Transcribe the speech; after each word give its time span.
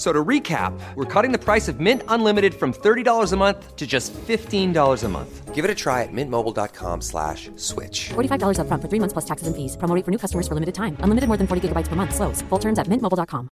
So 0.00 0.14
to 0.14 0.24
recap, 0.24 0.72
we're 0.94 1.04
cutting 1.04 1.30
the 1.30 1.38
price 1.38 1.68
of 1.68 1.78
Mint 1.78 2.02
Unlimited 2.08 2.54
from 2.54 2.72
$30 2.72 3.32
a 3.32 3.36
month 3.36 3.76
to 3.76 3.86
just 3.86 4.14
$15 4.14 5.04
a 5.04 5.08
month. 5.08 5.54
Give 5.54 5.62
it 5.62 5.70
a 5.70 5.74
try 5.74 6.04
at 6.04 6.08
mintmobile.com 6.10 7.02
slash 7.02 7.50
switch. 7.56 8.08
$45 8.08 8.60
up 8.60 8.66
front 8.66 8.82
for 8.82 8.88
three 8.88 8.98
months 8.98 9.12
plus 9.12 9.26
taxes 9.26 9.46
and 9.46 9.54
fees. 9.54 9.76
Promo 9.76 10.02
for 10.02 10.10
new 10.10 10.16
customers 10.16 10.48
for 10.48 10.54
limited 10.54 10.74
time. 10.74 10.96
Unlimited 11.00 11.28
more 11.28 11.36
than 11.36 11.46
40 11.46 11.68
gigabytes 11.68 11.86
per 11.86 11.96
month. 11.96 12.14
Slows. 12.14 12.40
Full 12.48 12.58
terms 12.58 12.78
at 12.78 12.86
mintmobile.com. 12.86 13.50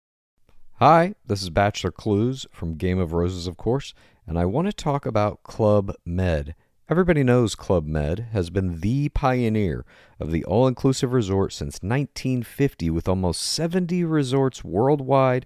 Hi, 0.81 1.15
this 1.25 1.41
is 1.41 1.49
Bachelor 1.49 1.91
Clues 1.91 2.45
from 2.51 2.75
Game 2.75 2.99
of 2.99 3.13
Roses, 3.13 3.47
of 3.47 3.55
course, 3.55 3.93
and 4.27 4.37
I 4.37 4.43
want 4.43 4.67
to 4.67 4.73
talk 4.73 5.05
about 5.05 5.43
Club 5.43 5.95
Med. 6.05 6.55
Everybody 6.89 7.23
knows 7.23 7.55
Club 7.55 7.85
Med 7.87 8.27
has 8.33 8.49
been 8.49 8.81
the 8.81 9.07
pioneer 9.07 9.85
of 10.19 10.31
the 10.31 10.43
all 10.43 10.67
inclusive 10.67 11.13
resort 11.13 11.53
since 11.53 11.75
1950, 11.75 12.89
with 12.89 13.07
almost 13.07 13.43
70 13.43 14.03
resorts 14.03 14.61
worldwide 14.61 15.45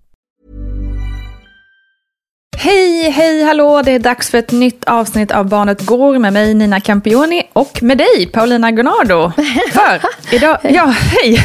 Hej, 3.01 3.09
hej, 3.09 3.43
hallå! 3.43 3.81
Det 3.81 3.91
är 3.91 3.99
dags 3.99 4.29
för 4.29 4.37
ett 4.37 4.51
nytt 4.51 4.83
avsnitt 4.83 5.31
av 5.31 5.49
Barnet 5.49 5.85
Går 5.85 6.19
med 6.19 6.33
mig 6.33 6.53
Nina 6.53 6.79
Campioni 6.79 7.43
och 7.53 7.83
med 7.83 7.97
dig 7.97 8.29
Paulina 8.33 8.71
Gonardo. 8.71 9.31
För 9.71 10.01
idag, 10.35 10.57
ja, 10.63 10.85
hej! 10.85 11.37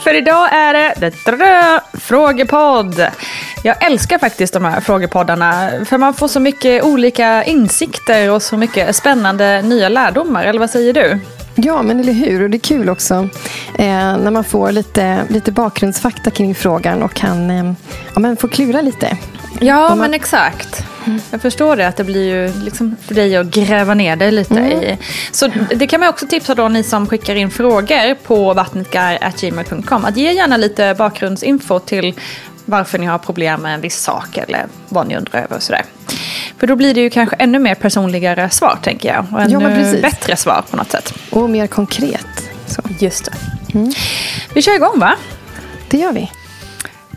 för 0.00 0.14
idag 0.14 0.52
är 0.52 0.72
det 1.00 1.80
frågepodd. 2.00 3.06
Jag 3.64 3.84
älskar 3.86 4.18
faktiskt 4.18 4.52
de 4.52 4.64
här 4.64 4.80
frågepoddarna 4.80 5.70
för 5.84 5.98
man 5.98 6.14
får 6.14 6.28
så 6.28 6.40
mycket 6.40 6.84
olika 6.84 7.44
insikter 7.44 8.30
och 8.30 8.42
så 8.42 8.56
mycket 8.56 8.96
spännande 8.96 9.62
nya 9.62 9.88
lärdomar, 9.88 10.44
eller 10.44 10.60
vad 10.60 10.70
säger 10.70 10.92
du? 10.92 11.18
Ja, 11.54 11.82
men 11.82 12.00
eller 12.00 12.12
hur? 12.12 12.42
Och 12.42 12.50
det 12.50 12.56
är 12.56 12.58
kul 12.58 12.88
också 12.88 13.14
eh, 13.78 14.16
när 14.18 14.30
man 14.30 14.44
får 14.44 14.72
lite, 14.72 15.24
lite 15.28 15.52
bakgrundsfakta 15.52 16.30
kring 16.30 16.54
frågan 16.54 17.02
och 17.02 17.14
kan 17.14 17.50
eh, 17.50 17.72
ja, 18.14 18.20
men 18.20 18.36
få 18.36 18.48
klura 18.48 18.80
lite. 18.82 19.18
Ja, 19.60 19.88
man... 19.88 19.98
men 19.98 20.14
exakt. 20.14 20.84
Jag 21.30 21.42
förstår 21.42 21.76
det, 21.76 21.88
att 21.88 21.96
det 21.96 22.04
blir 22.04 22.24
ju 22.24 22.62
liksom 22.64 22.96
för 23.02 23.14
dig 23.14 23.36
att 23.36 23.46
gräva 23.46 23.94
ner 23.94 24.16
dig 24.16 24.32
lite 24.32 24.58
mm. 24.58 24.82
i. 24.82 24.98
Så 25.32 25.48
det 25.74 25.86
kan 25.86 26.00
man 26.00 26.08
också 26.08 26.26
tipsa 26.26 26.54
då 26.54 26.68
ni 26.68 26.82
som 26.82 27.06
skickar 27.06 27.34
in 27.34 27.50
frågor 27.50 28.14
på 28.14 28.54
vattnetgar.gmail.com. 28.54 30.04
Att 30.04 30.16
ge 30.16 30.32
gärna 30.32 30.56
lite 30.56 30.94
bakgrundsinfo 30.98 31.78
till 31.78 32.14
varför 32.64 32.98
ni 32.98 33.06
har 33.06 33.18
problem 33.18 33.62
med 33.62 33.74
en 33.74 33.80
viss 33.80 34.02
sak 34.02 34.36
eller 34.36 34.66
vad 34.88 35.06
ni 35.06 35.16
undrar 35.16 35.40
över 35.40 35.56
och 35.56 35.62
sådär. 35.62 35.84
För 36.58 36.66
då 36.66 36.76
blir 36.76 36.94
det 36.94 37.00
ju 37.00 37.10
kanske 37.10 37.36
ännu 37.36 37.58
mer 37.58 37.74
personligare 37.74 38.50
svar 38.50 38.78
tänker 38.82 39.08
jag. 39.14 39.26
Och 39.32 39.40
ännu 39.40 39.92
ja, 39.94 40.02
bättre 40.02 40.36
svar 40.36 40.64
på 40.70 40.76
något 40.76 40.90
sätt. 40.90 41.14
Och 41.30 41.50
mer 41.50 41.66
konkret. 41.66 42.50
Så. 42.66 42.82
Just 42.98 43.24
det. 43.24 43.32
Mm. 43.78 43.92
Vi 44.54 44.62
kör 44.62 44.74
igång 44.74 44.98
va? 44.98 45.16
Det 45.88 45.98
gör 45.98 46.12
vi. 46.12 46.30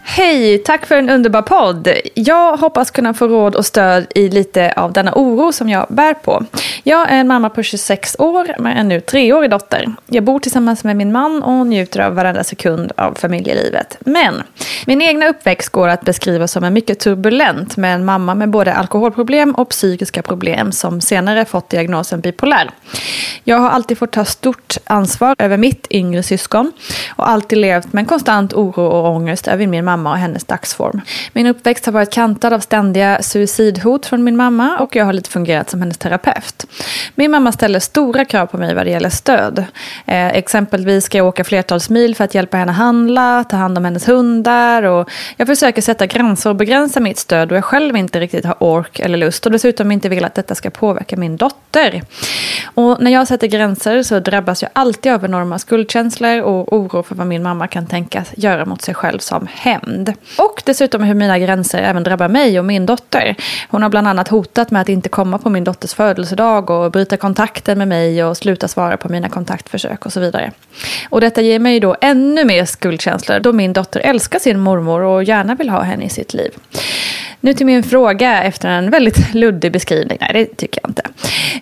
Hej, 0.06 0.58
tack 0.58 0.86
för 0.86 0.96
en 0.96 1.10
underbar 1.10 1.42
podd. 1.42 1.88
Jag 2.14 2.58
hoppas 2.58 2.92
kunna 2.92 3.14
få 3.14 3.28
råd 3.28 3.56
och 3.56 3.66
stöd 3.66 4.08
i 4.16 4.30
lite 4.30 4.74
av 4.76 4.94
denna 4.94 5.14
oro 5.16 5.52
som 5.52 5.70
jag 5.70 5.88
bär 5.90 6.14
på. 6.14 6.46
Jag 6.84 7.12
är 7.12 7.16
en 7.20 7.28
mamma 7.28 7.50
på 7.50 7.64
26 7.64 8.16
år 8.20 8.62
med 8.62 8.80
en 8.80 8.88
nu 8.88 9.00
treårig 9.00 9.50
dotter. 9.50 9.86
Jag 10.08 10.24
bor 10.24 10.40
tillsammans 10.40 10.84
med 10.84 10.96
min 10.96 11.12
man 11.12 11.44
och 11.44 11.68
njuter 11.68 12.00
av 12.00 12.16
varenda 12.16 12.44
sekund 12.44 12.92
av 12.98 13.14
familjelivet. 13.16 13.98
Men 14.00 14.44
min 14.86 15.02
egna 15.02 15.28
uppväxt 15.28 15.70
går 15.70 15.88
att 15.88 16.02
beskriva 16.02 16.48
som 16.48 16.64
en 16.64 16.74
mycket 16.74 17.00
turbulent 17.00 17.78
med 17.78 17.96
en 17.96 18.06
mamma 18.06 18.36
med 18.36 18.50
både 18.50 18.74
alkoholproblem 18.74 19.56
och 19.56 19.70
psykiska 19.70 20.22
problem 20.22 20.72
som 20.72 21.02
senare 21.02 21.46
fått 21.46 21.70
diagnosen 21.70 22.22
bipolär. 22.22 22.70
Jag 23.44 23.58
har 23.58 23.70
alltid 23.70 23.98
fått 23.98 24.12
ta 24.12 24.26
stort 24.26 24.78
ansvar 24.86 25.36
över 25.40 25.58
mitt 25.58 25.88
yngre 25.90 26.24
syskon 26.24 26.72
och 27.16 27.30
alltid 27.30 27.58
levt 27.58 27.94
med 27.94 28.02
en 28.02 28.06
konstant 28.06 28.54
oro 28.54 28.86
och 28.86 29.16
ångest 29.16 29.48
över 29.48 29.68
min 29.68 29.86
mamma 29.86 30.12
och 30.12 30.18
hennes 30.18 30.44
dagsform. 30.44 31.02
Min 31.34 31.48
uppväxt 31.48 31.86
har 31.86 31.94
varit 31.94 32.14
kantad 32.14 32.54
av 32.54 32.60
ständiga 32.60 33.22
suicidhot 33.22 34.06
från 34.06 34.24
min 34.24 34.36
mamma 34.36 34.78
och 34.80 34.96
jag 34.96 35.06
har 35.06 35.14
lite 35.14 35.30
fungerat 35.30 35.70
som 35.70 35.82
hennes 35.82 35.98
terapeut. 35.98 36.66
Min 37.16 37.32
mamma 37.32 37.52
ställer 37.52 37.80
stora 37.80 38.26
krav 38.26 38.46
på 38.46 38.58
mig 38.58 38.76
vad 38.76 38.86
det 38.86 38.92
gäller 38.92 39.10
stöd. 39.10 39.66
Eh, 40.06 40.28
exempelvis 40.28 41.06
ska 41.06 41.18
jag 41.18 41.28
åka 41.28 41.44
flertals 41.44 41.90
mil 41.90 42.16
för 42.16 42.24
att 42.24 42.36
hjälpa 42.36 42.58
henne 42.58 42.72
handla, 42.72 43.44
ta 43.44 43.58
hand 43.58 43.78
om 43.78 43.86
hennes 43.86 44.08
hundar 44.08 44.73
och 44.82 45.10
jag 45.38 45.48
försöker 45.48 45.82
sätta 45.82 46.06
gränser 46.06 46.50
och 46.50 46.56
begränsa 46.56 47.00
mitt 47.00 47.18
stöd 47.18 47.52
och 47.52 47.58
jag 47.58 47.64
själv 47.64 47.96
inte 47.96 48.20
riktigt 48.20 48.46
har 48.46 48.56
ork 48.60 49.00
eller 49.00 49.18
lust 49.18 49.46
och 49.46 49.52
dessutom 49.52 49.92
inte 49.92 50.10
vill 50.10 50.26
att 50.26 50.36
detta 50.36 50.56
ska 50.56 50.70
påverka 50.70 51.18
min 51.18 51.38
dotter. 51.38 52.02
Och 52.74 53.02
när 53.02 53.12
jag 53.12 53.28
sätter 53.28 53.48
gränser 53.48 54.04
så 54.04 54.20
drabbas 54.20 54.62
jag 54.62 54.72
alltid 54.74 55.12
av 55.12 55.26
enorma 55.26 55.60
skuldkänslor 55.60 56.42
och 56.42 56.74
oro 56.74 57.04
för 57.04 57.16
vad 57.16 57.28
min 57.28 57.44
mamma 57.44 57.68
kan 57.68 57.88
tänkas 57.88 58.28
göra 58.38 58.66
mot 58.66 58.82
sig 58.82 58.94
själv 58.94 59.20
som 59.20 59.48
hämnd. 59.52 60.14
Och 60.38 60.62
dessutom 60.66 61.04
hur 61.04 61.14
mina 61.14 61.40
gränser 61.40 61.80
även 61.80 62.04
drabbar 62.04 62.28
mig 62.28 62.60
och 62.60 62.66
min 62.66 62.86
dotter. 62.86 63.36
Hon 63.70 63.84
har 63.84 63.90
bland 63.90 64.08
annat 64.08 64.28
hotat 64.28 64.72
med 64.72 64.82
att 64.82 64.90
inte 64.90 65.10
komma 65.10 65.38
på 65.38 65.50
min 65.50 65.64
dotters 65.64 65.94
födelsedag 65.94 66.70
och 66.70 66.92
bryta 66.92 67.18
kontakten 67.18 67.78
med 67.78 67.88
mig 67.88 68.24
och 68.24 68.38
sluta 68.38 68.68
svara 68.68 68.98
på 68.98 69.10
mina 69.10 69.30
kontaktförsök 69.30 70.06
och 70.06 70.14
så 70.14 70.20
vidare. 70.20 70.52
Och 71.10 71.22
detta 71.22 71.42
ger 71.42 71.60
mig 71.60 71.80
då 71.80 71.96
ännu 72.02 72.46
mer 72.46 72.66
skuldkänslor 72.66 73.40
då 73.40 73.54
min 73.54 73.74
dotter 73.74 74.00
älskar 74.00 74.40
sin 74.40 74.53
mormor 74.60 75.02
och 75.02 75.24
gärna 75.24 75.56
vill 75.56 75.70
ha 75.70 75.82
henne 75.82 76.06
i 76.06 76.10
sitt 76.10 76.34
liv. 76.34 76.52
Nu 77.40 77.54
till 77.54 77.66
min 77.66 77.84
fråga 77.84 78.44
efter 78.44 78.70
en 78.70 78.90
väldigt 78.90 79.34
luddig 79.34 79.72
beskrivning. 79.72 80.18
Nej, 80.22 80.30
det 80.34 80.58
tycker 80.58 80.82
jag 80.84 80.90
inte. 80.90 81.04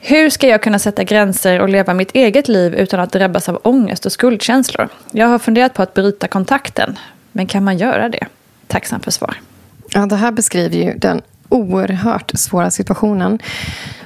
Hur 0.01 0.29
ska 0.29 0.47
jag 0.47 0.63
kunna 0.63 0.79
sätta 0.79 1.03
gränser 1.03 1.59
och 1.59 1.69
leva 1.69 1.93
mitt 1.93 2.11
eget 2.15 2.47
liv 2.47 2.75
utan 2.75 2.99
att 2.99 3.11
drabbas 3.11 3.49
av 3.49 3.59
ångest 3.63 4.05
och 4.05 4.11
skuldkänslor? 4.11 4.89
Jag 5.11 5.27
har 5.27 5.39
funderat 5.39 5.73
på 5.73 5.83
att 5.83 5.93
bryta 5.93 6.27
kontakten. 6.27 6.99
Men 7.31 7.47
kan 7.47 7.63
man 7.63 7.77
göra 7.77 8.09
det? 8.09 8.27
Tacksam 8.67 8.99
för 8.99 9.11
svar. 9.11 9.35
Ja, 9.93 10.05
det 10.05 10.15
här 10.15 10.31
beskriver 10.31 10.77
ju 10.77 10.93
den 10.97 11.21
oerhört 11.49 12.31
svåra 12.35 12.71
situationen 12.71 13.39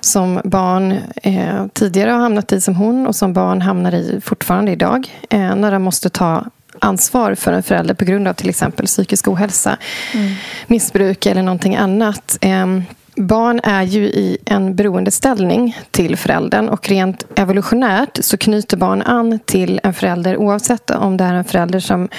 som 0.02 0.42
barn 0.44 0.92
eh, 1.24 1.66
tidigare 1.74 2.12
har 2.12 2.20
hamnat 2.20 2.52
i 2.52 2.62
som 2.62 2.76
hon 2.76 3.08
och 3.08 3.16
som 3.16 3.34
barn 3.34 3.62
hamnar 3.62 3.96
i 3.96 4.22
fortfarande 4.22 4.72
idag. 4.72 5.22
Eh, 5.30 5.56
när 5.56 5.72
de 5.72 5.84
måste 5.84 6.10
ta 6.10 6.46
ansvar 6.80 7.36
för 7.36 7.54
en 7.54 7.64
förälder 7.64 7.94
på 7.94 8.06
grund 8.06 8.28
av 8.28 8.34
till 8.34 8.50
exempel 8.50 8.86
psykisk 8.86 9.28
ohälsa, 9.28 9.78
mm. 10.14 10.32
missbruk 10.68 11.26
eller 11.26 11.42
någonting 11.42 11.76
annat. 11.76 12.38
Eh, 12.42 12.66
Barn 13.16 13.60
är 13.64 13.84
ju 13.84 14.06
i 14.06 14.38
en 14.46 14.76
beroendeställning 14.76 15.78
till 15.92 16.18
föräldern 16.18 16.70
och 16.70 16.90
rent 16.90 17.26
evolutionärt 17.36 18.18
så 18.22 18.38
knyter 18.38 18.78
barn 18.78 19.02
an 19.02 19.40
till 19.46 19.80
en 19.84 19.94
förälder 19.94 20.38
oavsett 20.38 20.92
om 20.92 21.18
det 21.18 21.24
är 21.24 21.34
en 21.34 21.44
förälder 21.44 21.80
som 21.80 22.10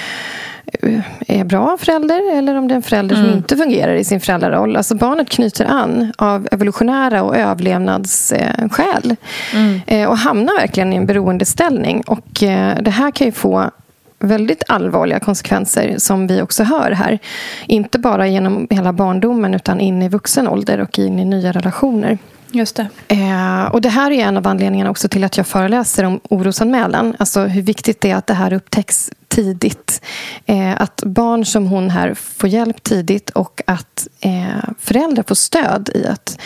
eh, 0.82 1.00
är 1.26 1.44
bra 1.44 1.76
förälder 1.80 2.38
eller 2.38 2.54
om 2.54 2.68
det 2.68 2.74
är 2.74 2.76
en 2.76 2.82
förälder 2.82 3.16
mm. 3.16 3.28
som 3.28 3.36
inte 3.36 3.56
fungerar 3.56 3.94
i 3.94 4.04
sin 4.04 4.20
föräldraroll. 4.20 4.76
Alltså 4.76 4.94
barnet 4.94 5.28
knyter 5.28 5.64
an 5.64 6.12
av 6.18 6.48
evolutionära 6.52 7.22
och 7.22 7.36
överlevnadsskäl 7.36 9.16
mm. 9.54 9.80
Eh, 9.86 10.08
och 10.08 10.18
hamnar 10.18 10.60
verkligen 10.60 10.92
i 10.92 10.96
en 10.96 11.06
beroendeställning. 11.06 12.02
Och 12.06 12.42
eh, 12.42 12.82
det 12.82 12.90
här 12.90 13.10
kan 13.10 13.26
ju 13.26 13.32
få 13.32 13.70
väldigt 14.18 14.62
allvarliga 14.68 15.20
konsekvenser 15.20 15.94
som 15.98 16.26
vi 16.26 16.42
också 16.42 16.64
hör 16.64 16.90
här. 16.90 17.18
Inte 17.66 17.98
bara 17.98 18.26
genom 18.26 18.66
hela 18.70 18.92
barndomen 18.92 19.54
utan 19.54 19.80
in 19.80 20.02
i 20.02 20.08
vuxen 20.08 20.48
ålder 20.48 20.80
och 20.80 20.98
in 20.98 21.18
i 21.18 21.24
nya 21.24 21.52
relationer. 21.52 22.18
Just 22.50 22.76
det. 22.76 22.88
Eh, 23.08 23.64
och 23.64 23.80
det 23.80 23.88
här 23.88 24.10
är 24.10 24.24
en 24.24 24.36
av 24.36 24.46
anledningarna 24.46 24.90
också 24.90 25.08
till 25.08 25.24
att 25.24 25.36
jag 25.36 25.46
föreläser 25.46 26.04
om 26.04 26.20
orosanmälan. 26.30 27.16
Alltså 27.18 27.40
hur 27.40 27.62
viktigt 27.62 28.00
det 28.00 28.10
är 28.10 28.16
att 28.16 28.26
det 28.26 28.34
här 28.34 28.52
upptäcks 28.52 29.10
tidigt. 29.28 30.02
Eh, 30.46 30.82
att 30.82 31.02
barn 31.06 31.44
som 31.44 31.66
hon 31.66 31.90
här 31.90 32.14
får 32.14 32.48
hjälp 32.48 32.82
tidigt 32.82 33.30
och 33.30 33.62
att 33.66 34.08
eh, 34.20 34.70
föräldrar 34.78 35.24
får 35.28 35.34
stöd 35.34 35.90
i 35.94 36.06
att 36.06 36.38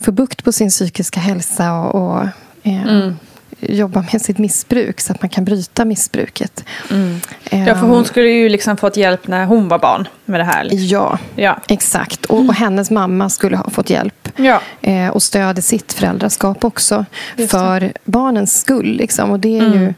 få 0.00 0.12
bukt 0.12 0.44
på 0.44 0.52
sin 0.52 0.70
psykiska 0.70 1.20
hälsa 1.20 1.72
och, 1.72 1.94
och 1.94 2.22
eh, 2.62 2.82
mm 2.82 3.16
jobba 3.60 4.04
med 4.12 4.22
sitt 4.22 4.38
missbruk 4.38 5.00
så 5.00 5.12
att 5.12 5.22
man 5.22 5.28
kan 5.28 5.44
bryta 5.44 5.84
missbruket. 5.84 6.64
Mm. 6.90 7.20
Ja, 7.50 7.74
för 7.74 7.86
hon 7.86 7.98
ehm. 7.98 8.04
skulle 8.04 8.30
ju 8.30 8.48
liksom 8.48 8.76
fått 8.76 8.96
hjälp 8.96 9.26
när 9.28 9.44
hon 9.44 9.68
var 9.68 9.78
barn 9.78 10.08
med 10.24 10.40
det 10.40 10.44
här. 10.44 10.68
Ja, 10.70 11.18
ja. 11.36 11.58
exakt. 11.68 12.24
Och, 12.24 12.38
och 12.38 12.54
hennes 12.54 12.90
mamma 12.90 13.28
skulle 13.28 13.56
ha 13.56 13.70
fått 13.70 13.90
hjälp. 13.90 14.28
Ja. 14.36 14.60
Eh, 14.80 15.08
och 15.08 15.22
stöd 15.22 15.58
i 15.58 15.62
sitt 15.62 15.92
föräldraskap 15.92 16.64
också. 16.64 17.04
för 17.48 17.92
barnens 18.04 18.60
skull. 18.60 18.96
Liksom. 18.96 19.30
Och 19.30 19.40
det 19.40 19.58
är 19.58 19.66
mm. 19.66 19.80
ju... 19.80 19.94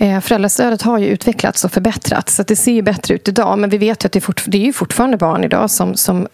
Eh, 0.00 0.20
föräldrastödet 0.20 0.82
har 0.82 0.98
ju 0.98 1.06
utvecklats 1.06 1.64
och 1.64 1.72
förbättrats. 1.72 2.34
Så 2.34 2.42
det 2.42 2.56
ser 2.56 2.72
ju 2.72 2.82
bättre 2.82 3.14
ut 3.14 3.28
idag. 3.28 3.58
Men 3.58 3.70
vi 3.70 3.78
vet 3.78 4.04
ju 4.04 4.06
att 4.06 4.12
det 4.12 4.28
är, 4.28 4.50
det 4.50 4.58
är 4.58 4.66
ju 4.66 4.72
fortfarande 4.72 5.16
barn 5.16 5.44
idag 5.44 5.70
som, 5.70 5.94
som 5.94 6.28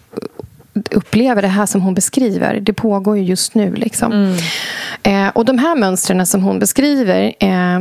upplever 0.91 1.43
det 1.43 1.49
här 1.49 1.67
som 1.67 1.81
hon 1.81 1.95
beskriver. 1.95 2.61
Det 2.61 2.73
pågår 2.73 3.17
ju 3.17 3.23
just 3.23 3.55
nu. 3.55 3.75
Liksom. 3.75 4.13
Mm. 4.13 4.37
Eh, 5.03 5.33
och 5.35 5.45
de 5.45 5.59
här 5.59 5.77
mönstren 5.77 6.27
som 6.27 6.43
hon 6.43 6.59
beskriver 6.59 7.35
eh, 7.41 7.81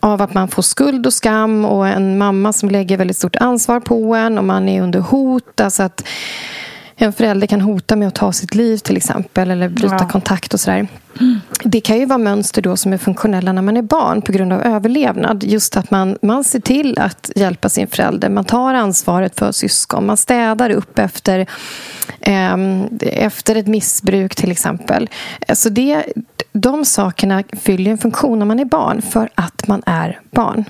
av 0.00 0.22
att 0.22 0.34
man 0.34 0.48
får 0.48 0.62
skuld 0.62 1.06
och 1.06 1.12
skam 1.12 1.64
och 1.64 1.88
en 1.88 2.18
mamma 2.18 2.52
som 2.52 2.70
lägger 2.70 2.96
väldigt 2.96 3.16
stort 3.16 3.36
ansvar 3.36 3.80
på 3.80 4.14
en 4.14 4.38
och 4.38 4.44
man 4.44 4.68
är 4.68 4.82
under 4.82 5.00
hot. 5.00 5.60
Alltså 5.60 5.82
att 5.82 6.08
en 7.02 7.12
förälder 7.12 7.46
kan 7.46 7.60
hota 7.60 7.96
med 7.96 8.08
att 8.08 8.14
ta 8.14 8.32
sitt 8.32 8.54
liv 8.54 8.76
till 8.76 8.96
exempel 8.96 9.50
eller 9.50 9.68
bryta 9.68 9.96
ja. 9.98 10.08
kontakt 10.08 10.54
och 10.54 10.60
sådär. 10.60 10.86
Mm. 11.20 11.40
Det 11.64 11.80
kan 11.80 11.98
ju 11.98 12.06
vara 12.06 12.18
mönster 12.18 12.62
då 12.62 12.76
som 12.76 12.92
är 12.92 12.98
funktionella 12.98 13.52
när 13.52 13.62
man 13.62 13.76
är 13.76 13.82
barn 13.82 14.22
på 14.22 14.32
grund 14.32 14.52
av 14.52 14.62
överlevnad. 14.62 15.44
Just 15.44 15.76
att 15.76 15.90
man, 15.90 16.18
man 16.22 16.44
ser 16.44 16.60
till 16.60 16.98
att 16.98 17.30
hjälpa 17.36 17.68
sin 17.68 17.86
förälder. 17.86 18.28
Man 18.28 18.44
tar 18.44 18.74
ansvaret 18.74 19.38
för 19.38 19.52
syskon. 19.52 20.06
Man 20.06 20.16
städar 20.16 20.70
upp 20.70 20.98
efter, 20.98 21.46
eh, 22.20 22.56
efter 23.00 23.56
ett 23.56 23.66
missbruk 23.66 24.34
till 24.34 24.50
exempel. 24.50 25.08
Så 25.54 25.68
det, 25.68 26.04
de 26.52 26.84
sakerna 26.84 27.42
fyller 27.52 27.90
en 27.90 27.98
funktion 27.98 28.38
när 28.38 28.46
man 28.46 28.58
är 28.58 28.64
barn 28.64 29.02
för 29.02 29.30
att 29.34 29.68
man 29.68 29.82
är 29.86 30.20
barn. 30.30 30.64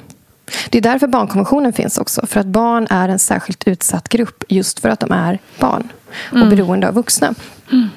Det 0.70 0.78
är 0.78 0.82
därför 0.82 1.06
barnkonventionen 1.06 1.72
finns 1.72 1.98
också. 1.98 2.26
För 2.26 2.40
att 2.40 2.46
barn 2.46 2.86
är 2.90 3.08
en 3.08 3.18
särskilt 3.18 3.68
utsatt 3.68 4.08
grupp 4.08 4.44
just 4.48 4.80
för 4.80 4.88
att 4.88 5.00
de 5.00 5.12
är 5.12 5.38
barn 5.58 5.88
och 6.30 6.36
mm. 6.36 6.50
beroende 6.50 6.88
av 6.88 6.94
vuxna. 6.94 7.34
Mm. 7.72 7.88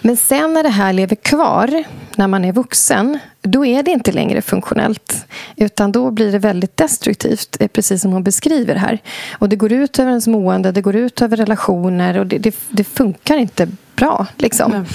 Men 0.00 0.16
sen 0.16 0.54
när 0.54 0.62
det 0.62 0.68
här 0.68 0.92
lever 0.92 1.16
kvar, 1.16 1.84
när 2.16 2.28
man 2.28 2.44
är 2.44 2.52
vuxen, 2.52 3.18
då 3.42 3.66
är 3.66 3.82
det 3.82 3.90
inte 3.90 4.12
längre 4.12 4.42
funktionellt. 4.42 5.26
Utan 5.56 5.92
då 5.92 6.10
blir 6.10 6.32
det 6.32 6.38
väldigt 6.38 6.76
destruktivt, 6.76 7.56
eh, 7.60 7.68
precis 7.68 8.02
som 8.02 8.12
hon 8.12 8.22
beskriver 8.22 8.74
här. 8.74 8.98
Och 9.32 9.48
det 9.48 9.56
går 9.56 9.72
ut 9.72 9.98
över 9.98 10.10
ens 10.10 10.26
mående, 10.26 10.72
det 10.72 10.80
går 10.80 10.96
ut 10.96 11.22
över 11.22 11.36
relationer 11.36 12.18
och 12.18 12.26
det, 12.26 12.38
det, 12.38 12.56
det 12.68 12.84
funkar 12.84 13.36
inte 13.36 13.68
bra. 13.96 14.26
Liksom. 14.36 14.72
Mm. 14.72 14.86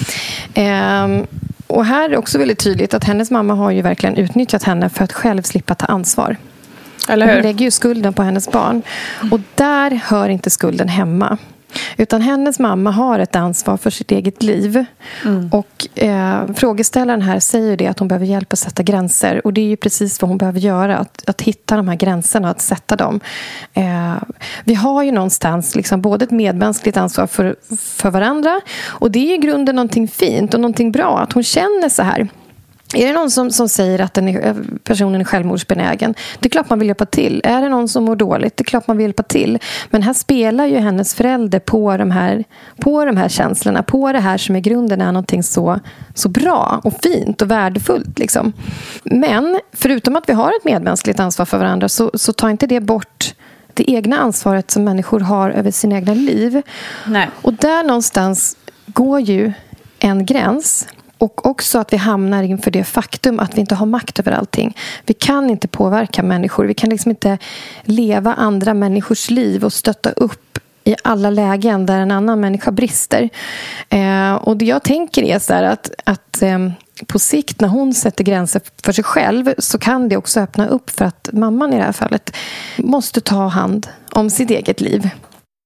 Ehm, 0.54 1.26
och 1.66 1.84
här 1.84 2.04
är 2.04 2.08
det 2.08 2.16
också 2.16 2.38
väldigt 2.38 2.58
tydligt 2.58 2.94
att 2.94 3.04
hennes 3.04 3.30
mamma 3.30 3.54
har 3.54 3.70
ju 3.70 3.82
verkligen 3.82 4.16
utnyttjat 4.16 4.62
henne 4.62 4.88
för 4.88 5.04
att 5.04 5.12
själv 5.12 5.42
slippa 5.42 5.74
ta 5.74 5.86
ansvar. 5.86 6.36
Eller 7.08 7.26
hur? 7.26 7.34
Hon 7.34 7.42
lägger 7.42 7.64
ju 7.64 7.70
skulden 7.70 8.12
på 8.12 8.22
hennes 8.22 8.52
barn. 8.52 8.82
Och 9.30 9.40
där 9.54 9.90
hör 9.90 10.28
inte 10.28 10.50
skulden 10.50 10.88
hemma. 10.88 11.38
Utan 11.96 12.22
hennes 12.22 12.58
mamma 12.58 12.90
har 12.90 13.18
ett 13.18 13.36
ansvar 13.36 13.76
för 13.76 13.90
sitt 13.90 14.10
eget 14.10 14.42
liv. 14.42 14.84
Mm. 15.24 15.50
Och 15.52 15.98
eh, 16.02 16.52
Frågeställaren 16.54 17.22
här 17.22 17.40
säger 17.40 17.76
det 17.76 17.86
att 17.86 17.98
hon 17.98 18.08
behöver 18.08 18.26
hjälp 18.26 18.52
att 18.52 18.58
sätta 18.58 18.82
gränser. 18.82 19.46
Och 19.46 19.52
det 19.52 19.60
är 19.60 19.66
ju 19.66 19.76
precis 19.76 20.22
vad 20.22 20.28
hon 20.28 20.38
behöver 20.38 20.60
göra. 20.60 20.98
Att, 20.98 21.28
att 21.28 21.40
hitta 21.40 21.76
de 21.76 21.88
här 21.88 21.96
gränserna, 21.96 22.50
att 22.50 22.60
sätta 22.60 22.96
dem. 22.96 23.20
Eh, 23.74 24.14
vi 24.64 24.74
har 24.74 25.02
ju 25.02 25.12
någonstans 25.12 25.76
liksom 25.76 26.00
både 26.00 26.24
ett 26.24 26.30
medmänskligt 26.30 26.96
ansvar 26.96 27.26
för, 27.26 27.56
för 27.78 28.10
varandra. 28.10 28.60
Och 28.86 29.10
det 29.10 29.18
är 29.18 29.34
i 29.34 29.38
grunden 29.38 29.76
någonting 29.76 30.08
fint 30.08 30.54
och 30.54 30.60
någonting 30.60 30.92
bra. 30.92 31.18
Att 31.18 31.32
hon 31.32 31.42
känner 31.42 31.88
så 31.88 32.02
här. 32.02 32.28
Är 32.94 33.06
det 33.06 33.12
någon 33.12 33.30
som, 33.30 33.50
som 33.50 33.68
säger 33.68 34.00
att 34.00 34.14
den 34.14 34.28
är, 34.28 34.56
personen 34.84 35.20
är 35.20 35.24
självmordsbenägen? 35.24 36.14
Det 36.40 36.48
är 36.48 36.50
klart 36.50 36.70
man 36.70 36.78
vill 36.78 36.88
hjälpa 36.88 37.06
till. 37.06 37.40
Är 37.44 37.62
det 37.62 37.68
någon 37.68 37.88
som 37.88 38.04
mår 38.04 38.16
dåligt? 38.16 38.56
Det 38.56 38.62
är 38.62 38.64
klart 38.64 38.86
man 38.86 38.96
vill 38.96 39.06
hjälpa 39.06 39.22
till. 39.22 39.58
Men 39.90 40.02
här 40.02 40.12
spelar 40.12 40.66
ju 40.66 40.76
hennes 40.76 41.14
förälder 41.14 41.58
på 41.58 41.96
de 41.96 42.10
här, 42.10 42.44
på 42.76 43.04
de 43.04 43.16
här 43.16 43.28
känslorna. 43.28 43.82
På 43.82 44.12
det 44.12 44.20
här 44.20 44.38
som 44.38 44.56
i 44.56 44.60
grunden 44.60 45.00
är 45.00 45.12
någonting 45.12 45.42
så, 45.42 45.80
så 46.14 46.28
bra 46.28 46.80
och 46.84 46.94
fint 47.02 47.42
och 47.42 47.50
värdefullt. 47.50 48.18
Liksom. 48.18 48.52
Men 49.04 49.60
förutom 49.72 50.16
att 50.16 50.28
vi 50.28 50.32
har 50.32 50.48
ett 50.48 50.64
medmänskligt 50.64 51.20
ansvar 51.20 51.46
för 51.46 51.58
varandra 51.58 51.88
så, 51.88 52.10
så 52.14 52.32
tar 52.32 52.48
inte 52.48 52.66
det 52.66 52.80
bort 52.80 53.34
det 53.74 53.90
egna 53.90 54.18
ansvaret 54.18 54.70
som 54.70 54.84
människor 54.84 55.20
har 55.20 55.50
över 55.50 55.70
sina 55.70 55.96
egna 55.96 56.14
liv. 56.14 56.62
Nej. 57.06 57.30
Och 57.42 57.52
där 57.52 57.84
någonstans 57.84 58.56
går 58.86 59.20
ju 59.20 59.52
en 59.98 60.26
gräns. 60.26 60.88
Och 61.22 61.46
också 61.46 61.78
att 61.78 61.92
vi 61.92 61.96
hamnar 61.96 62.42
inför 62.42 62.70
det 62.70 62.84
faktum 62.84 63.40
att 63.40 63.56
vi 63.56 63.60
inte 63.60 63.74
har 63.74 63.86
makt 63.86 64.18
över 64.18 64.32
allting. 64.32 64.76
Vi 65.06 65.14
kan 65.14 65.50
inte 65.50 65.68
påverka 65.68 66.22
människor. 66.22 66.64
Vi 66.64 66.74
kan 66.74 66.90
liksom 66.90 67.10
inte 67.10 67.38
leva 67.82 68.34
andra 68.34 68.74
människors 68.74 69.30
liv 69.30 69.64
och 69.64 69.72
stötta 69.72 70.10
upp 70.10 70.58
i 70.84 70.96
alla 71.04 71.30
lägen 71.30 71.86
där 71.86 72.00
en 72.00 72.10
annan 72.10 72.40
människa 72.40 72.70
brister. 72.70 73.28
Eh, 73.88 74.34
och 74.34 74.56
det 74.56 74.64
jag 74.64 74.82
tänker 74.82 75.22
är 75.22 75.38
så 75.38 75.54
att, 75.54 75.90
att 76.04 76.42
eh, 76.42 76.58
på 77.06 77.18
sikt 77.18 77.60
när 77.60 77.68
hon 77.68 77.94
sätter 77.94 78.24
gränser 78.24 78.62
för 78.84 78.92
sig 78.92 79.04
själv 79.04 79.54
så 79.58 79.78
kan 79.78 80.08
det 80.08 80.16
också 80.16 80.40
öppna 80.40 80.66
upp 80.68 80.90
för 80.90 81.04
att 81.04 81.28
mamman 81.32 81.72
i 81.72 81.76
det 81.76 81.82
här 81.84 81.92
fallet 81.92 82.36
måste 82.76 83.20
ta 83.20 83.46
hand 83.46 83.88
om 84.12 84.30
sitt 84.30 84.50
eget 84.50 84.80
liv. 84.80 85.10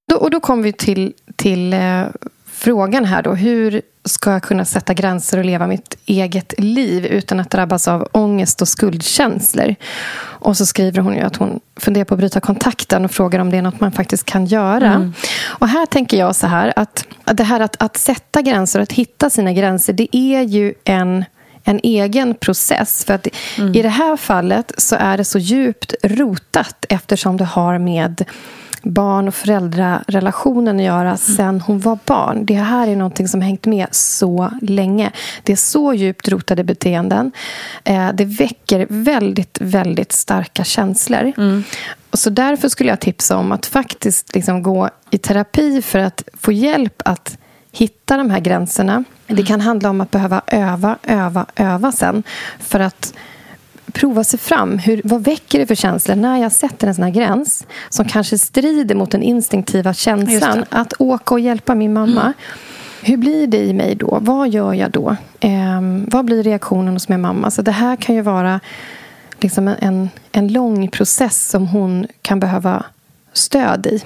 Då, 0.08 0.16
och 0.16 0.30
då 0.30 0.40
kommer 0.40 0.62
vi 0.62 0.72
till, 0.72 1.12
till 1.36 1.72
eh, 1.72 2.04
frågan 2.56 3.04
här 3.04 3.22
då. 3.22 3.34
Hur 3.34 3.82
ska 4.04 4.32
jag 4.32 4.42
kunna 4.42 4.64
sätta 4.64 4.94
gränser 4.94 5.38
och 5.38 5.44
leva 5.44 5.66
mitt 5.66 5.96
eget 6.06 6.54
liv 6.58 7.06
utan 7.06 7.40
att 7.40 7.50
drabbas 7.50 7.88
av 7.88 8.08
ångest 8.12 8.62
och 8.62 8.68
skuldkänslor? 8.68 9.74
Och 10.18 10.56
så 10.56 10.66
skriver 10.66 11.02
hon 11.02 11.14
ju 11.14 11.20
att 11.20 11.36
hon 11.36 11.60
funderar 11.76 12.04
på 12.04 12.14
att 12.14 12.20
bryta 12.20 12.40
kontakten 12.40 13.04
och 13.04 13.10
frågar 13.10 13.38
om 13.38 13.50
det 13.50 13.56
är 13.56 13.62
något 13.62 13.80
man 13.80 13.92
faktiskt 13.92 14.24
kan 14.24 14.46
göra. 14.46 14.92
Mm. 14.92 15.12
Och 15.44 15.68
här 15.68 15.86
tänker 15.86 16.16
jag 16.16 16.36
så 16.36 16.46
här 16.46 16.72
att 16.76 17.04
det 17.24 17.44
här 17.44 17.60
att, 17.60 17.82
att 17.82 17.96
sätta 17.96 18.42
gränser 18.42 18.78
och 18.78 18.82
att 18.82 18.92
hitta 18.92 19.30
sina 19.30 19.52
gränser 19.52 19.92
det 19.92 20.16
är 20.16 20.42
ju 20.42 20.74
en 20.84 21.24
en 21.68 21.80
egen 21.82 22.34
process. 22.34 23.04
För 23.04 23.14
att 23.14 23.26
mm. 23.58 23.74
I 23.74 23.82
det 23.82 23.88
här 23.88 24.16
fallet 24.16 24.72
så 24.78 24.96
är 24.96 25.16
det 25.16 25.24
så 25.24 25.38
djupt 25.38 25.94
rotat 26.02 26.84
eftersom 26.88 27.36
det 27.36 27.44
har 27.44 27.78
med 27.78 28.24
barn 28.92 29.28
och 29.28 29.34
föräldrarelationen 29.34 30.76
att 30.76 30.82
göra 30.82 31.00
mm. 31.00 31.16
sen 31.16 31.60
hon 31.60 31.80
var 31.80 31.98
barn. 32.04 32.46
Det 32.46 32.54
här 32.54 32.88
är 32.88 32.96
någonting 32.96 33.28
som 33.28 33.40
hängt 33.40 33.66
med 33.66 33.86
så 33.90 34.50
länge. 34.62 35.12
Det 35.42 35.52
är 35.52 35.56
så 35.56 35.94
djupt 35.94 36.28
rotade 36.28 36.64
beteenden. 36.64 37.32
Eh, 37.84 38.08
det 38.14 38.24
väcker 38.24 38.86
väldigt, 38.88 39.58
väldigt 39.60 40.12
starka 40.12 40.64
känslor. 40.64 41.32
Mm. 41.36 41.64
så 42.12 42.30
därför 42.30 42.68
skulle 42.68 42.90
jag 42.90 43.00
tipsa 43.00 43.36
om 43.36 43.52
att 43.52 43.66
faktiskt 43.66 44.34
liksom 44.34 44.62
gå 44.62 44.90
i 45.10 45.18
terapi 45.18 45.82
för 45.82 45.98
att 45.98 46.22
få 46.34 46.52
hjälp 46.52 47.02
att 47.04 47.38
hitta 47.72 48.16
de 48.16 48.30
här 48.30 48.40
gränserna. 48.40 48.92
Mm. 48.92 49.04
Det 49.26 49.42
kan 49.42 49.60
handla 49.60 49.90
om 49.90 50.00
att 50.00 50.10
behöva 50.10 50.42
öva, 50.46 50.98
öva, 51.02 51.46
öva 51.56 51.92
sen. 51.92 52.22
För 52.58 52.80
att 52.80 53.14
prova 53.96 54.24
sig 54.24 54.38
fram. 54.38 54.78
Hur, 54.78 55.00
vad 55.04 55.24
väcker 55.24 55.58
det 55.58 55.66
för 55.66 55.74
känslor 55.74 56.16
när 56.16 56.38
jag 56.38 56.52
sätter 56.52 56.88
en 56.88 56.94
sån 56.94 57.04
här 57.04 57.10
gräns 57.10 57.66
som 57.88 58.04
kanske 58.04 58.38
strider 58.38 58.94
mot 58.94 59.10
den 59.10 59.22
instinktiva 59.22 59.94
känslan 59.94 60.64
att 60.68 60.92
åka 60.98 61.34
och 61.34 61.40
hjälpa 61.40 61.74
min 61.74 61.92
mamma? 61.92 62.32
hur 63.02 63.16
blir 63.16 63.46
det 63.46 63.58
i 63.58 63.72
mig 63.72 63.94
då? 63.94 64.18
Vad 64.22 64.48
gör 64.48 64.72
jag 64.72 64.90
då? 64.90 65.16
Eh, 65.40 65.80
vad 66.06 66.24
blir 66.24 66.42
reaktionen 66.42 66.94
hos 66.94 67.08
min 67.08 67.20
mamma? 67.20 67.50
Så 67.50 67.62
det 67.62 67.72
här 67.72 67.96
kan 67.96 68.14
ju 68.14 68.20
vara 68.20 68.60
liksom 69.40 69.68
en, 69.68 70.10
en 70.32 70.48
lång 70.48 70.88
process 70.88 71.48
som 71.48 71.66
hon 71.66 72.06
kan 72.22 72.40
behöva 72.40 72.84
stöd 73.32 73.86
i 73.86 74.02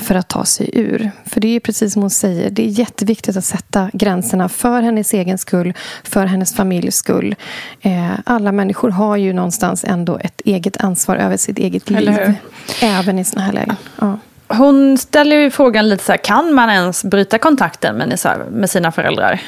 för 0.00 0.14
att 0.14 0.28
ta 0.28 0.44
sig 0.44 0.70
ur. 0.72 1.10
För 1.26 1.40
det 1.40 1.56
är 1.56 1.60
precis 1.60 1.92
som 1.92 2.02
hon 2.02 2.10
säger, 2.10 2.50
det 2.50 2.62
är 2.62 2.66
jätteviktigt 2.66 3.36
att 3.36 3.44
sätta 3.44 3.90
gränserna 3.92 4.48
för 4.48 4.82
hennes 4.82 5.14
egen 5.14 5.38
skull, 5.38 5.74
för 6.04 6.26
hennes 6.26 6.54
familjs 6.54 6.96
skull. 6.96 7.34
Eh, 7.80 8.10
alla 8.24 8.52
människor 8.52 8.90
har 8.90 9.16
ju 9.16 9.32
någonstans 9.32 9.84
ändå 9.84 10.18
ett 10.18 10.40
eget 10.44 10.76
ansvar 10.76 11.16
över 11.16 11.36
sitt 11.36 11.58
eget 11.58 11.90
liv. 11.90 12.34
Även 12.82 13.18
i 13.18 13.24
såna 13.24 13.42
här 13.42 13.52
lägen. 13.52 13.76
Ja. 14.00 14.18
Hon 14.48 14.98
ställer 14.98 15.36
ju 15.36 15.50
frågan 15.50 15.88
lite 15.88 16.04
så 16.04 16.12
här, 16.12 16.16
kan 16.16 16.54
man 16.54 16.70
ens 16.70 17.04
bryta 17.04 17.38
kontakten 17.38 17.96
med, 17.96 18.18
med 18.50 18.70
sina 18.70 18.92
föräldrar? 18.92 19.40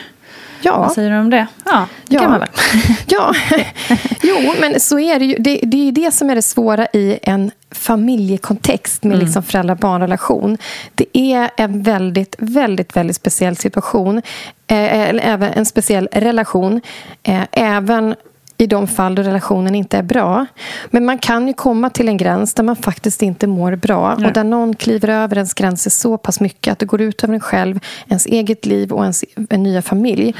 Ja. 0.62 0.78
Vad 0.78 0.92
säger 0.92 1.10
du 1.10 1.18
om 1.18 1.30
det? 1.30 1.46
Ja, 1.64 1.86
det 2.06 2.14
ja. 2.14 2.20
kan 2.20 2.30
man 2.30 2.40
väl. 2.40 2.48
ja, 3.06 3.34
jo, 4.22 4.54
men 4.60 4.80
så 4.80 4.98
är 4.98 5.18
det 5.18 5.24
ju. 5.24 5.36
Det, 5.38 5.60
det 5.62 5.88
är 5.88 5.92
det 5.92 6.14
som 6.14 6.30
är 6.30 6.34
det 6.34 6.42
svåra 6.42 6.86
i 6.86 7.18
en 7.22 7.50
familjekontext 7.70 9.04
med 9.04 9.14
mm. 9.14 9.24
liksom 9.24 9.42
föräldrar-barnrelation. 9.42 10.58
Det 10.94 11.18
är 11.18 11.50
en 11.56 11.82
väldigt, 11.82 12.36
väldigt, 12.38 12.96
väldigt 12.96 13.16
speciell 13.16 13.56
situation. 13.56 14.18
Eh, 14.66 15.26
även 15.26 15.52
en 15.52 15.66
speciell 15.66 16.08
relation. 16.12 16.80
Eh, 17.22 17.42
även 17.52 18.14
i 18.62 18.66
de 18.66 18.86
fall 18.86 19.14
då 19.14 19.22
relationen 19.22 19.74
inte 19.74 19.98
är 19.98 20.02
bra. 20.02 20.46
Men 20.90 21.04
man 21.04 21.18
kan 21.18 21.48
ju 21.48 21.54
komma 21.54 21.90
till 21.90 22.08
en 22.08 22.16
gräns 22.16 22.54
där 22.54 22.62
man 22.62 22.76
faktiskt 22.76 23.22
inte 23.22 23.46
mår 23.46 23.76
bra 23.76 24.14
Nej. 24.18 24.26
och 24.26 24.32
där 24.32 24.44
någon 24.44 24.74
kliver 24.74 25.08
över 25.08 25.36
ens 25.36 25.54
gränser 25.54 25.90
så 25.90 26.18
pass 26.18 26.40
mycket 26.40 26.72
att 26.72 26.78
det 26.78 26.86
går 26.86 27.00
ut 27.00 27.24
över 27.24 27.34
en 27.34 27.40
själv, 27.40 27.80
ens 28.08 28.26
eget 28.26 28.66
liv 28.66 28.92
och 28.92 29.02
ens 29.02 29.24
en 29.50 29.62
nya 29.62 29.82
familj. 29.82 30.34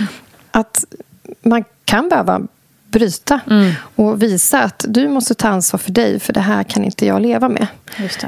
Att 0.50 0.84
man 1.42 1.64
kan 1.84 2.08
behöva 2.08 2.40
bryta 2.90 3.40
mm. 3.50 3.72
och 3.96 4.22
visa 4.22 4.62
att 4.62 4.84
du 4.88 5.08
måste 5.08 5.34
ta 5.34 5.48
ansvar 5.48 5.78
för 5.78 5.92
dig 5.92 6.20
för 6.20 6.32
det 6.32 6.40
här 6.40 6.62
kan 6.62 6.84
inte 6.84 7.06
jag 7.06 7.22
leva 7.22 7.48
med. 7.48 7.66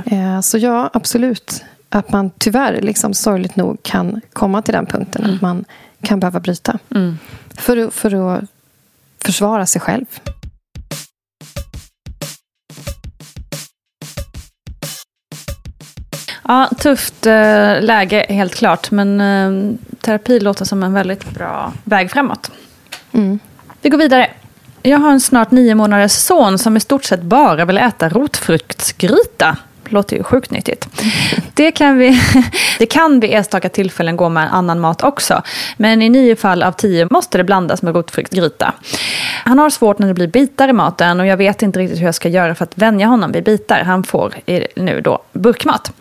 Eh, 0.07 0.41
så 0.41 0.59
ja, 0.59 0.91
absolut 0.93 1.65
att 1.89 2.13
man 2.13 2.31
tyvärr, 2.39 2.81
liksom, 2.81 3.15
sorgligt 3.15 3.57
nog, 3.57 3.83
kan 3.83 4.21
komma 4.33 4.63
till 4.63 4.75
den 4.75 4.87
punkten 4.87 5.25
mm. 5.25 5.35
att 5.35 5.43
man 5.43 5.65
kan 6.03 6.21
behöva 6.21 6.41
bryta. 6.41 6.79
Mm. 6.91 7.19
För, 7.55 7.91
för 7.91 8.35
att 8.35 8.45
försvara 9.25 9.67
sig 9.67 9.81
själv. 9.81 10.07
Ja, 16.49 16.71
tufft 16.79 17.27
äh, 17.27 17.33
läge 17.81 18.27
helt 18.29 18.55
klart. 18.55 18.91
Men 18.91 19.21
äh, 19.21 19.77
terapi 20.01 20.41
låter 20.41 20.65
som 20.65 20.83
en 20.83 20.93
väldigt 20.93 21.31
bra 21.31 21.73
väg 21.85 22.11
framåt. 22.11 22.51
Mm. 23.13 23.39
Vi 23.83 23.89
går 23.89 23.99
vidare. 23.99 24.31
Jag 24.83 24.99
har 24.99 25.11
en 25.11 25.21
snart 25.21 25.51
nio 25.51 25.75
månaders 25.75 26.13
son 26.13 26.59
som 26.59 26.77
i 26.77 26.81
stort 26.81 27.05
sett 27.05 27.23
bara 27.23 27.65
vill 27.65 27.79
äta 27.79 28.09
rotfruktsgryta 28.09 29.57
låter 29.95 30.17
ju 30.17 30.23
sjukt 30.23 30.51
nyttigt. 30.51 30.89
Det 31.55 31.71
kan, 31.71 31.99
vi, 31.99 32.21
det 32.79 32.87
kan 32.87 33.21
vid 33.21 33.31
enstaka 33.31 33.69
tillfällen 33.69 34.17
gå 34.17 34.29
med 34.29 34.55
annan 34.55 34.81
mat 34.81 35.03
också. 35.03 35.43
Men 35.77 36.03
i 36.03 36.09
nio 36.09 36.37
fall 36.37 36.63
av 36.63 36.73
tio 36.73 37.09
måste 37.11 37.39
det 37.39 37.45
blandas 37.45 37.83
med 37.83 37.95
rotfruktsgryta. 37.95 38.75
Han 39.45 39.59
har 39.59 39.71
svårt 39.71 39.99
när 39.99 40.09
det 40.09 40.15
blir 40.15 40.27
bitar 40.27 40.69
i 40.69 40.73
maten 40.73 41.21
och 41.21 41.27
jag 41.27 41.37
vet 41.37 41.63
inte 41.63 41.79
riktigt 41.79 42.01
hur 42.01 42.05
jag 42.05 42.15
ska 42.15 42.29
göra 42.29 42.55
för 42.55 42.65
att 42.65 42.79
vänja 42.79 43.07
honom 43.07 43.33
vid 43.33 43.45
bitar. 43.45 43.83
Han 43.83 44.05
får 44.05 44.35
nu 44.77 45.01
då 45.01 45.19
burkmat. 45.33 45.93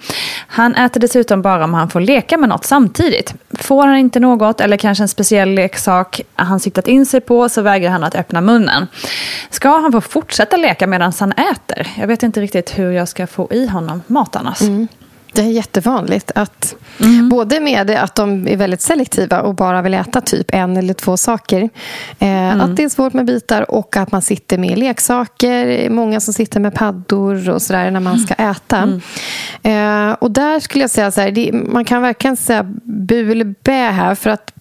Han 0.48 0.76
äter 0.76 1.00
dessutom 1.00 1.42
bara 1.42 1.64
om 1.64 1.74
han 1.74 1.90
får 1.90 2.00
leka 2.00 2.38
med 2.38 2.50
något 2.50 2.66
samtidigt. 2.66 3.34
Får 3.60 3.88
han 3.88 3.98
inte 3.98 4.20
något 4.20 4.62
eller 4.62 4.78
kanske 4.78 5.04
en 5.04 5.08
speciell 5.08 5.50
leksak 5.50 6.22
han 6.36 6.60
siktat 6.60 6.88
in 6.88 7.06
sig 7.06 7.22
på 7.22 7.50
så 7.50 7.62
vägrar 7.62 7.90
han 7.90 8.04
att 8.04 8.16
öppna 8.16 8.42
munnen. 8.42 8.88
Ska 9.50 9.70
han 9.78 9.92
få 9.92 10.02
fortsätta 10.02 10.58
leka 10.58 10.88
medan 10.88 11.14
han 11.20 11.32
äter? 11.32 11.88
Jag 11.98 12.08
vet 12.08 12.24
inte 12.24 12.42
riktigt 12.42 12.80
hur 12.80 12.92
jag 12.92 13.08
ska 13.08 13.28
få 13.28 13.48
i 13.52 13.68
honom 13.68 14.02
mat 14.08 14.36
annars. 14.36 14.62
Mm. 14.62 14.88
Det 15.34 15.42
är 15.42 15.46
jättevanligt. 15.46 16.32
att 16.36 16.76
mm. 17.00 17.30
Både 17.30 17.60
med 17.60 17.90
att 17.90 18.16
de 18.16 18.48
är 18.48 18.58
väldigt 18.58 18.82
selektiva 18.82 19.42
och 19.42 19.56
bara 19.56 19.82
vill 19.82 19.94
äta 19.94 20.22
typ 20.22 20.54
en 20.54 20.78
eller 20.78 20.94
två 20.94 21.18
saker. 21.18 21.70
Eh, 22.20 22.28
mm. 22.28 22.62
Att 22.62 22.76
det 22.76 22.84
är 22.84 22.90
svårt 22.90 23.14
med 23.14 23.26
bitar 23.26 23.72
och 23.72 23.98
att 23.98 24.12
man 24.12 24.22
sitter 24.22 24.58
med 24.58 24.78
leksaker. 24.78 25.90
Många 25.90 26.20
som 26.20 26.34
sitter 26.34 26.60
med 26.60 26.74
paddor 26.74 27.50
och 27.50 27.62
sådär 27.62 27.92
när 27.92 28.00
man 28.00 28.20
ska 28.20 28.34
äta. 28.34 28.78
Mm. 28.78 30.10
Eh, 30.10 30.14
och 30.14 30.32
där 30.32 30.60
skulle 30.60 30.84
jag 30.84 30.92
säga 30.92 31.12
så 31.12 31.22
här, 31.22 31.32
det, 31.32 31.52
man 31.54 31.86
kan 31.86 32.02
verkligen 32.02 32.38
säga 32.38 32.64
bu 32.84 33.32
eller 33.32 33.56
bä 33.64 33.92
här. 33.92 34.16
För 34.16 34.30
att 34.30 34.54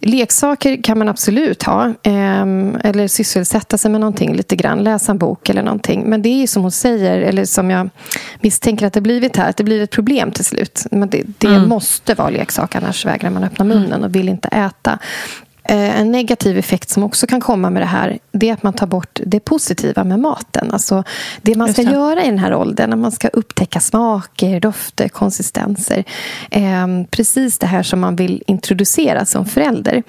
leksaker 0.00 0.82
kan 0.82 0.98
man 0.98 1.08
absolut 1.08 1.62
ha. 1.62 1.94
Ehm, 2.02 2.78
eller 2.84 3.08
sysselsätta 3.08 3.78
sig 3.78 3.90
med 3.90 4.00
någonting 4.00 4.36
lite 4.36 4.56
grann. 4.56 4.84
Läsa 4.84 5.12
en 5.12 5.18
bok 5.18 5.48
eller 5.48 5.62
någonting. 5.62 6.02
Men 6.06 6.22
det 6.22 6.42
är 6.42 6.46
som 6.46 6.62
hon 6.62 6.70
säger, 6.70 7.20
eller 7.20 7.44
som 7.44 7.70
jag 7.70 7.90
misstänker 8.40 8.86
att 8.86 8.92
det 8.92 9.00
blivit 9.00 9.36
här, 9.36 9.50
att 9.50 9.56
det 9.56 9.64
blir 9.64 9.82
ett 9.82 9.90
problem 9.90 10.32
till 10.32 10.44
slut. 10.44 10.86
Men 10.90 11.10
det, 11.10 11.22
det 11.38 11.46
mm. 11.46 11.68
måste 11.68 12.14
vara 12.14 12.30
leksak, 12.30 12.74
annars 12.74 13.06
vägrar 13.06 13.30
man 13.30 13.44
öppna 13.44 13.64
munnen 13.64 14.04
och 14.04 14.14
vill 14.14 14.28
inte 14.28 14.48
äta. 14.48 14.98
Eh, 15.70 16.00
en 16.00 16.12
negativ 16.12 16.58
effekt 16.58 16.90
som 16.90 17.02
också 17.02 17.26
kan 17.26 17.40
komma 17.40 17.70
med 17.70 17.82
det 17.82 17.86
här 17.86 18.18
det 18.32 18.48
är 18.48 18.52
att 18.52 18.62
man 18.62 18.72
tar 18.72 18.86
bort 18.86 19.20
det 19.26 19.40
positiva 19.40 20.04
med 20.04 20.20
maten. 20.20 20.70
Alltså 20.72 21.04
det 21.42 21.54
man 21.54 21.72
ska 21.72 21.82
göra 21.82 22.22
i 22.22 22.26
den 22.26 22.38
här 22.38 22.54
åldern, 22.54 22.90
när 22.90 22.96
man 22.96 23.12
ska 23.12 23.28
upptäcka 23.28 23.80
smaker, 23.80 24.60
dofter, 24.60 25.08
konsistenser. 25.08 26.04
Eh, 26.50 26.86
precis 27.10 27.58
det 27.58 27.66
här 27.66 27.82
som 27.82 28.00
man 28.00 28.16
vill 28.16 28.42
introducera 28.46 29.24
som 29.24 29.46
förälder. 29.46 30.02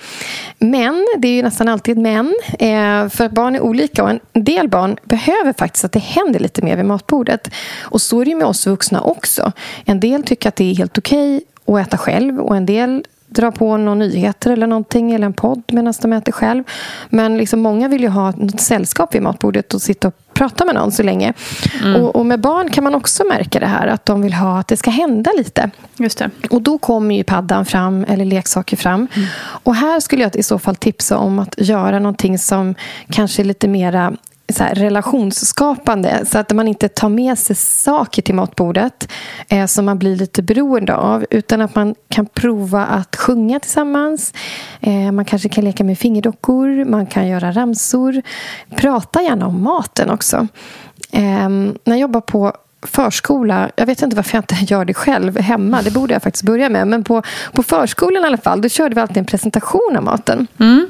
Men, 0.59 1.07
det 1.17 1.27
är 1.27 1.33
ju 1.33 1.41
nästan 1.41 1.67
alltid 1.67 1.97
män, 1.97 2.35
eh, 2.59 3.09
för 3.09 3.29
barn 3.29 3.55
är 3.55 3.61
olika 3.61 4.03
och 4.03 4.09
en 4.09 4.19
del 4.33 4.69
barn 4.69 4.97
behöver 5.03 5.53
faktiskt 5.53 5.85
att 5.85 5.91
det 5.91 5.99
händer 5.99 6.39
lite 6.39 6.61
mer 6.61 6.75
vid 6.75 6.85
matbordet. 6.85 7.51
Och 7.81 8.01
så 8.01 8.21
är 8.21 8.25
det 8.25 8.35
med 8.35 8.47
oss 8.47 8.67
vuxna 8.67 9.01
också. 9.01 9.51
En 9.85 9.99
del 9.99 10.23
tycker 10.23 10.49
att 10.49 10.55
det 10.55 10.71
är 10.71 10.75
helt 10.75 10.97
okej 10.97 11.41
okay 11.65 11.81
att 11.81 11.87
äta 11.87 11.97
själv 11.97 12.39
och 12.39 12.57
en 12.57 12.65
del 12.65 13.03
dra 13.29 13.51
på 13.51 13.77
några 13.77 13.95
nyheter 13.95 14.51
eller 14.51 14.67
någonting 14.67 15.11
eller 15.11 15.25
en 15.25 15.33
podd 15.33 15.63
medan 15.67 15.93
de 16.01 16.13
äter 16.13 16.31
själv. 16.31 16.63
Men 17.09 17.37
liksom 17.37 17.59
många 17.59 17.87
vill 17.87 18.01
ju 18.01 18.07
ha 18.07 18.31
något 18.31 18.61
sällskap 18.61 19.15
vid 19.15 19.21
matbordet 19.21 19.73
och 19.73 19.81
sitta 19.81 20.07
och 20.07 20.13
prata 20.33 20.65
med 20.65 20.75
någon 20.75 20.91
så 20.91 21.03
länge. 21.03 21.33
Mm. 21.83 22.01
Och, 22.01 22.15
och, 22.15 22.25
med 22.25 22.39
barn 22.39 22.69
kan 22.69 22.83
man 22.83 22.95
också 22.95 23.23
märka 23.23 23.59
det 23.59 23.65
här 23.65 23.87
att 23.87 24.05
de 24.05 24.21
vill 24.21 24.33
ha 24.33 24.59
att 24.59 24.67
det 24.67 24.77
ska 24.77 24.89
hända 24.89 25.31
lite. 25.37 25.69
Just 25.97 26.17
det. 26.17 26.29
Och 26.49 26.61
då 26.61 26.77
kommer 26.77 27.15
ju 27.15 27.23
paddan 27.23 27.65
fram 27.65 28.05
eller 28.07 28.25
leksaker 28.25 28.77
fram. 28.77 29.07
Mm. 29.13 29.27
Och 29.39 29.75
här 29.75 29.99
skulle 29.99 30.23
jag 30.23 30.35
i 30.35 30.43
så 30.43 30.59
fall 30.59 30.75
tipsa 30.75 31.17
om 31.17 31.39
att 31.39 31.55
göra 31.57 31.99
någonting 31.99 32.39
som 32.39 32.75
kanske 33.09 33.41
är 33.41 33.45
lite 33.45 33.67
mera 33.67 34.13
så 34.53 34.63
här, 34.63 34.75
relationsskapande. 34.75 36.25
Så 36.25 36.37
att 36.37 36.53
man 36.53 36.67
inte 36.67 36.89
tar 36.89 37.09
med 37.09 37.37
sig 37.37 37.55
saker 37.55 38.21
till 38.21 38.35
matbordet 38.35 39.11
eh, 39.47 39.65
som 39.65 39.85
man 39.85 39.99
blir 39.99 40.15
lite 40.15 40.41
beroende 40.41 40.95
av. 40.95 41.25
Utan 41.29 41.61
att 41.61 41.75
man 41.75 41.95
kan 42.09 42.25
prova 42.25 42.85
att 42.85 43.15
sjunga 43.15 43.59
tillsammans. 43.59 44.33
Eh, 44.81 45.11
man 45.11 45.25
kanske 45.25 45.49
kan 45.49 45.63
leka 45.63 45.83
med 45.83 45.97
fingerdockor. 45.97 46.85
Man 46.85 47.05
kan 47.05 47.27
göra 47.27 47.51
ramsor. 47.51 48.21
Prata 48.75 49.21
gärna 49.21 49.47
om 49.47 49.63
maten 49.63 50.09
också. 50.09 50.47
Eh, 51.11 51.49
när 51.49 51.73
jag 51.85 51.99
jobbar 51.99 52.21
på 52.21 52.53
förskola, 52.81 53.71
jag 53.75 53.85
vet 53.85 54.01
inte 54.01 54.15
varför 54.15 54.37
jag 54.37 54.43
inte 54.43 54.73
gör 54.73 54.85
det 54.85 54.93
själv 54.93 55.39
hemma, 55.39 55.81
det 55.81 55.91
borde 55.91 56.13
jag 56.13 56.23
faktiskt 56.23 56.43
börja 56.43 56.69
med, 56.69 56.87
men 56.87 57.03
på, 57.03 57.23
på 57.53 57.63
förskolan 57.63 58.23
i 58.23 58.27
alla 58.27 58.37
fall, 58.37 58.61
då 58.61 58.69
körde 58.69 58.95
vi 58.95 59.01
alltid 59.01 59.17
en 59.17 59.25
presentation 59.25 59.95
av 59.97 60.03
maten. 60.03 60.47
Mm, 60.59 60.87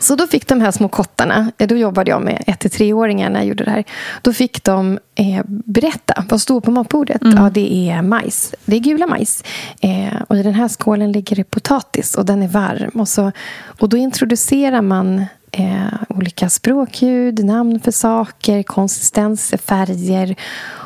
så 0.00 0.16
då 0.16 0.26
fick 0.26 0.46
de 0.46 0.60
här 0.60 0.70
små 0.70 0.88
kottarna, 0.88 1.52
eh, 1.58 1.66
då 1.66 1.76
jobbade 1.76 2.10
jag 2.10 2.22
med 2.22 2.44
1-3-åringar 2.46 3.30
när 3.30 3.40
jag 3.40 3.46
gjorde 3.46 3.64
det 3.64 3.70
här, 3.70 3.84
då 4.22 4.32
fick 4.32 4.64
de 4.64 4.98
eh, 5.14 5.42
berätta, 5.46 6.24
vad 6.28 6.40
står 6.40 6.60
på 6.60 6.70
matbordet? 6.70 7.22
Mm. 7.22 7.36
Ja, 7.36 7.50
det 7.50 7.90
är 7.90 8.02
majs, 8.02 8.54
det 8.64 8.76
är 8.76 8.80
gula 8.80 9.06
majs. 9.06 9.44
Eh, 9.80 10.22
och 10.28 10.36
i 10.36 10.42
den 10.42 10.54
här 10.54 10.68
skålen 10.68 11.12
ligger 11.12 11.36
det 11.36 11.44
potatis 11.44 12.14
och 12.14 12.26
den 12.26 12.42
är 12.42 12.48
varm. 12.48 13.00
Och, 13.00 13.08
så, 13.08 13.32
och 13.80 13.88
då 13.88 13.96
introducerar 13.96 14.82
man 14.82 15.26
eh, 15.52 15.94
olika 16.08 16.48
språkljud, 16.48 17.44
namn 17.44 17.80
för 17.80 17.90
saker, 17.90 18.62
konsistenser, 18.62 19.56
färger 19.56 20.36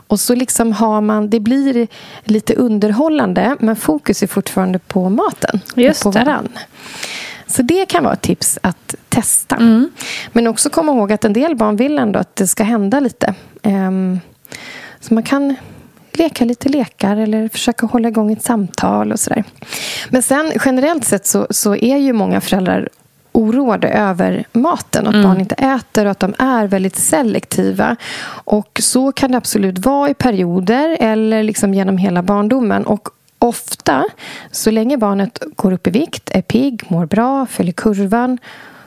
och 0.07 0.21
så 0.21 0.35
liksom 0.35 0.73
har 0.73 1.00
man, 1.00 1.31
det 1.31 1.40
blir 1.40 1.87
lite 2.25 2.54
underhållande 2.54 3.57
men 3.61 3.76
fokus 3.76 4.23
är 4.23 4.26
fortfarande 4.26 4.78
på 4.78 5.09
maten 5.09 5.61
Just 5.75 6.07
och 6.07 6.12
på 6.12 6.19
varann. 6.19 6.49
Så 7.54 7.62
det 7.62 7.87
kan 7.87 8.04
vara 8.04 8.12
ett 8.12 8.23
tips 8.23 8.58
att 8.62 8.94
testa. 9.08 9.56
Mm. 9.56 9.90
Men 10.32 10.46
också 10.46 10.70
komma 10.70 10.92
ihåg 10.92 11.12
att 11.12 11.25
en 11.25 11.32
del 11.32 11.56
barn 11.56 11.76
vill 11.76 11.99
ändå 11.99 12.18
att 12.18 12.37
det 12.37 12.46
ska 12.46 12.64
hända 12.64 13.00
lite. 13.00 13.34
Um, 13.62 14.20
så 15.00 15.14
man 15.14 15.23
kan 15.23 15.54
leka 16.12 16.44
lite 16.44 16.68
lekar 16.68 17.16
eller 17.16 17.49
försöka 17.49 17.87
hålla 17.87 18.08
igång 18.08 18.32
ett 18.32 18.42
samtal 18.42 19.12
och 19.12 19.20
sådär. 19.20 19.44
Men 20.08 20.23
sen 20.23 20.52
generellt 20.64 21.04
sett 21.04 21.26
så, 21.26 21.46
så 21.50 21.76
är 21.76 21.96
ju 21.96 22.12
många 22.12 22.40
föräldrar 22.40 22.88
oroade 23.32 23.88
över 23.88 24.44
maten. 24.52 25.06
Att 25.06 25.14
mm. 25.14 25.26
barn 25.26 25.40
inte 25.40 25.54
äter 25.54 26.04
och 26.04 26.11
att 26.11 26.20
de 26.20 26.34
är 26.38 26.66
väldigt 26.66 26.96
selektiva. 26.96 27.96
Och 28.26 28.80
Så 28.82 29.12
kan 29.12 29.30
det 29.30 29.37
absolut 29.37 29.78
vara 29.78 30.11
i 30.11 30.14
perioder 30.14 30.96
eller 31.00 31.42
liksom 31.42 31.75
genom 31.75 31.99
hela 31.99 32.23
barndomen. 32.23 32.87
Och 32.87 33.08
ofta, 33.44 34.04
så 34.50 34.70
länge 34.70 34.96
barnet 34.96 35.42
går 35.56 35.72
upp 35.72 35.86
i 35.86 35.90
vikt, 35.90 36.30
är 36.32 36.42
pigg, 36.42 36.82
mår 36.88 37.06
bra, 37.06 37.46
följer 37.46 37.72
kurvan 37.72 38.38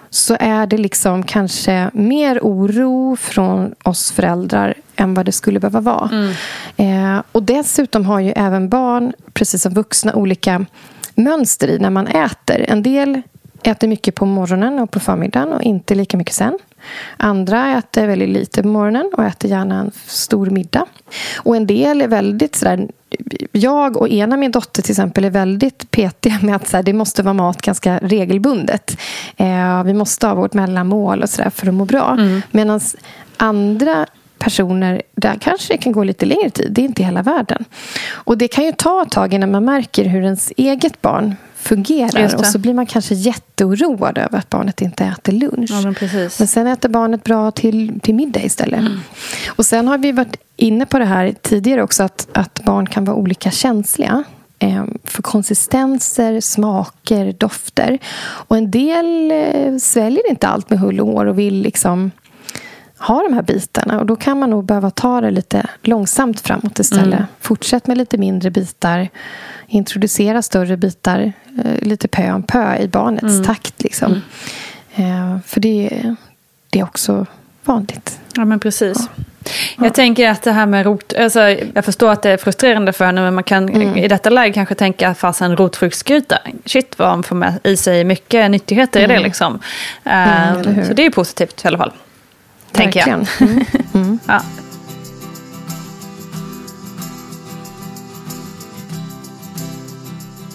så 0.09 0.37
är 0.39 0.67
det 0.67 0.77
liksom 0.77 1.23
kanske 1.23 1.89
mer 1.93 2.39
oro 2.39 3.15
från 3.15 3.75
oss 3.83 4.11
föräldrar 4.11 4.73
än 4.95 5.13
vad 5.13 5.25
det 5.25 5.31
skulle 5.31 5.59
behöva 5.59 5.79
vara. 5.79 6.09
Mm. 6.11 6.33
Eh, 6.77 7.23
och 7.31 7.43
dessutom 7.43 8.05
har 8.05 8.19
ju 8.19 8.31
även 8.31 8.69
barn, 8.69 9.13
precis 9.33 9.61
som 9.61 9.73
vuxna, 9.73 10.15
olika 10.15 10.65
mönster 11.15 11.67
i 11.67 11.79
när 11.79 11.89
man 11.89 12.07
äter. 12.07 12.65
En 12.67 12.83
del 12.83 13.21
äter 13.63 13.87
mycket 13.87 14.15
på 14.15 14.25
morgonen 14.25 14.79
och 14.79 14.91
på 14.91 14.99
förmiddagen 14.99 15.53
och 15.53 15.61
inte 15.61 15.95
lika 15.95 16.17
mycket 16.17 16.35
sen. 16.35 16.59
Andra 17.17 17.77
äter 17.77 18.07
väldigt 18.07 18.29
lite 18.29 18.61
på 18.61 18.67
morgonen 18.67 19.11
och 19.13 19.23
äter 19.23 19.51
gärna 19.51 19.79
en 19.79 19.91
stor 20.05 20.45
middag. 20.49 20.85
Och 21.37 21.55
en 21.55 21.67
del 21.67 22.01
är 22.01 22.07
väldigt 22.07 22.55
sådär... 22.55 22.87
Jag 23.51 23.97
och 23.97 24.09
ena 24.09 24.37
min 24.37 24.51
dotter 24.51 24.81
till 24.81 24.91
exempel 24.91 25.25
är 25.25 25.29
väldigt 25.29 25.91
petiga 25.91 26.39
med 26.41 26.55
att 26.55 26.67
så 26.67 26.81
det 26.81 26.93
måste 26.93 27.23
vara 27.23 27.33
mat 27.33 27.61
ganska 27.61 27.99
regelbundet. 28.01 28.97
Eh, 29.37 29.83
vi 29.83 29.93
måste 29.93 30.27
ha 30.27 30.35
vårt 30.35 30.53
mellanmål 30.53 31.21
och 31.21 31.29
sådär 31.29 31.49
för 31.49 31.67
att 31.67 31.73
må 31.73 31.85
bra. 31.85 32.15
Mm. 32.19 32.41
Medan 32.51 32.79
andra 33.37 34.05
personer, 34.39 35.01
där 35.15 35.37
kanske 35.41 35.73
det 35.73 35.77
kan 35.77 35.91
gå 35.91 36.03
lite 36.03 36.25
längre 36.25 36.49
tid. 36.49 36.71
Det 36.71 36.81
är 36.81 36.85
inte 36.85 37.03
hela 37.03 37.21
världen. 37.21 37.65
Och 38.11 38.37
det 38.37 38.47
kan 38.47 38.65
ju 38.65 38.71
ta 38.71 39.01
ett 39.03 39.11
tag 39.11 39.33
innan 39.33 39.51
man 39.51 39.65
märker 39.65 40.05
hur 40.05 40.23
ens 40.23 40.51
eget 40.57 41.01
barn 41.01 41.35
fungerar. 41.67 42.35
Och 42.35 42.45
så 42.45 42.59
blir 42.59 42.73
man 42.73 42.85
kanske 42.85 43.15
jätteoroad 43.15 44.17
över 44.17 44.39
att 44.39 44.49
barnet 44.49 44.81
inte 44.81 45.03
äter 45.03 45.33
lunch. 45.33 45.69
Ja, 45.71 45.81
men, 45.81 45.95
men, 46.39 46.47
sen 46.47 46.67
äter 46.67 46.89
barnet 46.89 47.23
bra 47.23 47.51
till, 47.51 47.99
till 47.99 48.15
middag 48.15 48.43
istället. 48.43 48.79
Mm. 48.79 48.99
Och 49.47 49.65
sen 49.65 49.87
har 49.87 49.97
vi 49.97 50.11
varit 50.11 50.37
inne 50.55 50.85
på 50.85 50.99
det 50.99 51.05
här 51.05 51.35
tidigare 51.41 51.83
också 51.83 52.03
att, 52.03 52.27
att 52.31 52.63
barn 52.63 52.87
kan 52.87 53.05
vara 53.05 53.15
olika 53.15 53.51
känsliga 53.51 54.23
eh, 54.59 54.85
för 55.03 55.21
konsistenser, 55.21 56.41
smaker, 56.41 57.33
dofter. 57.37 57.99
Och 58.19 58.57
en 58.57 58.71
del 58.71 59.31
eh, 59.31 59.77
sväljer 59.77 60.29
inte 60.29 60.47
allt 60.47 60.69
med 60.69 60.79
hull 60.79 60.99
och 60.99 61.07
hår 61.07 61.25
och 61.25 61.39
vill 61.39 61.61
liksom 61.61 62.11
ha 62.99 63.23
de 63.23 63.33
här 63.33 63.41
bitarna. 63.41 63.99
Och 63.99 64.05
Då 64.05 64.15
kan 64.15 64.39
man 64.39 64.49
nog 64.49 64.65
behöva 64.65 64.89
ta 64.89 65.21
det 65.21 65.31
lite 65.31 65.65
långsamt 65.81 66.41
framåt 66.41 66.79
istället. 66.79 67.13
Mm. 67.13 67.25
Fortsätt 67.39 67.87
med 67.87 67.97
lite 67.97 68.17
mindre 68.17 68.49
bitar. 68.49 69.09
Introducera 69.67 70.41
större 70.41 70.77
bitar 70.77 71.33
eh, 71.63 71.81
lite 71.81 72.07
pö 72.07 72.31
om 72.31 72.43
pö 72.43 72.77
i 72.77 72.87
barnets 72.87 73.23
mm. 73.23 73.43
takt. 73.43 73.83
Liksom. 73.83 74.21
Mm. 74.95 75.33
Eh, 75.33 75.39
för 75.45 75.59
det, 75.59 76.15
det 76.69 76.79
är 76.79 76.83
också 76.83 77.25
vanligt. 77.65 78.19
Ja, 78.35 78.45
men 78.45 78.59
precis. 78.59 78.97
Ja. 79.17 79.23
Jag 79.85 79.93
tänker 79.93 80.29
att 80.29 80.41
det 80.41 80.51
här 80.51 80.65
med 80.65 80.85
rot... 80.85 81.13
Alltså, 81.13 81.39
jag 81.73 81.85
förstår 81.85 82.11
att 82.11 82.21
det 82.21 82.29
är 82.29 82.37
frustrerande 82.37 82.93
för 82.93 83.05
henne, 83.05 83.21
men 83.21 83.35
man 83.35 83.43
kan 83.43 83.69
mm. 83.69 83.97
i 83.97 84.07
detta 84.07 84.29
läge 84.29 84.53
kanske 84.53 84.75
tänka 84.75 85.13
fasen 85.13 85.57
rotfruktsgryta. 85.57 86.37
Shit 86.65 86.99
vad 86.99 87.07
man 87.07 87.23
får 87.23 87.35
med 87.35 87.59
i 87.63 87.77
sig 87.77 88.03
mycket 88.03 88.51
nyttigheter 88.51 88.99
mm. 88.99 89.11
i 89.11 89.13
det. 89.13 89.23
Liksom. 89.23 89.53
Uh, 90.05 90.83
så 90.87 90.93
det 90.93 91.05
är 91.05 91.09
positivt 91.09 91.65
i 91.65 91.67
alla 91.67 91.77
fall 91.77 91.91
tänker 92.77 92.99
jag. 92.99 93.09
Mm. 93.09 93.65
Mm. 93.93 94.19
ja. 94.27 94.41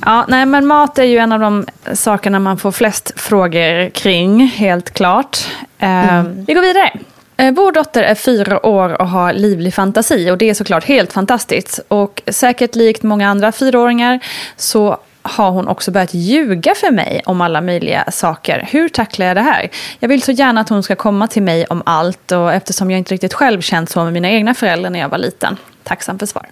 Ja, 0.05 0.25
nej, 0.29 0.47
men 0.47 0.67
mat 0.67 0.99
är 0.99 1.05
ju 1.05 1.19
en 1.19 1.33
av 1.33 1.41
de 1.41 1.67
sakerna 1.93 2.39
man 2.39 2.59
får 2.59 2.73
flest 2.73 3.13
frågor 3.17 3.91
kring, 3.91 4.47
helt 4.47 4.91
klart. 4.91 5.47
Eh, 5.79 6.15
mm. 6.15 6.45
Vi 6.45 6.55
går 6.55 6.63
vidare. 6.63 6.93
Eh, 7.37 7.53
vår 7.53 7.73
dotter 7.73 8.03
är 8.03 8.15
fyra 8.15 8.67
år 8.67 9.01
och 9.01 9.09
har 9.09 9.33
livlig 9.33 9.75
fantasi 9.75 10.31
och 10.31 10.39
det 10.39 10.51
är 10.51 10.55
såklart 10.55 10.85
helt 10.85 11.13
fantastiskt. 11.13 11.81
Och 11.89 12.23
säkert 12.27 12.75
likt 12.75 13.03
många 13.03 13.29
andra 13.29 13.53
fyraåringar 13.53 14.21
så 14.57 14.99
har 15.23 15.51
hon 15.51 15.69
också 15.69 15.91
börjat 15.91 16.15
ljuga 16.15 16.75
för 16.75 16.91
mig 16.91 17.23
om 17.25 17.41
alla 17.41 17.61
möjliga 17.61 18.05
saker. 18.11 18.69
Hur 18.71 18.89
tacklar 18.89 19.27
jag 19.27 19.37
det 19.37 19.41
här? 19.41 19.69
Jag 19.99 20.09
vill 20.09 20.23
så 20.23 20.33
gärna 20.33 20.61
att 20.61 20.69
hon 20.69 20.83
ska 20.83 20.97
komma 20.97 21.27
till 21.27 21.43
mig 21.43 21.67
om 21.67 21.83
allt 21.87 22.33
och 22.33 22.53
eftersom 22.53 22.91
jag 22.91 22.99
inte 22.99 23.15
riktigt 23.15 23.35
själv 23.35 23.61
känt 23.61 23.91
så 23.91 24.05
med 24.05 24.13
mina 24.13 24.31
egna 24.31 24.55
föräldrar 24.55 24.91
när 24.91 24.99
jag 24.99 25.09
var 25.09 25.19
liten. 25.19 25.57
Tacksam 25.83 26.19
för 26.19 26.27
svar. 26.27 26.47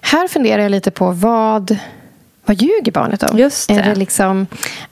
Här 0.00 0.28
funderar 0.28 0.62
jag 0.62 0.70
lite 0.70 0.90
på 0.90 1.10
vad 1.10 1.78
vad 2.44 2.62
ljuger 2.62 2.92
barnet 2.92 3.22
om? 3.22 3.38
Just 3.38 3.68
det. 3.68 3.74
Är, 3.74 3.82
det 3.82 3.94
liksom, 3.94 4.46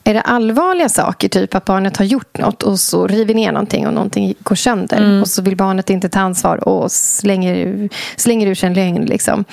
är 0.05 0.15
det 0.15 0.21
allvarliga 0.21 0.89
saker, 0.89 1.29
typ 1.29 1.55
att 1.55 1.65
barnet 1.65 1.97
har 1.97 2.05
gjort 2.05 2.39
något 2.39 2.63
och 2.63 2.81
så 2.81 3.07
river 3.07 3.35
ner 3.35 3.53
någonting 3.53 3.87
och 3.87 3.93
någonting 3.93 4.35
går 4.41 4.55
sönder 4.55 4.97
mm. 4.97 5.21
och 5.21 5.29
så 5.29 5.43
vill 5.43 5.57
barnet 5.57 5.91
inte 5.91 6.09
ta 6.09 6.21
ansvar 6.21 6.69
och 6.69 6.93
slänger, 6.93 7.89
slänger 8.17 8.47
ur 8.47 8.55
sig 8.55 8.67
en 8.67 8.75
lögn? 8.75 9.05
Liksom. 9.05 9.45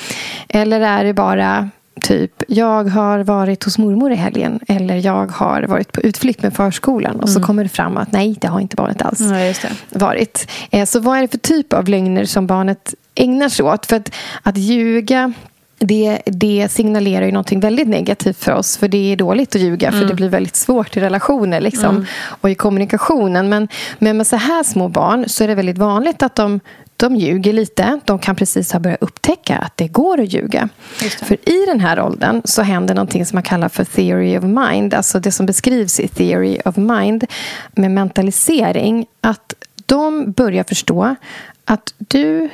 Eller 0.49 0.81
är 0.81 1.03
det 1.03 1.13
bara 1.13 1.69
Typ, 2.01 2.43
jag 2.47 2.83
har 2.83 3.19
varit 3.19 3.63
hos 3.63 3.77
mormor 3.77 4.11
i 4.11 4.15
helgen. 4.15 4.59
Eller 4.67 5.05
jag 5.05 5.27
har 5.31 5.61
varit 5.63 5.91
på 5.91 6.01
utflykt 6.01 6.43
med 6.43 6.53
förskolan. 6.53 7.15
Och 7.15 7.27
mm. 7.27 7.33
så 7.33 7.43
kommer 7.43 7.63
det 7.63 7.69
fram 7.69 7.97
att 7.97 8.11
nej, 8.11 8.35
det 8.41 8.47
har 8.47 8.59
inte 8.59 8.75
barnet 8.75 9.01
alls 9.01 9.19
ja, 9.63 9.69
varit. 9.89 10.47
Eh, 10.71 10.85
så 10.85 10.99
vad 10.99 11.17
är 11.17 11.21
det 11.21 11.27
för 11.27 11.37
typ 11.37 11.73
av 11.73 11.87
lögner 11.87 12.25
som 12.25 12.47
barnet 12.47 12.93
ägnar 13.15 13.49
sig 13.49 13.65
åt? 13.65 13.85
För 13.85 13.95
att, 13.95 14.11
att 14.43 14.57
ljuga 14.57 15.33
det, 15.79 16.21
det 16.25 16.67
signalerar 16.71 17.25
ju 17.25 17.31
någonting 17.31 17.59
väldigt 17.59 17.87
negativt 17.87 18.37
för 18.37 18.51
oss. 18.51 18.77
För 18.77 18.87
det 18.87 19.11
är 19.11 19.15
dåligt 19.15 19.55
att 19.55 19.61
ljuga. 19.61 19.91
För 19.91 19.97
mm. 19.97 20.09
det 20.09 20.15
blir 20.15 20.29
väldigt 20.29 20.55
svårt 20.55 20.97
i 20.97 20.99
relationer 20.99 21.61
liksom, 21.61 21.95
mm. 21.95 22.05
och 22.41 22.49
i 22.49 22.55
kommunikationen. 22.55 23.49
Men, 23.49 23.67
men 23.99 24.17
med 24.17 24.27
så 24.27 24.35
här 24.35 24.63
små 24.63 24.87
barn 24.87 25.29
så 25.29 25.43
är 25.43 25.47
det 25.47 25.55
väldigt 25.55 25.77
vanligt 25.77 26.23
att 26.23 26.35
de 26.35 26.59
de 26.97 27.15
ljuger 27.15 27.53
lite. 27.53 27.99
De 28.05 28.19
kan 28.19 28.35
precis 28.35 28.71
ha 28.71 28.79
börjat 28.79 29.01
upptäcka 29.01 29.57
att 29.57 29.77
det 29.77 29.87
går 29.87 30.21
att 30.21 30.33
ljuga. 30.33 30.69
För 31.21 31.49
i 31.49 31.65
den 31.65 31.79
här 31.79 31.99
åldern 31.99 32.41
så 32.45 32.61
händer 32.61 32.95
någonting 32.95 33.25
som 33.25 33.35
man 33.35 33.43
kallar 33.43 33.69
för 33.69 33.83
theory 33.83 34.37
of 34.37 34.43
mind. 34.43 34.93
Alltså 34.93 35.19
det 35.19 35.31
som 35.31 35.45
beskrivs 35.45 35.99
i 35.99 36.07
theory 36.07 36.59
of 36.65 36.77
mind 36.77 37.25
med 37.71 37.91
mentalisering. 37.91 39.05
Att 39.21 39.53
de 39.85 40.31
börjar 40.31 40.63
förstå 40.63 41.15
att 41.65 41.93
du 41.97 42.49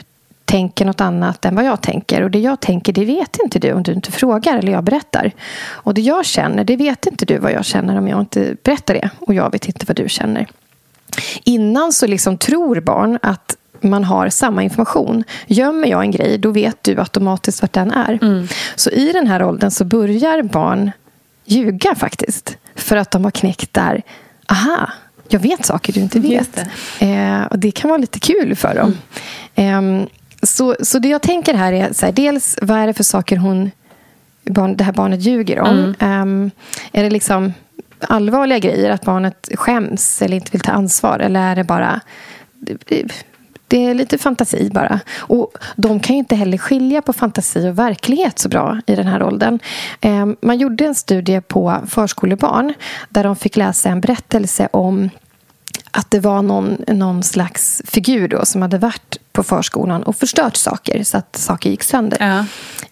tänker 0.46 0.86
något 0.86 1.02
annat 1.02 1.46
än 1.46 1.56
vad 1.56 1.66
jag 1.66 1.82
tänker. 1.82 2.22
Och 2.22 2.32
det 2.32 2.40
jag 2.40 2.60
tänker, 2.60 2.94
det 2.94 3.06
vet 3.06 3.38
inte 3.44 3.60
du 3.60 3.74
om 3.74 3.84
du 3.84 3.94
inte 3.94 4.12
frågar 4.12 4.58
eller 4.58 4.72
jag 4.72 4.84
berättar. 4.84 5.32
Och 5.64 5.94
det 5.94 6.02
jag 6.02 6.26
känner, 6.26 6.64
det 6.64 6.76
vet 6.76 7.06
inte 7.06 7.26
du 7.26 7.38
vad 7.38 7.52
jag 7.52 7.66
känner 7.66 7.98
om 7.98 8.08
jag 8.08 8.20
inte 8.20 8.56
berättar 8.64 8.94
det. 8.94 9.10
Och 9.20 9.34
jag 9.34 9.52
vet 9.52 9.66
inte 9.66 9.86
vad 9.88 9.96
du 9.96 10.10
känner. 10.10 10.48
Innan 11.44 11.94
så 11.94 12.08
liksom 12.08 12.38
tror 12.38 12.80
barn 12.80 13.20
att 13.22 13.56
man 13.82 14.04
har 14.04 14.30
samma 14.30 14.64
information. 14.64 15.24
Gömmer 15.48 15.88
jag 15.88 16.02
en 16.02 16.12
grej, 16.12 16.38
då 16.38 16.52
vet 16.52 16.84
du 16.84 17.00
automatiskt 17.00 17.62
vart 17.62 17.74
den 17.74 17.92
är. 17.92 18.20
Mm. 18.22 18.48
Så 18.76 18.90
i 18.90 19.12
den 19.12 19.28
här 19.28 19.44
åldern 19.44 19.72
så 19.72 19.86
börjar 19.86 20.44
barn 20.44 20.92
ljuga 21.46 21.96
faktiskt. 21.96 22.58
För 22.76 22.98
att 22.98 23.12
de 23.12 23.24
har 23.24 23.32
knäckt 23.32 23.74
där, 23.74 24.02
aha, 24.48 24.90
jag 25.28 25.40
vet 25.40 25.66
saker 25.66 25.94
du 25.94 26.00
inte 26.00 26.20
vet. 26.20 26.70
Det. 27.00 27.06
Eh, 27.06 27.44
och 27.44 27.60
det 27.60 27.72
kan 27.72 27.90
vara 27.90 27.98
lite 27.98 28.20
kul 28.20 28.56
för 28.56 28.76
dem. 28.76 28.98
Mm. 29.56 30.00
Eh, 30.02 30.08
så, 30.44 30.76
så 30.82 31.00
det 31.00 31.08
jag 31.08 31.22
tänker 31.22 31.54
här 31.54 31.74
är, 31.74 31.94
så 31.94 32.06
här, 32.06 32.14
dels 32.14 32.60
vad 32.62 32.78
är 32.78 32.88
det 32.88 32.94
för 32.94 33.04
saker 33.04 33.38
hon, 33.38 33.72
barn, 34.44 34.78
det 34.78 34.84
här 34.84 34.94
barnet 34.94 35.22
ljuger 35.22 35.60
om? 35.60 35.96
Mm. 36.00 36.52
Eh, 36.92 37.00
är 37.00 37.04
det 37.04 37.10
liksom 37.10 37.54
allvarliga 38.00 38.60
grejer, 38.60 38.90
att 38.90 39.06
barnet 39.06 39.50
skäms 39.56 40.22
eller 40.22 40.36
inte 40.36 40.52
vill 40.52 40.62
ta 40.62 40.72
ansvar? 40.72 41.20
Eller 41.20 41.52
är 41.52 41.56
det 41.56 41.64
bara 41.64 42.02
det 43.72 43.86
är 43.86 43.94
lite 43.94 44.18
fantasi 44.18 44.70
bara. 44.74 45.00
Och 45.18 45.54
De 45.76 46.00
kan 46.00 46.16
ju 46.16 46.20
inte 46.20 46.36
heller 46.36 46.58
skilja 46.58 47.02
på 47.02 47.14
fantasi 47.14 47.70
och 47.70 47.80
verklighet 47.80 48.40
så 48.40 48.50
bra 48.50 48.82
i 48.88 48.96
den 48.96 49.08
här 49.08 49.24
åldern. 49.24 49.60
Ehm, 50.02 50.36
man 50.42 50.58
gjorde 50.58 50.86
en 50.86 50.96
studie 50.96 51.42
på 51.42 51.78
förskolebarn 51.88 52.74
där 53.10 53.24
de 53.24 53.36
fick 53.36 53.56
läsa 53.56 53.90
en 53.90 54.02
berättelse 54.02 54.70
om 54.74 55.10
att 55.92 56.12
det 56.12 56.20
var 56.20 56.42
någon, 56.42 56.84
någon 56.88 57.24
slags 57.24 57.82
figur 57.86 58.28
då 58.28 58.46
som 58.46 58.62
hade 58.62 58.78
varit 58.78 59.18
på 59.32 59.44
förskolan 59.44 60.04
och 60.04 60.16
förstört 60.16 60.56
saker 60.56 61.04
så 61.04 61.18
att 61.18 61.36
saker 61.36 61.70
gick 61.70 61.84
sönder. 61.84 62.18
Ja. 62.20 62.46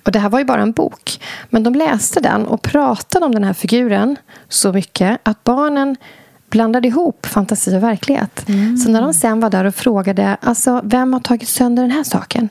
Och 0.03 0.11
Det 0.11 0.19
här 0.19 0.29
var 0.29 0.39
ju 0.39 0.45
bara 0.45 0.61
en 0.61 0.71
bok. 0.71 1.21
Men 1.49 1.63
de 1.63 1.75
läste 1.75 2.19
den 2.19 2.45
och 2.45 2.61
pratade 2.61 3.25
om 3.25 3.31
den 3.31 3.43
här 3.43 3.53
figuren 3.53 4.15
så 4.49 4.73
mycket 4.73 5.19
att 5.23 5.43
barnen 5.43 5.97
blandade 6.49 6.88
ihop 6.88 7.25
fantasi 7.25 7.77
och 7.77 7.83
verklighet. 7.83 8.49
Mm. 8.49 8.77
Så 8.77 8.91
när 8.91 9.01
de 9.01 9.13
sen 9.13 9.39
var 9.39 9.49
där 9.49 9.65
och 9.65 9.75
frågade 9.75 10.38
alltså, 10.41 10.81
vem 10.83 11.13
har 11.13 11.19
tagit 11.19 11.49
sönder 11.49 11.83
den 11.83 11.91
här 11.91 12.03
saken? 12.03 12.49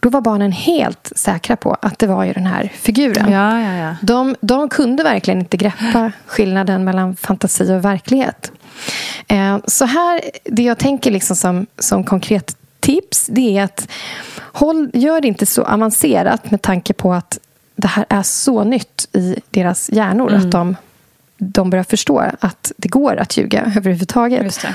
Då 0.00 0.08
var 0.08 0.20
barnen 0.20 0.52
helt 0.52 1.12
säkra 1.16 1.56
på 1.56 1.76
att 1.82 1.98
det 1.98 2.06
var 2.06 2.24
ju 2.24 2.32
den 2.32 2.46
här 2.46 2.72
figuren. 2.74 3.32
Ja, 3.32 3.60
ja, 3.60 3.76
ja. 3.76 3.96
De, 4.02 4.36
de 4.40 4.68
kunde 4.68 5.02
verkligen 5.02 5.40
inte 5.40 5.56
greppa 5.56 6.12
skillnaden 6.26 6.84
mellan 6.84 7.16
fantasi 7.16 7.72
och 7.72 7.84
verklighet. 7.84 8.52
Eh, 9.28 9.58
så 9.66 9.84
här, 9.84 10.20
det 10.44 10.62
jag 10.62 10.78
tänker 10.78 11.10
liksom 11.10 11.36
som, 11.36 11.66
som 11.78 12.04
konkret 12.04 12.56
tips 12.80 13.26
det 13.26 13.58
är 13.58 13.64
att 13.64 13.88
håll, 14.38 14.90
gör 14.92 15.20
det 15.20 15.28
inte 15.28 15.46
så 15.46 15.62
avancerat 15.62 16.50
med 16.50 16.62
tanke 16.62 16.92
på 16.92 17.12
att 17.12 17.38
det 17.76 17.88
här 17.88 18.06
är 18.08 18.22
så 18.22 18.64
nytt 18.64 19.08
i 19.12 19.36
deras 19.50 19.90
hjärnor. 19.90 20.28
Mm. 20.28 20.40
Att 20.40 20.52
de 20.52 20.76
de 21.40 21.70
börjar 21.70 21.84
förstå 21.84 22.24
att 22.40 22.72
det 22.76 22.88
går 22.88 23.16
att 23.16 23.36
ljuga 23.36 23.72
överhuvudtaget. 23.76 24.66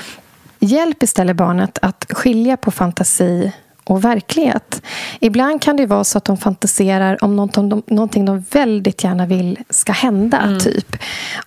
Hjälp 0.59 1.03
istället 1.03 1.35
barnet 1.35 1.77
att 1.81 2.05
skilja 2.09 2.57
på 2.57 2.71
fantasi 2.71 3.51
och 3.83 4.05
verklighet. 4.05 4.81
Ibland 5.19 5.61
kan 5.61 5.77
det 5.77 5.85
vara 5.85 6.03
så 6.03 6.17
att 6.17 6.25
de 6.25 6.37
fantiserar 6.37 7.23
om 7.23 7.35
någonting 7.35 7.69
de, 7.69 7.83
någonting 7.87 8.25
de 8.25 8.39
väldigt 8.51 9.03
gärna 9.03 9.25
vill 9.25 9.59
ska 9.69 9.91
hända. 9.91 10.37
Mm. 10.37 10.59
Typ, 10.59 10.95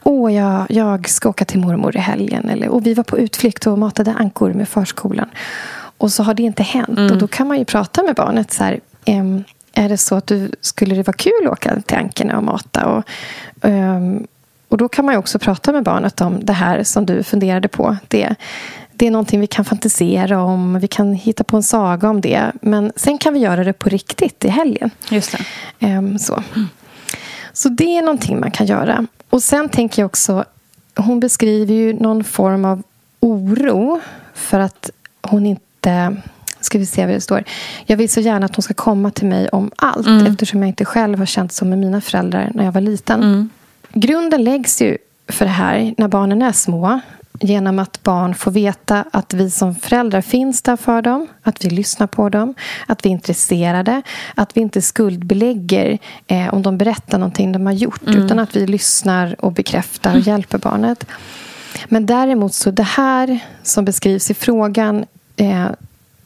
åh, 0.03 0.35
jag, 0.35 0.67
jag 0.69 1.09
ska 1.09 1.29
åka 1.29 1.45
till 1.45 1.61
mormor 1.61 1.97
i 1.97 1.99
helgen. 1.99 2.49
Eller, 2.49 2.69
och 2.69 2.87
vi 2.87 2.95
var 2.95 3.05
på 3.05 3.19
utflykt 3.19 3.67
och 3.67 3.79
matade 3.79 4.13
ankor 4.13 4.53
med 4.53 4.69
förskolan. 4.69 5.29
Och 5.99 6.13
så 6.13 6.23
har 6.23 6.35
det 6.35 6.43
inte 6.43 6.63
hänt. 6.63 6.99
Mm. 6.99 7.13
Och 7.13 7.19
då 7.19 7.29
kan 7.29 7.49
man 7.49 7.59
ju 7.59 7.65
prata 7.65 8.03
med 8.03 8.15
barnet. 8.15 8.53
så 8.53 8.65
här, 8.65 8.81
ehm, 9.05 9.45
är 9.73 9.89
det 9.89 9.99
så 9.99 10.15
att 10.15 10.27
du 10.27 10.51
skulle 10.61 10.95
det 10.95 11.03
vara 11.03 11.17
kul 11.17 11.47
att 11.47 11.53
åka 11.53 11.81
till 11.81 11.97
ankorna 11.97 12.37
och 12.37 12.45
mata? 12.45 12.87
Och, 12.87 13.05
um, 13.61 14.27
och 14.69 14.79
då 14.79 14.89
kan 14.89 15.05
man 15.05 15.17
också 15.17 15.39
prata 15.39 15.73
med 15.73 15.83
barnet 15.83 16.21
om 16.21 16.45
det 16.45 16.53
här 16.53 16.83
som 16.83 17.07
du 17.07 17.23
funderade 17.23 17.69
på. 17.69 17.97
Det, 18.09 18.35
det 18.93 19.07
är 19.07 19.11
någonting 19.11 19.41
vi 19.41 19.47
kan 19.47 19.65
fantisera 19.65 20.43
om. 20.43 20.79
Vi 20.79 20.89
kan 20.89 21.15
hitta 21.15 21.45
på 21.45 21.57
en 21.57 21.63
saga 21.63 22.11
om 22.11 22.21
det. 22.21 22.53
Men 22.63 22.93
sen 22.97 23.19
kan 23.19 23.35
vi 23.35 23.41
göra 23.41 23.65
det 23.65 23.73
på 23.73 23.89
riktigt 23.89 24.45
i 24.45 24.49
helgen. 24.49 24.91
Just 25.11 25.37
det. 25.79 25.97
Um, 25.97 26.19
så. 26.19 26.43
så 27.53 27.69
det 27.69 27.99
är 27.99 28.03
någonting 28.03 28.41
man 28.41 28.51
kan 28.51 28.67
göra. 28.67 29.07
Och 29.31 29.43
sen 29.43 29.69
tänker 29.69 30.03
jag 30.03 30.07
också... 30.07 30.45
Hon 30.97 31.21
beskriver 31.21 31.75
ju 31.75 31.93
någon 31.93 32.25
form 32.25 32.65
av 32.65 32.83
oro 33.21 34.01
för 34.35 34.61
att 34.61 34.91
hon 35.23 35.47
inte 35.47 36.17
ska 36.61 36.79
vi 36.79 36.87
se 36.87 37.07
vad 37.07 37.15
det 37.15 37.21
står. 37.21 37.45
Jag 37.87 37.97
vill 37.97 38.09
så 38.09 38.21
gärna 38.21 38.47
att 38.47 38.57
hon 38.57 38.63
ska 38.63 38.75
komma 38.75 39.11
till 39.11 39.27
mig 39.27 39.49
om 39.49 39.71
allt 39.77 40.07
mm. 40.07 40.27
eftersom 40.27 40.63
jag 40.63 40.69
inte 40.69 40.85
själv 40.85 41.19
har 41.19 41.27
känt 41.27 41.53
så 41.53 41.65
med 41.65 41.79
mina 41.79 42.01
föräldrar 42.01 42.51
när 42.55 42.65
jag 42.65 42.73
var 42.73 42.81
liten. 42.81 43.23
Mm. 43.23 43.51
Grunden 43.92 44.44
läggs 44.44 44.83
ju 44.83 44.98
för 45.29 45.44
det 45.44 45.51
här 45.51 45.94
när 45.98 46.09
barnen 46.09 46.42
är 46.42 46.53
små 46.53 47.01
genom 47.40 47.79
att 47.79 48.03
barn 48.03 48.35
får 48.35 48.51
veta 48.51 49.05
att 49.12 49.35
vi 49.35 49.51
som 49.51 49.74
föräldrar 49.74 50.20
finns 50.20 50.62
där 50.62 50.77
för 50.77 51.03
dem, 51.03 51.27
att 51.42 51.64
vi 51.64 51.70
lyssnar 51.70 52.07
på 52.07 52.29
dem, 52.29 52.55
att 52.87 53.05
vi 53.05 53.09
är 53.09 53.12
intresserade, 53.12 54.03
att 54.35 54.57
vi 54.57 54.61
inte 54.61 54.83
skuldbelägger 54.83 55.98
eh, 56.27 56.55
om 56.55 56.62
de 56.62 56.79
berättar 56.79 57.18
någonting 57.18 57.53
de 57.53 57.66
har 57.66 57.72
gjort, 57.72 58.07
mm. 58.07 58.24
utan 58.24 58.38
att 58.38 58.57
vi 58.57 58.66
lyssnar 58.66 59.44
och 59.44 59.53
bekräftar 59.53 60.11
och 60.11 60.16
mm. 60.16 60.29
hjälper 60.29 60.59
barnet. 60.59 61.07
Men 61.88 62.07
däremot 62.07 62.55
så 62.55 62.70
det 62.70 62.83
här 62.83 63.38
som 63.62 63.85
beskrivs 63.85 64.31
i 64.31 64.35
frågan 64.35 65.05
eh, 65.37 65.66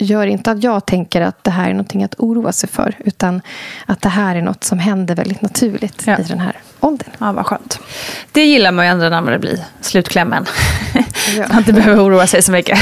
gör 0.04 0.26
inte 0.26 0.50
att 0.50 0.62
jag 0.62 0.86
tänker 0.86 1.20
att 1.20 1.44
det 1.44 1.50
här 1.50 1.68
är 1.68 1.72
någonting 1.72 2.04
att 2.04 2.14
oroa 2.18 2.52
sig 2.52 2.68
för 2.68 2.96
utan 3.04 3.42
att 3.86 4.02
det 4.02 4.08
här 4.08 4.36
är 4.36 4.42
något 4.42 4.64
som 4.64 4.78
händer 4.78 5.14
väldigt 5.14 5.42
naturligt 5.42 6.02
ja. 6.06 6.18
i 6.18 6.22
den 6.22 6.40
här 6.40 6.56
åldern. 6.80 7.10
Ja, 7.18 7.32
vad 7.32 7.46
skönt. 7.46 7.78
Det 8.32 8.44
gillar 8.44 8.72
man 8.72 8.84
ju 8.84 8.90
ändå 8.90 9.08
när 9.08 9.32
det 9.32 9.38
blir 9.38 9.64
slutklämmen. 9.80 10.46
Ja. 11.36 11.46
man 11.48 11.58
inte 11.58 11.72
behöver 11.72 12.02
oroa 12.02 12.26
sig 12.26 12.42
så 12.42 12.52
mycket. 12.52 12.78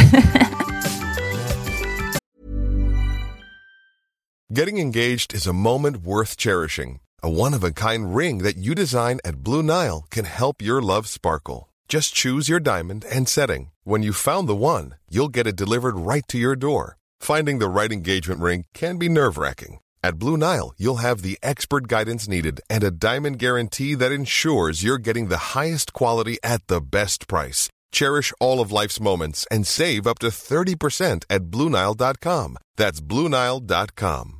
Getting 4.48 4.78
engaged 4.78 5.34
is 5.34 5.46
a 5.46 5.52
moment 5.52 5.96
worth 5.96 6.36
cherishing. 6.36 7.00
A 7.22 7.28
one-of-a-kind 7.28 8.16
ring 8.16 8.42
that 8.42 8.56
you 8.56 8.74
design 8.74 9.20
at 9.24 9.44
Blue 9.44 9.62
Nile 9.62 10.06
can 10.10 10.24
help 10.24 10.62
your 10.62 10.82
love 10.82 11.06
sparkle. 11.06 11.68
Just 11.88 12.14
choose 12.14 12.48
your 12.48 12.60
diamond 12.60 13.04
and 13.04 13.28
setting. 13.28 13.70
When 13.84 14.02
you 14.02 14.12
found 14.12 14.48
the 14.48 14.54
one, 14.56 14.94
you'll 15.08 15.28
get 15.28 15.46
it 15.46 15.56
delivered 15.56 15.96
right 15.96 16.26
to 16.28 16.38
your 16.38 16.56
door. 16.56 16.96
Finding 17.20 17.58
the 17.58 17.68
right 17.68 17.92
engagement 17.92 18.40
ring 18.40 18.64
can 18.74 18.96
be 18.96 19.08
nerve 19.08 19.36
wracking. 19.36 19.78
At 20.02 20.18
Blue 20.18 20.36
Nile, 20.36 20.72
you'll 20.78 20.96
have 21.04 21.20
the 21.22 21.38
expert 21.42 21.86
guidance 21.86 22.26
needed 22.26 22.60
and 22.70 22.82
a 22.82 22.90
diamond 22.90 23.38
guarantee 23.38 23.94
that 23.94 24.12
ensures 24.12 24.82
you're 24.82 24.98
getting 24.98 25.28
the 25.28 25.54
highest 25.54 25.92
quality 25.92 26.38
at 26.42 26.66
the 26.66 26.80
best 26.80 27.28
price. 27.28 27.68
Cherish 27.92 28.32
all 28.40 28.60
of 28.60 28.72
life's 28.72 29.00
moments 29.00 29.46
and 29.50 29.66
save 29.66 30.06
up 30.06 30.18
to 30.20 30.28
30% 30.28 31.24
at 31.28 31.42
BlueNile.com. 31.50 32.56
That's 32.76 33.00
BlueNile.com. 33.00 34.39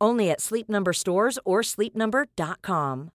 Only 0.00 0.30
at 0.30 0.40
Sleep 0.40 0.68
Number 0.68 0.92
stores 0.92 1.38
or 1.44 1.62
sleepnumber.com. 1.62 3.10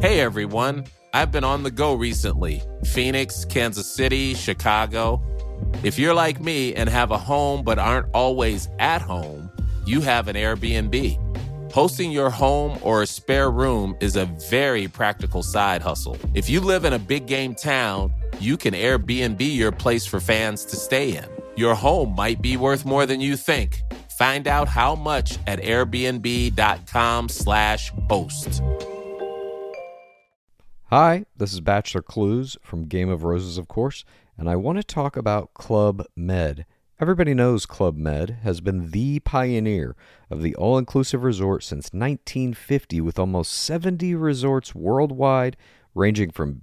Hey 0.00 0.18
everyone, 0.18 0.84
I've 1.14 1.30
been 1.30 1.44
on 1.44 1.62
the 1.62 1.70
go 1.70 1.94
recently 1.94 2.60
Phoenix, 2.84 3.44
Kansas 3.44 3.86
City, 3.86 4.34
Chicago. 4.34 5.22
If 5.84 5.98
you're 5.98 6.14
like 6.14 6.40
me 6.40 6.74
and 6.74 6.88
have 6.88 7.12
a 7.12 7.18
home 7.18 7.62
but 7.62 7.78
aren't 7.78 8.08
always 8.12 8.68
at 8.80 9.00
home, 9.00 9.50
you 9.86 10.00
have 10.00 10.26
an 10.28 10.36
Airbnb. 10.36 11.72
Hosting 11.72 12.10
your 12.10 12.30
home 12.30 12.78
or 12.82 13.02
a 13.02 13.06
spare 13.06 13.50
room 13.50 13.96
is 14.00 14.16
a 14.16 14.26
very 14.50 14.88
practical 14.88 15.42
side 15.42 15.82
hustle. 15.82 16.18
If 16.34 16.50
you 16.50 16.60
live 16.60 16.84
in 16.84 16.92
a 16.92 16.98
big 16.98 17.26
game 17.26 17.54
town, 17.54 18.12
you 18.40 18.56
can 18.56 18.74
Airbnb 18.74 19.40
your 19.40 19.72
place 19.72 20.04
for 20.04 20.20
fans 20.20 20.64
to 20.66 20.76
stay 20.76 21.16
in. 21.16 21.24
Your 21.56 21.74
home 21.74 22.14
might 22.14 22.42
be 22.42 22.56
worth 22.56 22.84
more 22.84 23.06
than 23.06 23.20
you 23.20 23.36
think. 23.36 23.82
Find 24.22 24.46
out 24.46 24.68
how 24.68 24.94
much 24.94 25.36
at 25.48 25.60
airbnb.com/slash 25.60 27.92
host. 28.08 28.62
Hi, 30.90 31.24
this 31.36 31.52
is 31.52 31.58
Bachelor 31.58 32.02
Clues 32.02 32.56
from 32.62 32.86
Game 32.86 33.08
of 33.08 33.24
Roses, 33.24 33.58
of 33.58 33.66
course, 33.66 34.04
and 34.38 34.48
I 34.48 34.54
want 34.54 34.78
to 34.78 34.84
talk 34.84 35.16
about 35.16 35.54
Club 35.54 36.06
Med. 36.14 36.66
Everybody 37.00 37.34
knows 37.34 37.66
Club 37.66 37.96
Med 37.96 38.38
has 38.44 38.60
been 38.60 38.92
the 38.92 39.18
pioneer 39.18 39.96
of 40.30 40.40
the 40.40 40.54
all 40.54 40.78
inclusive 40.78 41.24
resort 41.24 41.64
since 41.64 41.86
1950, 41.86 43.00
with 43.00 43.18
almost 43.18 43.52
70 43.52 44.14
resorts 44.14 44.72
worldwide, 44.72 45.56
ranging 45.96 46.30
from 46.30 46.62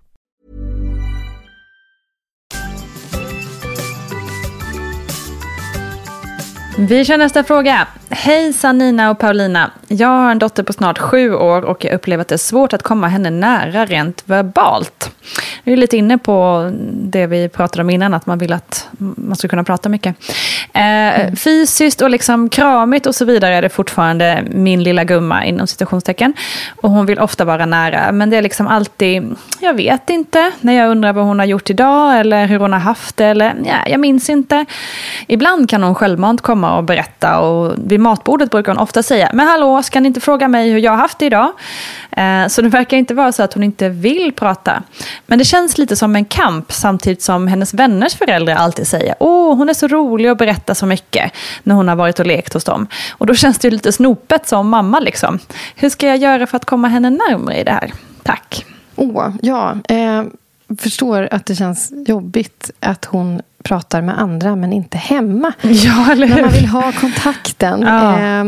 Vi 6.87 7.05
kör 7.05 7.17
nästa 7.17 7.43
fråga. 7.43 7.87
Hej 8.09 8.53
Nina 8.73 9.11
och 9.11 9.19
Paulina. 9.19 9.71
Jag 9.87 10.07
har 10.07 10.31
en 10.31 10.39
dotter 10.39 10.63
på 10.63 10.73
snart 10.73 10.97
sju 10.97 11.33
år 11.33 11.61
och 11.61 11.85
jag 11.85 11.93
upplever 11.93 12.21
att 12.21 12.27
det 12.27 12.35
är 12.35 12.37
svårt 12.37 12.73
att 12.73 12.83
komma 12.83 13.07
henne 13.07 13.29
nära 13.29 13.85
rent 13.85 14.23
verbalt. 14.25 15.11
Vi 15.63 15.73
är 15.73 15.77
lite 15.77 15.97
inne 15.97 16.17
på 16.17 16.69
det 16.93 17.27
vi 17.27 17.49
pratade 17.49 17.81
om 17.81 17.89
innan, 17.89 18.13
att 18.13 18.25
man 18.25 18.39
vill 18.39 18.53
att 18.53 18.87
man 18.97 19.35
ska 19.35 19.47
kunna 19.47 19.63
prata 19.63 19.89
mycket. 19.89 20.15
Eh, 20.73 20.81
mm. 21.21 21.35
Fysiskt 21.35 22.01
och 22.01 22.09
liksom 22.09 22.49
kramigt 22.49 23.05
och 23.05 23.15
så 23.15 23.25
vidare 23.25 23.55
är 23.55 23.61
det 23.61 23.69
fortfarande 23.69 24.43
min 24.51 24.83
lilla 24.83 25.03
gumma 25.03 25.45
inom 25.45 25.67
citationstecken. 25.67 26.33
Och 26.81 26.89
hon 26.89 27.05
vill 27.05 27.19
ofta 27.19 27.45
vara 27.45 27.65
nära, 27.65 28.11
men 28.11 28.29
det 28.29 28.37
är 28.37 28.41
liksom 28.41 28.67
alltid, 28.67 29.35
jag 29.59 29.73
vet 29.73 30.09
inte, 30.09 30.51
när 30.61 30.73
jag 30.73 30.91
undrar 30.91 31.13
vad 31.13 31.25
hon 31.25 31.39
har 31.39 31.45
gjort 31.45 31.69
idag 31.69 32.19
eller 32.19 32.45
hur 32.45 32.59
hon 32.59 32.73
har 32.73 32.79
haft 32.79 33.17
det, 33.17 33.25
eller 33.25 33.53
ja, 33.65 33.75
jag 33.87 33.99
minns 33.99 34.29
inte. 34.29 34.65
Ibland 35.27 35.69
kan 35.69 35.83
hon 35.83 35.95
självmant 35.95 36.41
komma 36.41 36.70
och 36.77 36.83
berätta 36.83 37.39
och 37.39 37.73
vid 37.77 37.99
matbordet 37.99 38.51
brukar 38.51 38.71
hon 38.71 38.81
ofta 38.81 39.03
säga, 39.03 39.31
men 39.33 39.47
hallå, 39.47 39.83
ska 39.83 39.99
ni 39.99 40.07
inte 40.07 40.19
fråga 40.19 40.47
mig 40.47 40.71
hur 40.71 40.79
jag 40.79 40.91
har 40.91 40.97
haft 40.97 41.19
det 41.19 41.25
idag? 41.25 41.51
Eh, 42.11 42.47
så 42.47 42.61
det 42.61 42.69
verkar 42.69 42.97
inte 42.97 43.13
vara 43.13 43.31
så 43.31 43.43
att 43.43 43.53
hon 43.53 43.63
inte 43.63 43.89
vill 43.89 44.33
prata. 44.33 44.83
Men 45.27 45.39
det 45.39 45.45
känns 45.45 45.77
lite 45.77 45.95
som 45.95 46.15
en 46.15 46.25
kamp 46.25 46.71
samtidigt 46.71 47.21
som 47.21 47.47
hennes 47.47 47.73
vänners 47.73 48.15
föräldrar 48.15 48.55
alltid 48.55 48.87
säger 48.87 49.15
åh, 49.19 49.57
hon 49.57 49.69
är 49.69 49.73
så 49.73 49.87
rolig 49.87 50.31
och 50.31 50.37
berättar 50.37 50.73
så 50.73 50.85
mycket 50.85 51.31
när 51.63 51.75
hon 51.75 51.87
har 51.87 51.95
varit 51.95 52.19
och 52.19 52.25
lekt 52.25 52.53
hos 52.53 52.63
dem. 52.63 52.87
Och 53.11 53.25
då 53.25 53.35
känns 53.35 53.59
det 53.59 53.67
ju 53.67 53.71
lite 53.71 53.91
snopet 53.91 54.47
som 54.47 54.69
mamma 54.69 54.99
liksom. 54.99 55.39
Hur 55.75 55.89
ska 55.89 56.07
jag 56.07 56.17
göra 56.17 56.47
för 56.47 56.57
att 56.57 56.65
komma 56.65 56.87
henne 56.87 57.09
närmare 57.09 57.59
i 57.59 57.63
det 57.63 57.71
här? 57.71 57.93
Tack. 58.23 58.65
Åh, 58.95 59.09
oh, 59.09 59.35
ja. 59.41 59.75
Eh, 59.87 60.23
förstår 60.77 61.27
att 61.31 61.45
det 61.45 61.55
känns 61.55 61.93
jobbigt 62.07 62.71
att 62.79 63.05
hon 63.05 63.41
pratar 63.63 64.01
med 64.01 64.19
andra 64.19 64.55
men 64.55 64.73
inte 64.73 64.97
hemma. 64.97 65.53
Ja, 65.63 66.11
eller 66.11 66.27
hur? 66.27 66.35
När 66.35 66.41
man 66.41 66.51
vill 66.51 66.65
ha 66.65 66.91
kontakten. 66.91 67.81
Ja. 67.81 68.19
Eh, 68.19 68.43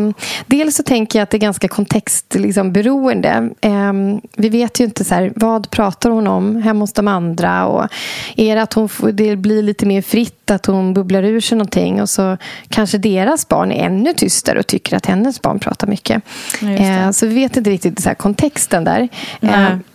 dels 0.46 0.76
så 0.76 0.84
tänker 0.84 1.20
jag 1.20 1.24
att 1.24 1.30
det 1.30 1.38
är 1.38 1.40
ganska 1.40 1.68
kontextberoende. 1.68 3.42
Liksom, 3.42 4.16
eh, 4.16 4.22
vi 4.36 4.50
vet 4.50 4.80
ju 4.80 4.84
inte 4.84 5.04
så 5.04 5.16
här, 5.16 5.34
vad 5.36 5.70
pratar 5.70 6.10
hon 6.10 6.28
om 6.28 6.62
hemma 6.62 6.80
hos 6.80 6.94
de 6.94 7.08
andra. 7.08 7.66
Och 7.66 7.88
är 8.36 8.56
det 8.56 8.62
att 8.62 8.74
hon 8.74 8.90
det 9.14 9.36
blir 9.36 9.64
lite 9.64 9.86
mer 9.86 10.02
fritt, 10.02 10.52
att 10.52 10.66
hon 10.66 10.94
bubblar 10.94 11.24
ur 11.24 11.42
sig 11.42 11.58
någonting 11.58 12.02
och 12.02 12.10
så 12.10 12.38
kanske 12.70 12.98
deras 12.98 13.48
barn 13.48 13.72
är 13.72 13.86
ännu 13.86 14.14
tystare 14.14 14.60
och 14.60 14.68
tycker 14.68 14.98
att 14.98 15.06
hennes 15.06 15.42
barn 15.42 15.60
pratar 15.60 15.88
mycket. 15.88 16.24
Eh, 16.62 17.12
så 17.12 17.28
vi 17.28 17.36
vet 17.36 17.58
inte 17.58 17.70
riktigt 17.70 18.02
så 18.02 18.10
här, 18.10 18.16
kontexten 18.16 18.84
där. 18.84 19.10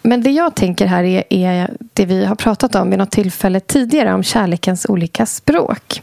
Men 0.03 0.23
det 0.23 0.31
jag 0.31 0.55
tänker 0.55 0.87
här 0.87 1.05
är, 1.05 1.25
är 1.31 1.71
det 1.93 2.07
vi 2.07 2.25
har 2.25 2.35
pratat 2.35 2.75
om 2.75 2.91
vid 2.91 2.99
något 2.99 3.11
tillfälle 3.11 3.61
tidigare 3.61 4.15
om 4.15 4.23
kärlekens 4.23 4.87
olika 4.89 5.08
olika 5.09 5.27
språk. 5.27 6.03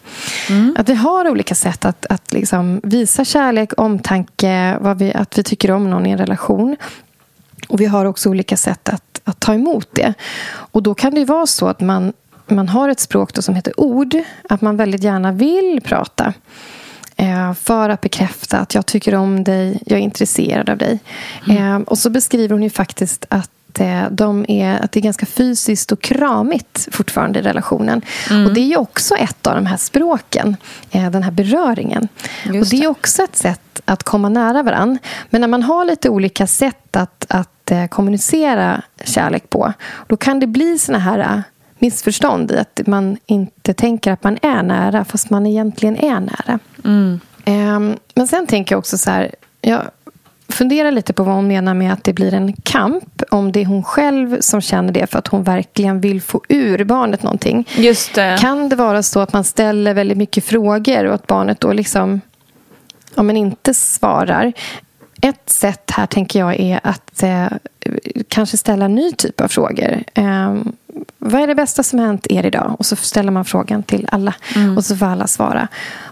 Mm. 0.50 0.76
Att 0.80 0.90
vi 0.90 0.94
har 0.94 1.30
olika 1.30 1.56
sätt 1.56 1.86
att, 1.86 2.06
att 2.10 2.34
liksom 2.34 2.82
visa 2.84 3.26
kärlek, 3.26 3.74
omtanke, 3.78 4.78
vad 4.82 4.98
vi, 4.98 5.14
att 5.14 5.38
vi 5.38 5.44
tycker 5.44 5.72
om 5.72 5.90
någon 5.90 6.06
i 6.06 6.12
en 6.12 6.18
relation. 6.18 6.76
Och 7.68 7.80
vi 7.80 7.86
har 7.86 8.06
också 8.06 8.30
olika 8.30 8.58
sätt 8.58 8.90
att, 8.90 9.22
att 9.24 9.40
ta 9.40 9.54
emot 9.54 9.88
det. 9.92 10.14
Och 10.74 10.84
då 10.84 10.94
kan 10.94 11.14
det 11.14 11.20
ju 11.20 11.26
vara 11.26 11.46
så 11.46 11.68
att 11.68 11.82
man, 11.82 12.14
man 12.48 12.70
har 12.70 12.90
ett 12.90 13.00
språk 13.00 13.34
då 13.34 13.42
som 13.42 13.56
heter 13.56 13.80
ord. 13.80 14.16
Att 14.50 14.62
man 14.62 14.78
väldigt 14.78 15.04
gärna 15.04 15.32
vill 15.32 15.82
prata 15.84 16.34
eh, 17.18 17.54
för 17.54 17.90
att 17.90 18.02
bekräfta 18.02 18.58
att 18.58 18.76
jag 18.76 18.86
tycker 18.86 19.16
om 19.16 19.44
dig, 19.44 19.80
jag 19.86 20.00
är 20.00 20.04
intresserad 20.04 20.70
av 20.70 20.78
dig. 20.78 21.00
Mm. 21.48 21.76
Eh, 21.76 21.82
och 21.82 21.98
så 21.98 22.10
beskriver 22.10 22.54
hon 22.54 22.64
ju 22.64 22.70
faktiskt 22.70 23.26
att 23.30 23.50
Eh, 23.80 24.04
de 24.12 24.46
är, 24.48 24.84
att 24.84 24.92
det 24.92 25.00
är 25.00 25.02
ganska 25.02 25.26
fysiskt 25.26 25.92
och 25.92 26.02
kramigt 26.02 26.88
fortfarande 26.92 27.40
i 27.40 27.42
relationen. 27.42 28.02
Mm. 28.30 28.46
Och 28.46 28.54
Det 28.54 28.74
är 28.74 28.78
också 28.78 29.16
ett 29.16 29.48
av 29.48 29.56
de 29.56 29.66
här 29.66 29.78
språken, 29.78 30.58
eh, 30.92 31.10
den 31.10 31.24
här 31.24 31.32
beröringen. 31.32 32.08
Just 32.44 32.74
och 32.74 32.80
Det 32.80 32.86
är 32.86 32.90
också 32.90 33.24
ett 33.24 33.36
sätt 33.36 33.82
att 33.86 34.04
komma 34.04 34.30
nära 34.30 34.64
varandra. 34.64 35.00
Men 35.30 35.42
när 35.42 35.48
man 35.48 35.64
har 35.64 35.86
lite 35.86 36.10
olika 36.10 36.48
sätt 36.48 36.96
att, 36.96 37.26
att 37.30 37.72
eh, 37.72 37.86
kommunicera 37.88 38.82
kärlek 39.06 39.50
på 39.50 39.74
då 40.08 40.18
kan 40.18 40.40
det 40.40 40.48
bli 40.48 40.80
såna 40.80 41.00
här 41.00 41.44
missförstånd 41.80 42.52
i 42.52 42.58
att 42.58 42.82
man 42.88 43.18
inte 43.26 43.74
tänker 43.74 44.12
att 44.12 44.24
man 44.24 44.38
är 44.42 44.64
nära 44.64 45.06
fast 45.06 45.30
man 45.30 45.46
egentligen 45.46 45.98
är 45.98 46.20
nära. 46.20 46.60
Mm. 46.86 47.20
Ehm, 47.46 47.98
men 48.16 48.28
sen 48.28 48.48
tänker 48.48 48.76
jag 48.76 48.80
också 48.80 48.98
så 48.98 49.12
här... 49.12 49.36
Jag 49.62 49.82
fundera 50.50 50.92
lite 50.92 51.14
på 51.14 51.24
vad 51.24 51.36
hon 51.36 51.48
menar 51.48 51.74
med 51.74 51.94
att 51.94 52.04
det 52.04 52.14
blir 52.14 52.34
en 52.34 52.54
kamp. 52.54 53.22
Om 53.32 53.52
det 53.52 53.62
är 53.62 53.66
hon 53.66 53.84
själv 53.84 54.42
som 54.42 54.62
känner 54.62 54.94
det 54.94 55.08
för 55.08 55.20
att 55.20 55.28
hon 55.28 55.44
verkligen 55.44 56.02
vill 56.02 56.22
få 56.22 56.42
ur 56.50 56.84
barnet 56.84 57.24
någonting. 57.24 57.70
Just 57.78 58.14
det. 58.16 58.38
Kan 58.40 58.70
det 58.70 58.76
vara 58.76 59.04
så 59.04 59.20
att 59.20 59.34
man 59.34 59.44
ställer 59.44 59.94
väldigt 59.94 60.18
mycket 60.18 60.46
frågor 60.46 61.06
och 61.06 61.16
att 61.16 61.28
barnet 61.28 61.60
då 61.60 61.74
liksom 61.74 62.22
ja, 63.16 63.24
men 63.24 63.38
inte 63.38 63.74
svarar? 63.74 64.54
Ett 65.22 65.50
sätt 65.50 65.92
här 65.92 66.06
tänker 66.06 66.40
jag 66.40 66.60
är 66.60 66.80
att 66.84 67.24
eh, 67.24 67.48
kanske 68.28 68.58
ställa 68.58 68.86
en 68.86 68.96
ny 68.96 69.12
typ 69.12 69.42
av 69.42 69.48
frågor. 69.48 70.04
Eh, 70.14 70.56
vad 71.18 71.42
är 71.42 71.48
det 71.48 71.56
bästa 71.56 71.84
som 71.84 72.00
hänt 72.00 72.28
er 72.30 72.46
idag? 72.46 72.76
Och 72.80 72.86
så 72.86 72.96
ställer 72.96 73.32
man 73.32 73.46
frågan 73.46 73.84
till 73.84 74.08
alla. 74.12 74.34
Mm. 74.56 74.78
Och 74.78 74.86
så 74.86 74.96
får 74.96 75.06
alla 75.06 75.28
svara. 75.28 75.68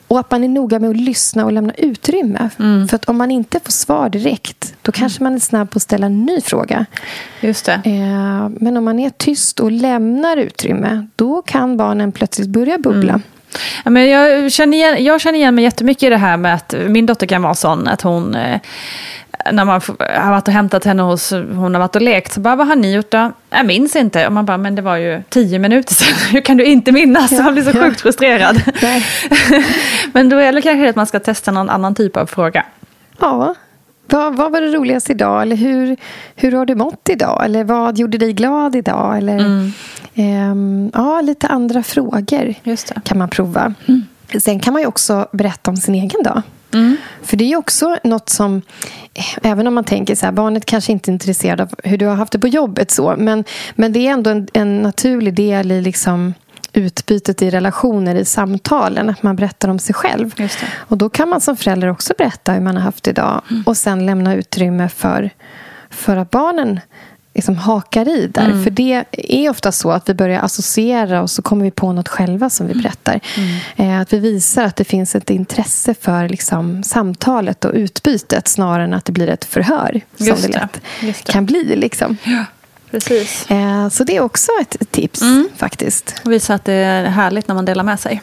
Och 0.07 0.19
att 0.19 0.31
man 0.31 0.43
är 0.43 0.47
noga 0.47 0.79
med 0.79 0.89
att 0.89 0.97
lyssna 0.97 1.45
och 1.45 1.51
lämna 1.51 1.73
utrymme. 1.73 2.49
Mm. 2.59 2.87
För 2.87 2.95
att 2.95 3.05
om 3.05 3.17
man 3.17 3.31
inte 3.31 3.59
får 3.59 3.71
svar 3.71 4.09
direkt, 4.09 4.73
då 4.81 4.91
kanske 4.91 5.21
mm. 5.21 5.31
man 5.31 5.35
är 5.35 5.39
snabb 5.39 5.69
på 5.69 5.77
att 5.77 5.83
ställa 5.83 6.05
en 6.05 6.25
ny 6.25 6.41
fråga. 6.41 6.85
Just 7.41 7.65
det. 7.65 7.73
Eh, 7.73 8.49
men 8.49 8.77
om 8.77 8.83
man 8.83 8.99
är 8.99 9.09
tyst 9.09 9.59
och 9.59 9.71
lämnar 9.71 10.37
utrymme, 10.37 11.07
då 11.15 11.41
kan 11.41 11.77
barnen 11.77 12.11
plötsligt 12.11 12.49
börja 12.49 12.77
bubbla. 12.77 13.13
Mm. 13.13 13.21
Ja, 13.85 13.91
men 13.91 14.09
jag, 14.09 14.51
känner 14.51 14.77
igen, 14.77 15.05
jag 15.05 15.21
känner 15.21 15.39
igen 15.39 15.55
mig 15.55 15.63
jättemycket 15.63 16.03
i 16.03 16.09
det 16.09 16.17
här 16.17 16.37
med 16.37 16.55
att 16.55 16.75
min 16.87 17.05
dotter 17.05 17.27
kan 17.27 17.41
vara 17.41 17.55
sån 17.55 17.87
att 17.87 18.01
hon 18.01 18.35
eh, 18.35 18.59
när 19.51 19.65
man 19.65 19.81
har 19.99 20.31
varit 20.31 20.47
och 20.47 20.53
hämtat 20.53 20.85
henne 20.85 21.03
hos, 21.03 21.31
hon 21.31 21.73
har 21.73 21.79
varit 21.79 21.95
och 21.95 22.01
lekt, 22.01 22.33
så 22.33 22.39
bara, 22.39 22.55
vad 22.55 22.67
har 22.67 22.75
ni 22.75 22.93
gjort 22.93 23.11
då? 23.11 23.31
Jag 23.49 23.65
minns 23.65 23.95
inte. 23.95 24.27
Och 24.27 24.33
man 24.33 24.45
bara, 24.45 24.57
men 24.57 24.75
det 24.75 24.81
var 24.81 24.95
ju 24.95 25.23
tio 25.29 25.59
minuter 25.59 25.93
sedan. 25.93 26.15
Hur 26.31 26.41
kan 26.41 26.57
du 26.57 26.65
inte 26.65 26.91
minnas? 26.91 27.31
Ja, 27.31 27.43
man 27.43 27.53
blir 27.53 27.63
så 27.63 27.77
ja. 27.77 27.83
sjukt 27.83 28.01
frustrerad. 28.01 28.61
men 30.13 30.29
då 30.29 30.37
är 30.37 30.53
det 30.53 30.61
kanske 30.61 30.89
att 30.89 30.95
man 30.95 31.07
ska 31.07 31.19
testa 31.19 31.51
någon 31.51 31.69
annan 31.69 31.95
typ 31.95 32.17
av 32.17 32.25
fråga. 32.25 32.65
Ja. 33.19 33.55
Vad, 34.07 34.35
vad 34.35 34.51
var 34.51 34.61
det 34.61 34.71
roligaste 34.71 35.11
idag? 35.11 35.41
Eller 35.41 35.55
hur, 35.55 35.97
hur 36.35 36.51
har 36.51 36.65
du 36.65 36.75
mått 36.75 37.09
idag? 37.09 37.45
Eller 37.45 37.63
vad 37.63 37.97
gjorde 37.97 38.17
dig 38.17 38.33
glad 38.33 38.75
idag? 38.75 39.17
Eller, 39.17 39.39
mm. 39.39 39.71
um, 40.51 40.91
ja, 40.93 41.21
lite 41.21 41.47
andra 41.47 41.83
frågor 41.83 42.53
kan 43.03 43.17
man 43.17 43.29
prova. 43.29 43.73
Mm. 43.87 44.01
Sen 44.39 44.59
kan 44.59 44.73
man 44.73 44.81
ju 44.81 44.87
också 44.87 45.27
berätta 45.31 45.71
om 45.71 45.77
sin 45.77 45.95
egen 45.95 46.23
dag. 46.23 46.41
Mm. 46.73 46.97
För 47.21 47.37
det 47.37 47.53
är 47.53 47.57
också 47.57 47.97
något 48.03 48.29
som, 48.29 48.61
även 49.41 49.67
om 49.67 49.73
man 49.73 49.83
tänker 49.83 50.15
så 50.15 50.25
här, 50.25 50.33
barnet 50.33 50.65
kanske 50.65 50.91
inte 50.91 51.11
är 51.11 51.13
intresserad 51.13 51.61
av 51.61 51.69
hur 51.83 51.97
du 51.97 52.05
har 52.05 52.15
haft 52.15 52.31
det 52.31 52.39
på 52.39 52.47
jobbet 52.47 52.91
så, 52.91 53.15
men, 53.17 53.43
men 53.75 53.93
det 53.93 54.07
är 54.07 54.11
ändå 54.11 54.29
en, 54.29 54.47
en 54.53 54.81
naturlig 54.81 55.33
del 55.33 55.71
i 55.71 55.81
liksom 55.81 56.33
utbytet 56.73 57.41
i 57.41 57.49
relationer, 57.49 58.15
i 58.15 58.25
samtalen, 58.25 59.09
att 59.09 59.23
man 59.23 59.35
berättar 59.35 59.69
om 59.69 59.79
sig 59.79 59.95
själv. 59.95 60.33
Och 60.73 60.97
då 60.97 61.09
kan 61.09 61.29
man 61.29 61.41
som 61.41 61.57
förälder 61.57 61.87
också 61.87 62.13
berätta 62.17 62.51
hur 62.51 62.61
man 62.61 62.75
har 62.75 62.83
haft 62.83 63.03
det 63.03 63.11
idag 63.11 63.41
mm. 63.49 63.63
och 63.65 63.77
sen 63.77 64.05
lämna 64.05 64.35
utrymme 64.35 64.89
för, 64.89 65.29
för 65.89 66.17
att 66.17 66.31
barnen 66.31 66.79
liksom 67.33 67.57
hakar 67.57 68.09
i 68.09 68.27
där. 68.27 68.45
Mm. 68.45 68.63
För 68.63 68.71
det 68.71 69.05
är 69.11 69.49
ofta 69.49 69.71
så 69.71 69.91
att 69.91 70.09
vi 70.09 70.13
börjar 70.13 70.41
associera 70.41 71.21
och 71.21 71.29
så 71.29 71.41
kommer 71.41 71.65
vi 71.65 71.71
på 71.71 71.93
något 71.93 72.07
själva 72.07 72.49
som 72.49 72.67
vi 72.67 72.73
mm. 72.73 72.83
berättar. 72.83 73.19
Mm. 73.37 73.59
Eh, 73.75 74.01
att 74.01 74.13
vi 74.13 74.19
visar 74.19 74.63
att 74.63 74.75
det 74.75 74.83
finns 74.83 75.15
ett 75.15 75.29
intresse 75.29 75.93
för 76.01 76.29
liksom, 76.29 76.83
samtalet 76.83 77.65
och 77.65 77.71
utbytet 77.73 78.47
snarare 78.47 78.83
än 78.83 78.93
att 78.93 79.05
det 79.05 79.11
blir 79.11 79.29
ett 79.29 79.45
förhör. 79.45 80.01
Just 80.17 80.41
som 80.41 80.51
det 80.51 80.57
lätt 80.57 80.81
det. 81.01 81.31
kan 81.31 81.45
bli. 81.45 81.75
Liksom. 81.75 82.17
Ja. 82.23 82.45
Precis. 82.91 83.51
Eh, 83.51 83.89
så 83.89 84.03
det 84.03 84.15
är 84.15 84.21
också 84.21 84.51
ett 84.61 84.91
tips 84.91 85.21
mm. 85.21 85.49
faktiskt. 85.55 86.21
Och 86.25 86.31
visa 86.31 86.53
att 86.53 86.65
det 86.65 86.73
är 86.73 87.05
härligt 87.05 87.47
när 87.47 87.55
man 87.55 87.65
delar 87.65 87.83
med 87.83 87.99
sig. 87.99 88.21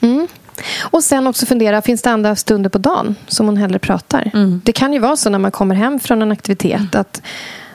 Mm. 0.00 0.28
Och 0.80 1.04
sen 1.04 1.26
också 1.26 1.46
fundera, 1.46 1.82
finns 1.82 2.02
det 2.02 2.10
andra 2.10 2.36
stunder 2.36 2.70
på 2.70 2.78
dagen 2.78 3.14
som 3.26 3.46
hon 3.46 3.56
hellre 3.56 3.78
pratar? 3.78 4.30
Mm. 4.34 4.60
Det 4.64 4.72
kan 4.72 4.92
ju 4.92 4.98
vara 4.98 5.16
så 5.16 5.30
när 5.30 5.38
man 5.38 5.50
kommer 5.50 5.74
hem 5.74 6.00
från 6.00 6.22
en 6.22 6.32
aktivitet 6.32 6.94
att 6.94 7.22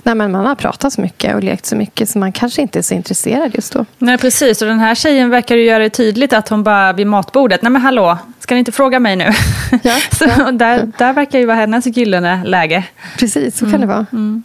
Nej, 0.03 0.15
men 0.15 0.31
man 0.31 0.45
har 0.45 0.55
pratat 0.55 0.93
så 0.93 1.01
mycket 1.01 1.35
och 1.35 1.43
lekt 1.43 1.65
så 1.65 1.75
mycket 1.75 2.09
så 2.09 2.19
man 2.19 2.31
kanske 2.31 2.61
inte 2.61 2.79
är 2.79 2.83
så 2.83 2.93
intresserad 2.93 3.55
just 3.55 3.73
då. 3.73 3.85
Nej, 3.97 4.17
precis. 4.17 4.61
Och 4.61 4.67
den 4.67 4.79
här 4.79 4.95
tjejen 4.95 5.29
verkar 5.29 5.55
ju 5.55 5.63
göra 5.63 5.79
det 5.79 5.89
tydligt 5.89 6.33
att 6.33 6.49
hon 6.49 6.63
bara 6.63 6.93
vid 6.93 7.07
matbordet, 7.07 7.61
nej 7.61 7.71
men 7.71 7.81
hallå, 7.81 8.17
ska 8.39 8.55
ni 8.55 8.59
inte 8.59 8.71
fråga 8.71 8.99
mig 8.99 9.15
nu? 9.15 9.25
Ja, 9.83 9.95
så 10.11 10.25
ja. 10.37 10.51
Där, 10.51 10.91
där 10.97 11.13
verkar 11.13 11.39
ju 11.39 11.45
vara 11.45 11.57
hennes 11.57 11.85
gyllene 11.85 12.41
läge. 12.45 12.83
Precis, 13.17 13.57
så 13.57 13.65
kan 13.65 13.75
mm. 13.75 13.81
det 13.81 13.87
vara. 13.87 14.05
Mm. 14.11 14.43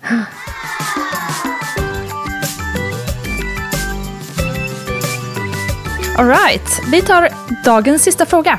All 6.16 6.26
right, 6.28 6.82
vi 6.90 7.02
tar 7.02 7.28
dagens 7.64 8.02
sista 8.02 8.26
fråga. 8.26 8.58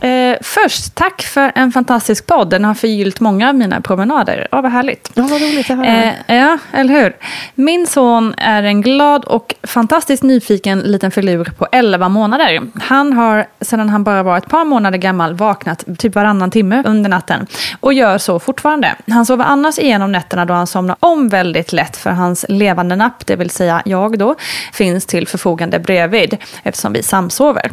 Eh, 0.00 0.36
först, 0.40 0.94
tack 0.94 1.22
för 1.22 1.52
en 1.54 1.72
fantastisk 1.72 2.26
podd. 2.26 2.50
Den 2.50 2.64
har 2.64 2.74
förgyllt 2.74 3.20
många 3.20 3.48
av 3.48 3.54
mina 3.54 3.80
promenader. 3.80 4.48
Ja, 4.50 4.60
vad 4.60 4.72
härligt. 4.72 5.10
Ja, 5.14 5.22
vad 5.22 5.40
roligt 5.40 5.70
att 5.70 5.76
höra. 5.76 6.12
Eh, 6.26 6.36
ja, 6.36 6.58
eller 6.72 6.94
hur. 6.94 7.16
Min 7.54 7.86
son 7.86 8.34
är 8.36 8.62
en 8.62 8.82
glad 8.82 9.24
och 9.24 9.54
fantastiskt 9.62 10.22
nyfiken 10.22 10.78
liten 10.78 11.10
filur 11.10 11.44
på 11.58 11.66
11 11.72 12.08
månader. 12.08 12.60
Han 12.82 13.12
har 13.12 13.46
sedan 13.60 13.88
han 13.88 14.04
bara 14.04 14.22
var 14.22 14.38
ett 14.38 14.48
par 14.48 14.64
månader 14.64 14.98
gammal 14.98 15.34
vaknat 15.34 15.84
typ 15.98 16.14
varannan 16.14 16.50
timme 16.50 16.82
under 16.86 17.10
natten. 17.10 17.46
Och 17.80 17.92
gör 17.92 18.18
så 18.18 18.38
fortfarande. 18.38 18.94
Han 19.10 19.26
sover 19.26 19.44
annars 19.44 19.78
igenom 19.78 20.12
nätterna 20.12 20.44
då 20.44 20.54
han 20.54 20.66
somnar 20.66 20.96
om 21.00 21.28
väldigt 21.28 21.72
lätt 21.72 21.96
för 21.96 22.10
hans 22.10 22.44
levande 22.48 22.96
napp, 22.96 23.26
det 23.26 23.36
vill 23.36 23.50
säga 23.50 23.82
jag 23.84 24.18
då, 24.18 24.34
finns 24.72 25.06
till 25.06 25.28
förfogande 25.28 25.78
bredvid 25.78 26.36
eftersom 26.62 26.92
vi 26.92 27.02
samsover. 27.02 27.72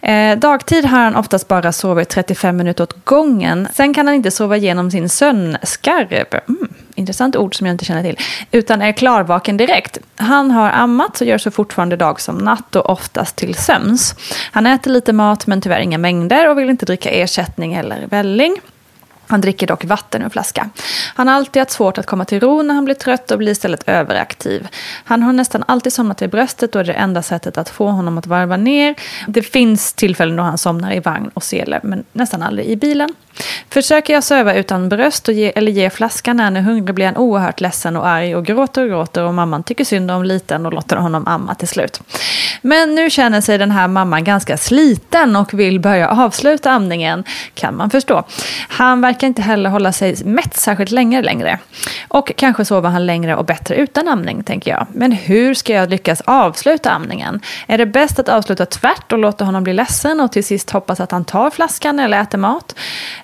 Eh, 0.00 0.38
dagtid 0.38 0.84
har 0.84 0.98
han 0.98 1.16
oftast 1.16 1.48
bara 1.48 1.61
bara 1.62 1.72
sover 1.72 2.04
35 2.04 2.56
minuter 2.56 2.84
åt 2.84 3.04
gången. 3.04 3.68
Sen 3.74 3.94
kan 3.94 4.06
han 4.06 4.16
inte 4.16 4.30
sova 4.30 4.56
igenom 4.56 4.90
sin 4.90 5.08
sömnskarv. 5.08 6.40
Mm, 6.48 6.68
intressant 6.94 7.36
ord 7.36 7.54
som 7.54 7.66
jag 7.66 7.74
inte 7.74 7.84
känner 7.84 8.02
till. 8.02 8.18
Utan 8.50 8.82
är 8.82 8.92
klarvaken 8.92 9.56
direkt. 9.56 9.98
Han 10.16 10.50
har 10.50 10.70
ammat 10.70 11.20
och 11.20 11.26
gör 11.26 11.38
så 11.38 11.50
fortfarande 11.50 11.96
dag 11.96 12.20
som 12.20 12.38
natt 12.38 12.76
och 12.76 12.90
oftast 12.90 13.36
till 13.36 13.54
sömns. 13.54 14.14
Han 14.52 14.66
äter 14.66 14.90
lite 14.90 15.12
mat 15.12 15.46
men 15.46 15.60
tyvärr 15.60 15.80
inga 15.80 15.98
mängder 15.98 16.48
och 16.48 16.58
vill 16.58 16.70
inte 16.70 16.86
dricka 16.86 17.10
ersättning 17.10 17.74
eller 17.74 18.06
välling. 18.06 18.56
Han 19.26 19.40
dricker 19.40 19.66
dock 19.66 19.84
vatten 19.84 20.22
ur 20.22 20.28
flaska. 20.28 20.70
Han 21.14 21.28
har 21.28 21.34
alltid 21.34 21.60
haft 21.60 21.72
svårt 21.72 21.98
att 21.98 22.06
komma 22.06 22.24
till 22.24 22.40
ro 22.40 22.62
när 22.62 22.74
han 22.74 22.84
blir 22.84 22.94
trött 22.94 23.30
och 23.30 23.38
blir 23.38 23.52
istället 23.52 23.88
överaktiv. 23.88 24.68
Han 25.04 25.22
har 25.22 25.32
nästan 25.32 25.64
alltid 25.68 25.92
somnat 25.92 26.22
i 26.22 26.28
bröstet 26.28 26.74
och 26.74 26.80
är 26.80 26.84
det 26.84 26.92
enda 26.92 27.22
sättet 27.22 27.58
att 27.58 27.68
få 27.68 27.86
honom 27.86 28.18
att 28.18 28.26
varva 28.26 28.56
ner. 28.56 28.94
Det 29.26 29.42
finns 29.42 29.92
tillfällen 29.92 30.36
då 30.36 30.42
han 30.42 30.58
somnar 30.58 30.92
i 30.92 31.00
vagn 31.00 31.30
och 31.34 31.42
sele, 31.42 31.80
men 31.82 32.04
nästan 32.12 32.42
aldrig 32.42 32.66
i 32.66 32.76
bilen. 32.76 33.14
Försöker 33.70 34.14
jag 34.14 34.24
söva 34.24 34.54
utan 34.54 34.88
bröst 34.88 35.28
och 35.28 35.34
ge, 35.34 35.52
eller 35.54 35.72
ge 35.72 35.90
flaskan 35.90 36.36
när 36.36 36.44
han 36.44 36.56
är 36.56 36.60
hungrig 36.60 36.94
blir 36.94 37.06
han 37.06 37.16
oerhört 37.16 37.60
ledsen 37.60 37.96
och 37.96 38.08
arg 38.08 38.36
och 38.36 38.46
gråter 38.46 38.82
och 38.82 38.88
gråter 38.88 39.24
och 39.24 39.34
mamman 39.34 39.62
tycker 39.62 39.84
synd 39.84 40.10
om 40.10 40.24
liten 40.24 40.66
och 40.66 40.72
låter 40.72 40.96
honom 40.96 41.26
amma 41.26 41.54
till 41.54 41.68
slut. 41.68 42.00
Men 42.62 42.94
nu 42.94 43.10
känner 43.10 43.40
sig 43.40 43.58
den 43.58 43.70
här 43.70 43.88
mamman 43.88 44.24
ganska 44.24 44.56
sliten 44.56 45.36
och 45.36 45.54
vill 45.54 45.80
börja 45.80 46.08
avsluta 46.08 46.70
amningen, 46.70 47.24
kan 47.54 47.76
man 47.76 47.90
förstå. 47.90 48.24
Han 48.68 49.00
verkar 49.00 49.26
inte 49.26 49.42
heller 49.42 49.70
hålla 49.70 49.92
sig 49.92 50.24
mätt 50.24 50.56
särskilt 50.56 50.90
länge 50.90 51.22
längre. 51.22 51.58
Och 52.08 52.32
kanske 52.36 52.64
sover 52.64 52.88
han 52.88 53.06
längre 53.06 53.36
och 53.36 53.44
bättre 53.44 53.74
utan 53.74 54.08
amning, 54.08 54.44
tänker 54.44 54.70
jag. 54.70 54.86
Men 54.92 55.12
hur 55.12 55.54
ska 55.54 55.72
jag 55.72 55.90
lyckas 55.90 56.20
avsluta 56.20 56.90
amningen? 56.90 57.40
Är 57.66 57.78
det 57.78 57.86
bäst 57.86 58.18
att 58.18 58.28
avsluta 58.28 58.66
tvärt 58.66 59.12
och 59.12 59.18
låta 59.18 59.44
honom 59.44 59.64
bli 59.64 59.72
ledsen 59.72 60.20
och 60.20 60.32
till 60.32 60.44
sist 60.44 60.70
hoppas 60.70 61.00
att 61.00 61.10
han 61.10 61.24
tar 61.24 61.50
flaskan 61.50 61.98
eller 61.98 62.20
äter 62.22 62.38
mat? 62.38 62.74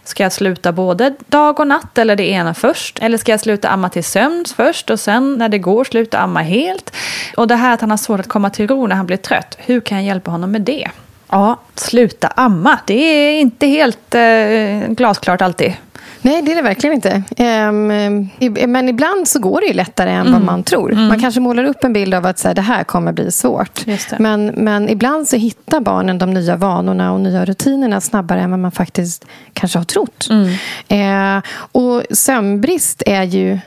Ska 0.08 0.22
jag 0.22 0.32
sluta 0.32 0.72
både 0.72 1.14
dag 1.26 1.60
och 1.60 1.66
natt 1.66 1.98
eller 1.98 2.16
det 2.16 2.28
ena 2.28 2.54
först? 2.54 2.98
Eller 2.98 3.18
ska 3.18 3.32
jag 3.32 3.40
sluta 3.40 3.68
amma 3.68 3.88
till 3.88 4.04
sömns 4.04 4.52
först 4.52 4.90
och 4.90 5.00
sen 5.00 5.34
när 5.34 5.48
det 5.48 5.58
går 5.58 5.84
sluta 5.84 6.18
amma 6.18 6.40
helt? 6.40 6.92
Och 7.36 7.48
det 7.48 7.54
här 7.54 7.74
att 7.74 7.80
han 7.80 7.90
har 7.90 7.96
svårt 7.96 8.20
att 8.20 8.28
komma 8.28 8.50
till 8.50 8.68
ro 8.68 8.86
när 8.86 8.96
han 8.96 9.06
blir 9.06 9.16
trött, 9.16 9.58
hur 9.58 9.80
kan 9.80 9.98
jag 9.98 10.06
hjälpa 10.06 10.30
honom 10.30 10.52
med 10.52 10.62
det? 10.62 10.88
Ja, 11.30 11.60
sluta 11.74 12.28
amma. 12.28 12.78
Det 12.86 12.94
är 12.94 13.40
inte 13.40 13.66
helt 13.66 14.14
eh, 14.14 14.94
glasklart 14.94 15.42
alltid. 15.42 15.74
Nej, 16.22 16.42
det 16.42 16.52
är 16.52 16.57
det 16.57 16.62
verkligen 16.62 16.94
inte. 16.94 17.22
Um, 17.38 18.70
men 18.72 18.88
ibland 18.88 19.28
så 19.28 19.38
går 19.38 19.61
det 19.61 19.66
ju 19.66 19.72
lättare 19.72 20.11
än 20.11 20.20
mm. 20.20 20.33
vad 20.33 20.42
man 20.42 20.62
tror. 20.62 20.92
Mm. 20.92 21.07
Man 21.07 21.20
kanske 21.20 21.40
målar 21.40 21.64
upp 21.64 21.85
en 21.85 21.92
bild 21.92 22.14
av 22.14 22.26
att 22.26 22.38
så 22.38 22.48
här, 22.48 22.54
det 22.54 22.62
här 22.62 22.85
kommer 22.85 23.12
bli 23.12 23.31
svårt. 23.31 23.85
Men, 24.18 24.46
men 24.46 24.88
ibland 24.88 25.28
så 25.28 25.37
hittar 25.37 25.81
barnen 25.81 26.18
de 26.18 26.35
nya 26.35 26.57
vanorna 26.57 27.12
och 27.12 27.20
nya 27.20 27.44
rutinerna 27.44 28.00
snabbare 28.00 28.40
än 28.40 28.50
vad 28.50 28.61
man 28.61 28.72
faktiskt 28.72 29.24
kanske 29.52 29.78
har 29.78 29.85
trott. 29.85 30.28
Mm. 30.31 31.37
Uh, 31.37 31.42
och 31.72 32.02
sömnbrist 32.11 33.02
är 33.07 33.22
ju 33.22 33.59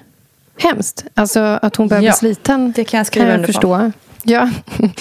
hemskt. 0.58 1.06
Alltså 1.14 1.60
att 1.62 1.76
hon 1.76 1.88
behöver 1.88 2.08
ja, 2.08 2.14
sliten 2.14 2.74
det 2.76 2.84
kan 2.84 2.98
jag, 2.98 3.08
skriva 3.08 3.26
kan 3.26 3.40
jag 3.40 3.46
förstå. 3.46 3.92
Ja, 4.24 4.50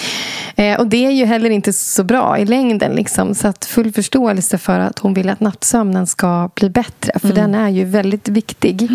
eh, 0.55 0.79
och 0.79 0.87
det 0.87 1.05
är 1.05 1.11
ju 1.11 1.25
heller 1.25 1.49
inte 1.49 1.73
så 1.73 2.03
bra 2.03 2.37
i 2.37 2.45
längden. 2.45 2.91
Liksom. 2.91 3.35
Så 3.35 3.47
att 3.47 3.65
full 3.65 3.91
förståelse 3.91 4.57
för 4.57 4.79
att 4.79 4.99
hon 4.99 5.13
vill 5.13 5.29
att 5.29 5.39
nattsömnen 5.39 6.07
ska 6.07 6.49
bli 6.55 6.69
bättre. 6.69 7.19
För 7.19 7.31
mm. 7.31 7.35
den 7.35 7.55
är 7.55 7.69
ju 7.69 7.85
väldigt 7.85 8.29
viktig. 8.29 8.87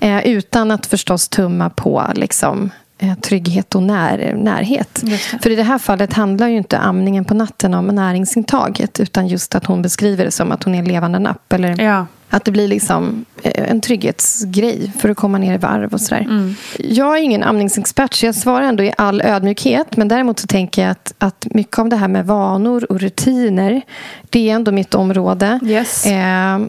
Mm. 0.00 0.22
utan 0.24 0.70
att 0.70 0.86
förstås 0.86 1.28
tumma 1.28 1.70
på 1.70 2.04
liksom, 2.14 2.70
eh, 2.98 3.14
trygghet 3.14 3.74
och 3.74 3.82
när, 3.82 4.34
närhet. 4.34 5.02
För 5.42 5.50
i 5.50 5.56
det 5.56 5.62
här 5.62 5.78
fallet 5.78 6.12
handlar 6.12 6.48
ju 6.48 6.56
inte 6.56 6.78
amningen 6.78 7.24
på 7.24 7.34
natten 7.34 7.74
om 7.74 7.86
näringsintaget. 7.86 9.00
Utan 9.00 9.28
just 9.28 9.54
att 9.54 9.66
hon 9.66 9.82
beskriver 9.82 10.24
det 10.24 10.30
som 10.30 10.52
att 10.52 10.64
hon 10.64 10.74
är 10.74 10.78
en 10.78 10.84
levande 10.84 11.18
napp. 11.18 11.52
Eller 11.52 11.80
ja. 11.80 12.06
Att 12.30 12.44
det 12.44 12.50
blir 12.50 12.68
liksom 12.68 13.24
eh, 13.42 13.70
en 13.70 13.80
trygghetsgrej 13.80 14.92
för 14.98 15.08
att 15.08 15.16
komma 15.16 15.38
ner 15.38 15.54
i 15.54 15.58
varv 15.58 15.92
och 15.92 16.00
sådär. 16.00 16.22
Mm. 16.22 16.54
Jag 16.78 17.18
är 17.18 17.22
ingen 17.22 17.42
amningsexpert 17.42 18.14
så 18.14 18.26
jag 18.26 18.34
svarar 18.34 18.66
ändå 18.66 18.84
i 18.84 18.92
all 18.96 19.22
ödmjukhet. 19.22 19.96
Men 19.96 20.08
däremot 20.08 20.38
så 20.38 20.46
tänker 20.46 20.82
jag 20.82 20.90
att, 20.90 21.14
att 21.18 21.46
mycket 21.50 21.78
av 21.78 21.88
det 21.88 21.96
här 21.96 22.08
med 22.08 22.26
vanor 22.26 22.86
och 22.92 23.00
rutiner 23.00 23.82
det 24.30 24.50
är 24.50 24.54
ändå 24.54 24.72
mitt 24.72 24.94
område. 24.94 25.60
Yes. 25.64 26.06
Eh, 26.06 26.60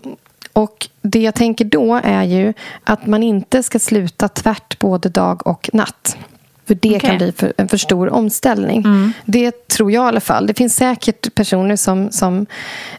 och 0.53 0.87
det 1.01 1.19
jag 1.19 1.35
tänker 1.35 1.65
då 1.65 2.01
är 2.03 2.23
ju 2.23 2.53
att 2.83 3.05
man 3.05 3.23
inte 3.23 3.63
ska 3.63 3.79
sluta 3.79 4.27
tvärt 4.27 4.79
både 4.79 5.09
dag 5.09 5.47
och 5.47 5.69
natt. 5.73 6.17
För 6.71 6.75
det 6.81 6.95
okay. 6.95 7.09
kan 7.09 7.17
bli 7.17 7.31
för, 7.31 7.53
en 7.57 7.67
för 7.67 7.77
stor 7.77 8.09
omställning. 8.09 8.77
Mm. 8.85 9.13
Det 9.25 9.67
tror 9.67 9.91
jag 9.91 10.05
i 10.05 10.07
alla 10.07 10.19
fall. 10.19 10.47
Det 10.47 10.53
finns 10.53 10.75
säkert 10.75 11.35
personer 11.35 11.75
som, 11.75 12.11
som 12.11 12.45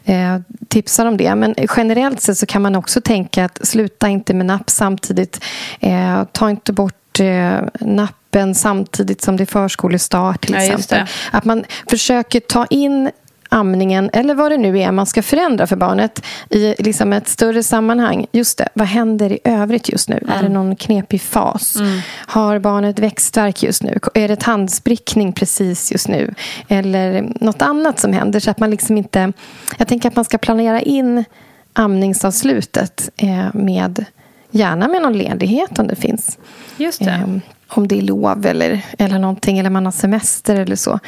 eh, 0.05 0.37
tipsar 0.67 1.05
om 1.05 1.17
det. 1.17 1.35
Men 1.35 1.55
generellt 1.77 2.21
sett 2.21 2.37
så 2.37 2.45
kan 2.45 2.61
man 2.61 2.75
också 2.75 3.01
tänka 3.01 3.45
att 3.45 3.67
sluta 3.67 4.09
inte 4.09 4.33
med 4.33 4.45
napp 4.45 4.69
samtidigt. 4.69 5.43
Eh, 5.79 6.23
ta 6.31 6.49
inte 6.49 6.73
bort 6.73 7.19
eh, 7.19 7.59
nappen 7.79 8.55
samtidigt 8.55 9.21
som 9.21 9.37
det 9.37 9.43
är 9.43 9.45
förskolestart 9.45 10.41
till 10.41 10.55
ja, 10.55 10.61
exempel. 10.61 11.07
Att 11.31 11.45
man 11.45 11.63
försöker 11.89 12.39
ta 12.39 12.65
in 12.65 13.11
amningen 13.53 14.09
eller 14.13 14.35
vad 14.35 14.51
det 14.51 14.57
nu 14.57 14.79
är 14.79 14.91
man 14.91 15.05
ska 15.05 15.23
förändra 15.23 15.67
för 15.67 15.75
barnet 15.75 16.25
i 16.49 16.75
liksom 16.79 17.13
ett 17.13 17.27
större 17.27 17.63
sammanhang. 17.63 18.25
Just 18.31 18.57
det, 18.57 18.69
vad 18.73 18.87
händer 18.87 19.31
i 19.31 19.39
övrigt 19.43 19.89
just 19.89 20.09
nu? 20.09 20.17
Mm. 20.17 20.29
Är 20.29 20.33
det 20.33 20.47
mm. 20.47 20.53
någon 20.53 20.75
knepig 20.75 21.21
fas? 21.21 21.75
Mm. 21.75 21.99
Har 22.15 22.59
barnet 22.59 22.99
växtverk 22.99 23.63
just 23.63 23.83
nu? 23.83 23.99
Är 24.13 24.27
det 24.27 24.35
tandsprickning 24.35 25.33
precis 25.33 25.91
just 25.91 26.07
nu? 26.07 26.33
Eller 26.67 27.33
något 27.41 27.61
annat 27.61 27.99
som 27.99 28.13
händer 28.13 28.39
så 28.39 28.51
att 28.51 28.59
man 28.59 28.69
liksom 28.69 28.97
inte... 28.97 29.33
Jag 29.77 29.87
tänker 29.87 30.09
att 30.09 30.15
man 30.15 30.25
ska 30.25 30.37
planera 30.37 30.81
in 30.81 31.25
amningsavslutet 31.73 33.09
eh, 33.17 33.53
med 33.53 34.05
Gärna 34.55 34.87
med 34.87 35.01
någon 35.01 35.17
ledighet 35.17 35.79
om 35.79 35.87
det 35.87 35.95
finns. 35.95 36.37
Just 36.77 36.99
det. 36.99 37.11
Eh, 37.11 37.27
om 37.77 37.87
det 37.87 37.97
är 37.97 38.01
lov 38.01 38.45
eller, 38.45 38.81
eller 38.97 39.19
någonting, 39.19 39.59
eller 39.59 39.69
man 39.69 39.85
har 39.85 39.91
semester 39.91 40.55
eller 40.55 40.75
så. 40.75 40.99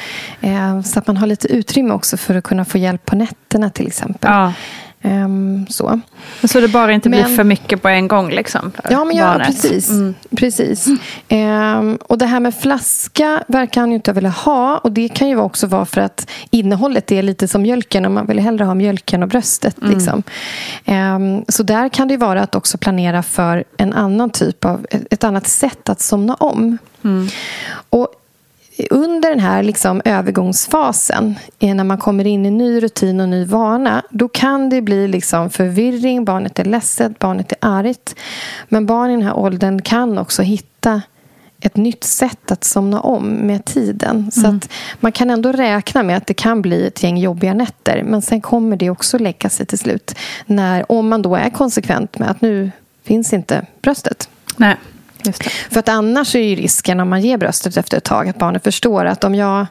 Eh, 0.42 0.82
så 0.82 1.00
att 1.00 1.08
man 1.08 1.18
har 1.18 1.28
lite 1.28 1.48
utrymme 1.48 1.94
också 1.94 2.18
för 2.18 2.36
att 2.36 2.44
kunna 2.44 2.66
få 2.66 2.78
hjälp 2.78 3.06
på 3.06 3.16
nätterna 3.16 3.70
till 3.70 3.88
exempel. 3.88 4.32
Ja. 4.32 4.54
Um, 5.06 5.68
så. 5.70 6.00
så 6.44 6.60
det 6.60 6.68
bara 6.68 6.94
inte 6.94 7.10
men, 7.10 7.24
blir 7.24 7.36
för 7.36 7.44
mycket 7.44 7.82
på 7.82 7.88
en 7.88 8.08
gång? 8.08 8.30
Liksom, 8.30 8.72
ja, 8.90 9.06
men 9.06 9.18
ja, 9.18 9.42
precis. 9.46 9.90
Mm. 9.90 10.16
precis. 10.36 10.88
Mm. 11.30 11.80
Um, 11.80 11.96
och 11.96 12.18
det 12.18 12.26
här 12.26 12.40
med 12.40 12.56
flaska 12.56 13.44
verkar 13.48 13.82
han 13.82 13.90
ju 13.90 13.96
inte 13.96 14.14
vilja 14.14 14.30
ha. 14.30 14.78
Och 14.78 14.92
Det 14.92 15.10
kan 15.10 15.30
ju 15.30 15.38
också 15.38 15.68
vara 15.68 15.86
för 15.86 16.02
att 16.02 16.32
innehållet 16.50 17.12
är 17.12 17.24
lite 17.24 17.48
som 17.48 17.62
mjölken 17.62 18.06
och 18.06 18.12
man 18.12 18.26
vill 18.26 18.40
hellre 18.40 18.64
ha 18.66 18.74
mjölken 18.74 19.24
och 19.24 19.30
bröstet. 19.30 19.82
Mm. 19.82 19.94
Liksom. 19.94 20.24
Um, 20.86 21.46
så 21.48 21.64
där 21.64 21.90
kan 21.90 22.08
det 22.08 22.18
vara 22.18 22.42
att 22.42 22.56
också 22.56 22.78
planera 22.78 23.24
för 23.24 23.64
en 23.78 23.94
annan 23.94 24.30
typ 24.30 24.66
av, 24.66 24.86
ett 24.90 25.24
annat 25.24 25.48
sätt 25.48 25.90
att 25.90 26.02
somna 26.02 26.34
om. 26.34 26.78
Mm. 27.04 27.28
Och 27.90 28.08
under 28.90 29.30
den 29.30 29.40
här 29.40 29.64
liksom 29.64 30.02
övergångsfasen, 30.06 31.36
när 31.60 31.84
man 31.84 31.98
kommer 31.98 32.28
in 32.28 32.46
i 32.46 32.52
ny 32.52 32.80
rutin 32.80 33.20
och 33.20 33.30
ny 33.30 33.46
vana, 33.46 34.04
då 34.10 34.28
kan 34.28 34.70
det 34.70 34.82
bli 34.82 35.08
liksom 35.08 35.50
förvirring, 35.50 36.26
barnet 36.26 36.60
är 36.60 36.66
ledset, 36.66 37.20
barnet 37.20 37.52
är 37.52 37.58
argt. 37.62 38.16
Men 38.70 38.86
barn 38.86 39.10
i 39.10 39.14
den 39.14 39.22
här 39.22 39.38
åldern 39.38 39.82
kan 39.82 40.18
också 40.18 40.42
hitta 40.42 41.02
ett 41.60 41.76
nytt 41.76 42.04
sätt 42.04 42.52
att 42.52 42.64
somna 42.64 43.00
om 43.00 43.30
med 43.30 43.66
tiden. 43.66 44.32
Så 44.32 44.40
mm. 44.46 44.58
att 44.58 44.70
man 45.00 45.12
kan 45.12 45.30
ändå 45.30 45.52
räkna 45.52 46.04
med 46.04 46.18
att 46.18 46.28
det 46.28 46.34
kan 46.34 46.62
bli 46.62 46.88
ett 46.88 47.04
gäng 47.04 47.18
jobbiga 47.18 47.54
nätter. 47.54 48.04
Men 48.04 48.22
sen 48.22 48.42
kommer 48.42 48.78
det 48.78 48.90
också 48.90 49.18
lägga 49.18 49.50
sig 49.50 49.66
till 49.66 49.80
slut. 49.80 50.16
När, 50.46 50.92
om 50.92 51.10
man 51.10 51.22
då 51.22 51.36
är 51.36 51.50
konsekvent 51.50 52.20
med 52.20 52.30
att 52.30 52.42
nu 52.42 52.72
finns 53.04 53.34
inte 53.34 53.66
bröstet. 53.82 54.30
Nej. 54.58 54.76
För 55.72 55.80
att 55.80 55.90
annars 55.90 56.36
är 56.36 56.40
ju 56.40 56.56
risken 56.56 57.00
om 57.00 57.10
man 57.10 57.22
ger 57.22 57.38
bröstet 57.38 57.78
efter 57.78 57.98
ett 57.98 58.04
tag 58.04 58.30
att 58.30 58.38
barnet 58.38 58.64
förstår 58.64 59.06
att 59.06 59.24
om 59.24 59.36
jag, 59.36 59.66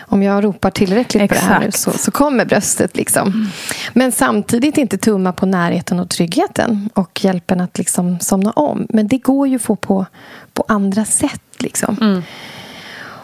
om 0.00 0.22
jag 0.22 0.44
ropar 0.44 0.70
tillräckligt 0.70 1.22
Exakt. 1.22 1.40
på 1.40 1.48
det 1.48 1.54
här 1.54 1.64
nu 1.64 1.72
så, 1.72 1.90
så 1.90 2.10
kommer 2.10 2.44
bröstet. 2.44 2.96
Liksom. 2.96 3.28
Mm. 3.28 3.46
Men 3.92 4.12
samtidigt 4.12 4.78
inte 4.78 4.98
tumma 4.98 5.32
på 5.32 5.46
närheten 5.46 6.00
och 6.00 6.08
tryggheten 6.08 6.90
och 6.94 7.24
hjälpen 7.24 7.60
att 7.60 7.78
liksom 7.78 8.20
somna 8.20 8.50
om. 8.50 8.86
Men 8.88 9.08
det 9.08 9.18
går 9.18 9.48
ju 9.48 9.56
att 9.56 9.62
få 9.62 9.76
på, 9.76 10.06
på 10.52 10.64
andra 10.68 11.04
sätt. 11.04 11.42
Liksom. 11.58 11.96
Mm. 12.00 12.22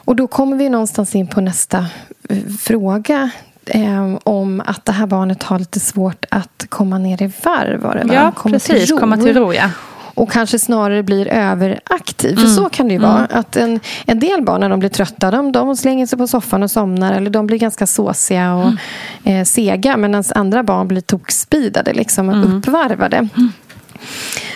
Och 0.06 0.16
då 0.16 0.26
kommer 0.26 0.56
vi 0.56 0.68
någonstans 0.68 1.14
in 1.14 1.26
på 1.26 1.40
nästa 1.40 1.86
eh, 2.28 2.38
fråga 2.60 3.30
eh, 3.66 4.16
om 4.24 4.62
att 4.66 4.84
det 4.84 4.92
här 4.92 5.06
barnet 5.06 5.42
har 5.42 5.58
lite 5.58 5.80
svårt 5.80 6.24
att 6.30 6.66
komma 6.68 6.98
ner 6.98 7.22
i 7.22 7.32
varv. 7.42 7.80
Var 7.80 7.94
det, 7.94 8.14
Ja, 8.14 8.32
komma 8.32 8.52
precis. 8.52 8.86
Till 8.86 8.98
komma 8.98 9.16
till 9.16 9.34
ro. 9.34 9.52
Ja 9.52 9.70
och 10.14 10.30
kanske 10.30 10.58
snarare 10.58 11.02
blir 11.02 11.28
överaktiv. 11.28 12.34
För 12.34 12.42
mm. 12.42 12.54
så 12.54 12.68
kan 12.68 12.88
det 12.88 12.94
ju 12.94 13.00
vara. 13.00 13.18
Mm. 13.18 13.28
Att 13.30 13.56
en, 13.56 13.80
en 14.06 14.20
del 14.20 14.42
barn 14.42 14.60
när 14.60 14.68
de 14.68 14.80
blir 14.80 14.90
trötta 14.90 15.30
de, 15.30 15.52
de 15.52 15.76
slänger 15.76 16.06
sig 16.06 16.18
på 16.18 16.26
soffan 16.26 16.62
och 16.62 16.70
somnar 16.70 17.12
eller 17.12 17.30
de 17.30 17.46
blir 17.46 17.58
ganska 17.58 17.86
såsiga 17.86 18.54
och 18.54 18.64
mm. 18.64 18.76
eh, 19.24 19.44
sega 19.44 19.96
medan 19.96 20.24
andra 20.34 20.62
barn 20.62 20.88
blir 20.88 21.00
tokspidade, 21.00 21.92
liksom, 21.92 22.28
mm. 22.28 22.56
uppvarvade. 22.56 23.28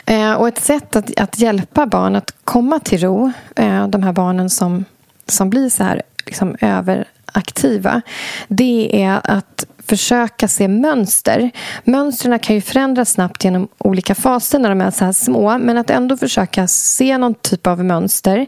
Eh, 0.07 0.33
och 0.33 0.49
ett 0.49 0.65
sätt 0.65 0.97
att, 0.97 1.21
att 1.21 1.39
hjälpa 1.39 1.87
barn 1.87 2.17
att 2.17 2.35
komma 2.45 2.81
till 2.81 3.01
ro, 3.01 3.33
eh, 3.57 3.89
de 3.89 4.03
här 4.03 4.13
barnen 4.13 4.51
som, 4.51 4.85
som 5.27 5.51
blir 5.51 5.71
så 5.71 5.85
här 5.85 6.03
liksom, 6.27 6.57
överaktiva 6.61 8.03
det 8.49 9.03
är 9.03 9.21
att 9.25 9.67
försöka 9.89 10.49
se 10.49 10.69
mönster. 10.69 11.51
Mönstren 11.85 12.39
kan 12.39 12.55
ju 12.55 12.61
förändras 12.63 13.11
snabbt 13.11 13.45
genom 13.45 13.69
olika 13.79 14.15
faser 14.15 14.59
när 14.59 14.69
de 14.69 14.81
är 14.81 14.91
så 14.91 15.05
här 15.05 15.13
små. 15.13 15.59
Men 15.59 15.79
att 15.79 15.91
ändå 15.91 16.17
försöka 16.17 16.69
se 16.69 17.19
någon 17.19 17.35
typ 17.35 17.67
av 17.67 17.85
mönster. 17.85 18.47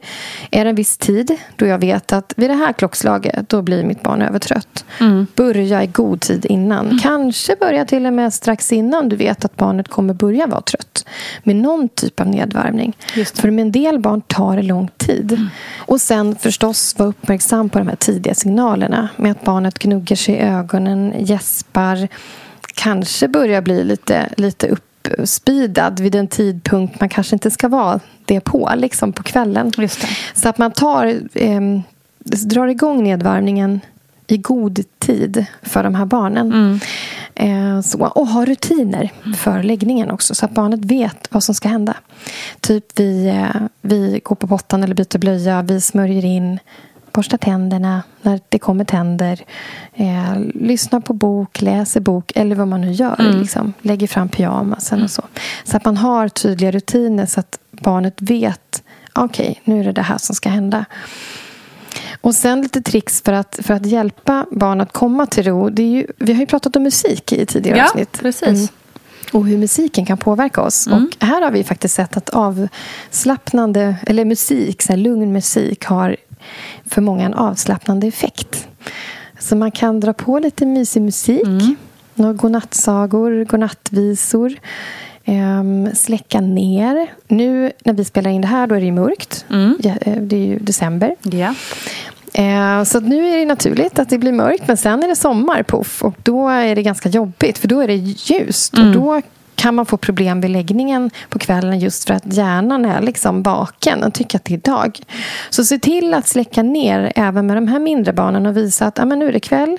Är 0.51 0.64
det 0.64 0.70
en 0.70 0.76
viss 0.76 0.97
tid 0.97 1.36
då 1.57 1.66
jag 1.66 1.78
vet 1.78 2.12
att 2.12 2.32
vid 2.36 2.51
det 2.51 2.55
här 2.55 2.72
klockslaget 2.72 3.49
då 3.49 3.62
blir 3.62 3.84
mitt 3.84 4.03
barn 4.03 4.22
övertrött. 4.22 4.84
Mm. 5.01 5.26
Börja 5.36 5.82
i 5.82 5.86
god 5.86 6.20
tid 6.20 6.47
innan. 6.47 6.86
Mm. 6.86 6.99
Kanske 6.99 7.57
börja 7.61 7.84
till 7.84 8.07
och 8.07 8.12
med 8.12 8.32
strax 8.32 8.72
innan 8.72 9.09
du 9.09 9.16
vet 9.16 9.45
att 9.45 9.57
barnet 9.57 9.88
kommer 9.88 10.14
börja 10.14 10.47
vara 10.47 10.61
trött. 10.61 11.05
Med 11.43 11.57
någon 11.57 11.88
typ 11.88 12.20
av 12.20 12.26
nedvärmning. 12.26 12.97
För 13.34 13.51
med 13.51 13.62
en 13.62 13.72
del 13.72 13.99
barn 13.99 14.20
tar 14.20 14.57
det 14.57 14.62
lång 14.62 14.88
tid. 14.97 15.32
Mm. 15.32 15.49
Och 15.78 16.01
sen 16.01 16.36
förstås 16.36 16.99
vara 16.99 17.09
uppmärksam 17.09 17.68
på 17.68 17.78
de 17.78 17.88
här 17.88 17.97
tidiga 17.97 18.34
signalerna. 18.34 19.09
Med 19.16 19.30
att 19.30 19.45
barnet 19.45 19.78
gnuggar 19.78 20.16
sig 20.16 20.34
i 20.34 20.38
ögonen, 20.38 21.14
gäspar. 21.30 22.08
Kanske 22.74 23.28
börjar 23.28 23.62
bli 23.62 23.84
lite, 23.84 24.28
lite 24.36 24.68
uppspidad 24.68 26.00
vid 26.00 26.14
en 26.14 26.28
tidpunkt 26.28 27.00
man 27.00 27.08
kanske 27.08 27.36
inte 27.36 27.50
ska 27.50 27.68
vara 27.68 28.00
det 28.24 28.40
på, 28.40 28.72
liksom 28.76 29.12
på 29.12 29.22
kvällen. 29.22 29.72
Så 30.34 30.48
att 30.48 30.58
man 30.58 30.70
tar, 30.70 31.20
eh, 31.34 31.60
drar 32.44 32.66
igång 32.66 33.02
nedvarvningen 33.02 33.80
i 34.26 34.36
god 34.36 34.80
tid 34.98 35.46
för 35.62 35.82
de 35.82 35.94
här 35.94 36.06
barnen. 36.06 36.52
Mm. 36.52 36.80
Eh, 37.34 37.80
så, 37.80 38.06
och 38.06 38.26
ha 38.26 38.44
rutiner 38.44 39.10
för 39.36 39.62
läggningen 39.62 40.10
också 40.10 40.34
så 40.34 40.44
att 40.44 40.50
barnet 40.50 40.84
vet 40.84 41.28
vad 41.30 41.44
som 41.44 41.54
ska 41.54 41.68
hända. 41.68 41.96
Typ 42.60 42.84
vi, 42.98 43.28
eh, 43.28 43.62
vi 43.82 44.20
går 44.24 44.36
på 44.36 44.46
pottan 44.46 44.84
eller 44.84 44.94
byter 44.94 45.18
blöja, 45.18 45.62
vi 45.62 45.80
smörjer 45.80 46.24
in 46.24 46.58
borstar 47.12 47.38
tänderna 47.38 48.02
när 48.22 48.40
det 48.48 48.58
kommer 48.58 48.84
tänder. 48.84 49.44
Eh, 49.94 50.38
lyssnar 50.54 51.00
på 51.00 51.12
bok, 51.12 51.62
läser 51.62 52.00
bok 52.00 52.32
eller 52.34 52.56
vad 52.56 52.68
man 52.68 52.80
nu 52.80 52.92
gör. 52.92 53.20
Mm. 53.20 53.40
Liksom, 53.40 53.72
lägger 53.82 54.06
fram 54.06 54.28
pyjamasen 54.28 54.98
mm. 54.98 55.04
och 55.04 55.11
så. 55.11 55.22
Så 55.64 55.76
att 55.76 55.84
man 55.84 55.96
har 55.96 56.28
tydliga 56.28 56.70
rutiner 56.70 57.26
så 57.26 57.40
att 57.40 57.58
barnet 57.70 58.14
vet 58.18 58.82
okej, 59.12 59.50
okay, 59.50 59.54
nu 59.64 59.80
är 59.80 59.84
det 59.84 59.92
det 59.92 60.02
här 60.02 60.18
som 60.18 60.34
ska 60.34 60.48
hända. 60.48 60.84
Och 62.20 62.34
sen 62.34 62.62
lite 62.62 62.82
tricks 62.82 63.22
för 63.22 63.32
att, 63.32 63.58
för 63.62 63.74
att 63.74 63.86
hjälpa 63.86 64.46
barn 64.50 64.80
att 64.80 64.92
komma 64.92 65.26
till 65.26 65.44
ro. 65.44 65.70
Det 65.70 65.82
är 65.82 65.90
ju, 65.90 66.06
vi 66.18 66.32
har 66.32 66.40
ju 66.40 66.46
pratat 66.46 66.76
om 66.76 66.82
musik 66.82 67.32
i 67.32 67.46
tidigare 67.46 67.78
ja, 67.78 67.84
avsnitt. 67.84 68.18
Precis. 68.20 68.48
Mm. 68.48 68.68
Och 69.32 69.46
hur 69.46 69.58
musiken 69.58 70.06
kan 70.06 70.18
påverka 70.18 70.62
oss. 70.62 70.86
Mm. 70.86 71.04
Och 71.04 71.26
här 71.26 71.42
har 71.42 71.50
vi 71.50 71.64
faktiskt 71.64 71.94
sett 71.94 72.16
att 72.16 72.30
avslappnande, 72.30 73.96
eller 74.06 74.24
musik, 74.24 74.82
så 74.82 74.96
lugn 74.96 75.32
musik 75.32 75.84
har 75.84 76.16
för 76.86 77.01
många 77.01 77.24
en 77.24 77.34
avslappnande 77.34 78.07
effekt. 78.07 78.68
Så 79.38 79.57
man 79.57 79.70
kan 79.70 80.01
dra 80.01 80.12
på 80.12 80.38
lite 80.38 80.66
mysig 80.66 81.03
musik. 81.03 81.43
Mm. 81.43 81.76
Några 82.14 82.32
godnattsagor, 82.32 83.45
godnattvisor. 83.45 84.55
Um, 85.24 85.95
släcka 85.95 86.41
ner. 86.41 87.07
Nu 87.28 87.72
när 87.84 87.93
vi 87.93 88.05
spelar 88.05 88.30
in 88.30 88.41
det 88.41 88.49
här 88.49 88.66
då 88.66 88.74
är 88.74 88.80
det 88.80 88.93
mörkt. 88.93 89.45
Mm. 89.51 89.78
Ja, 89.82 89.95
eh, 90.01 90.16
det 90.16 90.36
är 90.36 90.47
ju 90.47 90.59
december. 90.59 91.14
Yeah. 91.32 91.55
Uh, 92.38 92.84
så 92.84 93.01
nu 93.01 93.28
är 93.28 93.36
det 93.36 93.45
naturligt 93.45 93.99
att 93.99 94.09
det 94.09 94.18
blir 94.18 94.32
mörkt. 94.32 94.68
Men 94.68 94.76
sen 94.76 95.03
är 95.03 95.09
det 95.09 95.16
sommar, 95.16 95.62
puff. 95.62 96.05
Och 96.05 96.14
då 96.22 96.49
är 96.49 96.74
det 96.74 96.82
ganska 96.82 97.09
jobbigt. 97.09 97.59
För 97.59 97.68
då 97.68 97.80
är 97.80 97.86
det 97.86 97.95
ljust. 97.97 98.76
Mm. 98.76 98.88
Och 98.88 98.95
då 98.95 99.22
kan 99.61 99.74
man 99.74 99.86
få 99.86 99.96
problem 99.96 100.40
vid 100.40 100.50
läggningen 100.50 101.11
på 101.28 101.38
kvällen 101.38 101.78
just 101.78 102.06
för 102.06 102.14
att 102.14 102.32
hjärnan 102.32 102.84
är 102.84 103.02
liksom 103.02 103.42
vaken 103.42 104.04
och 104.04 104.14
tycker 104.14 104.38
att 104.38 104.44
det 104.44 104.54
är 104.54 104.58
dag. 104.58 105.00
Så 105.50 105.64
se 105.64 105.78
till 105.78 106.14
att 106.14 106.28
släcka 106.28 106.62
ner 106.62 107.12
även 107.16 107.46
med 107.46 107.56
de 107.56 107.68
här 107.68 107.78
mindre 107.78 108.12
barnen 108.12 108.46
och 108.46 108.56
visa 108.56 108.86
att 108.86 108.98
ah, 108.98 109.04
men 109.04 109.18
nu 109.18 109.28
är 109.28 109.32
det 109.32 109.40
kväll. 109.40 109.76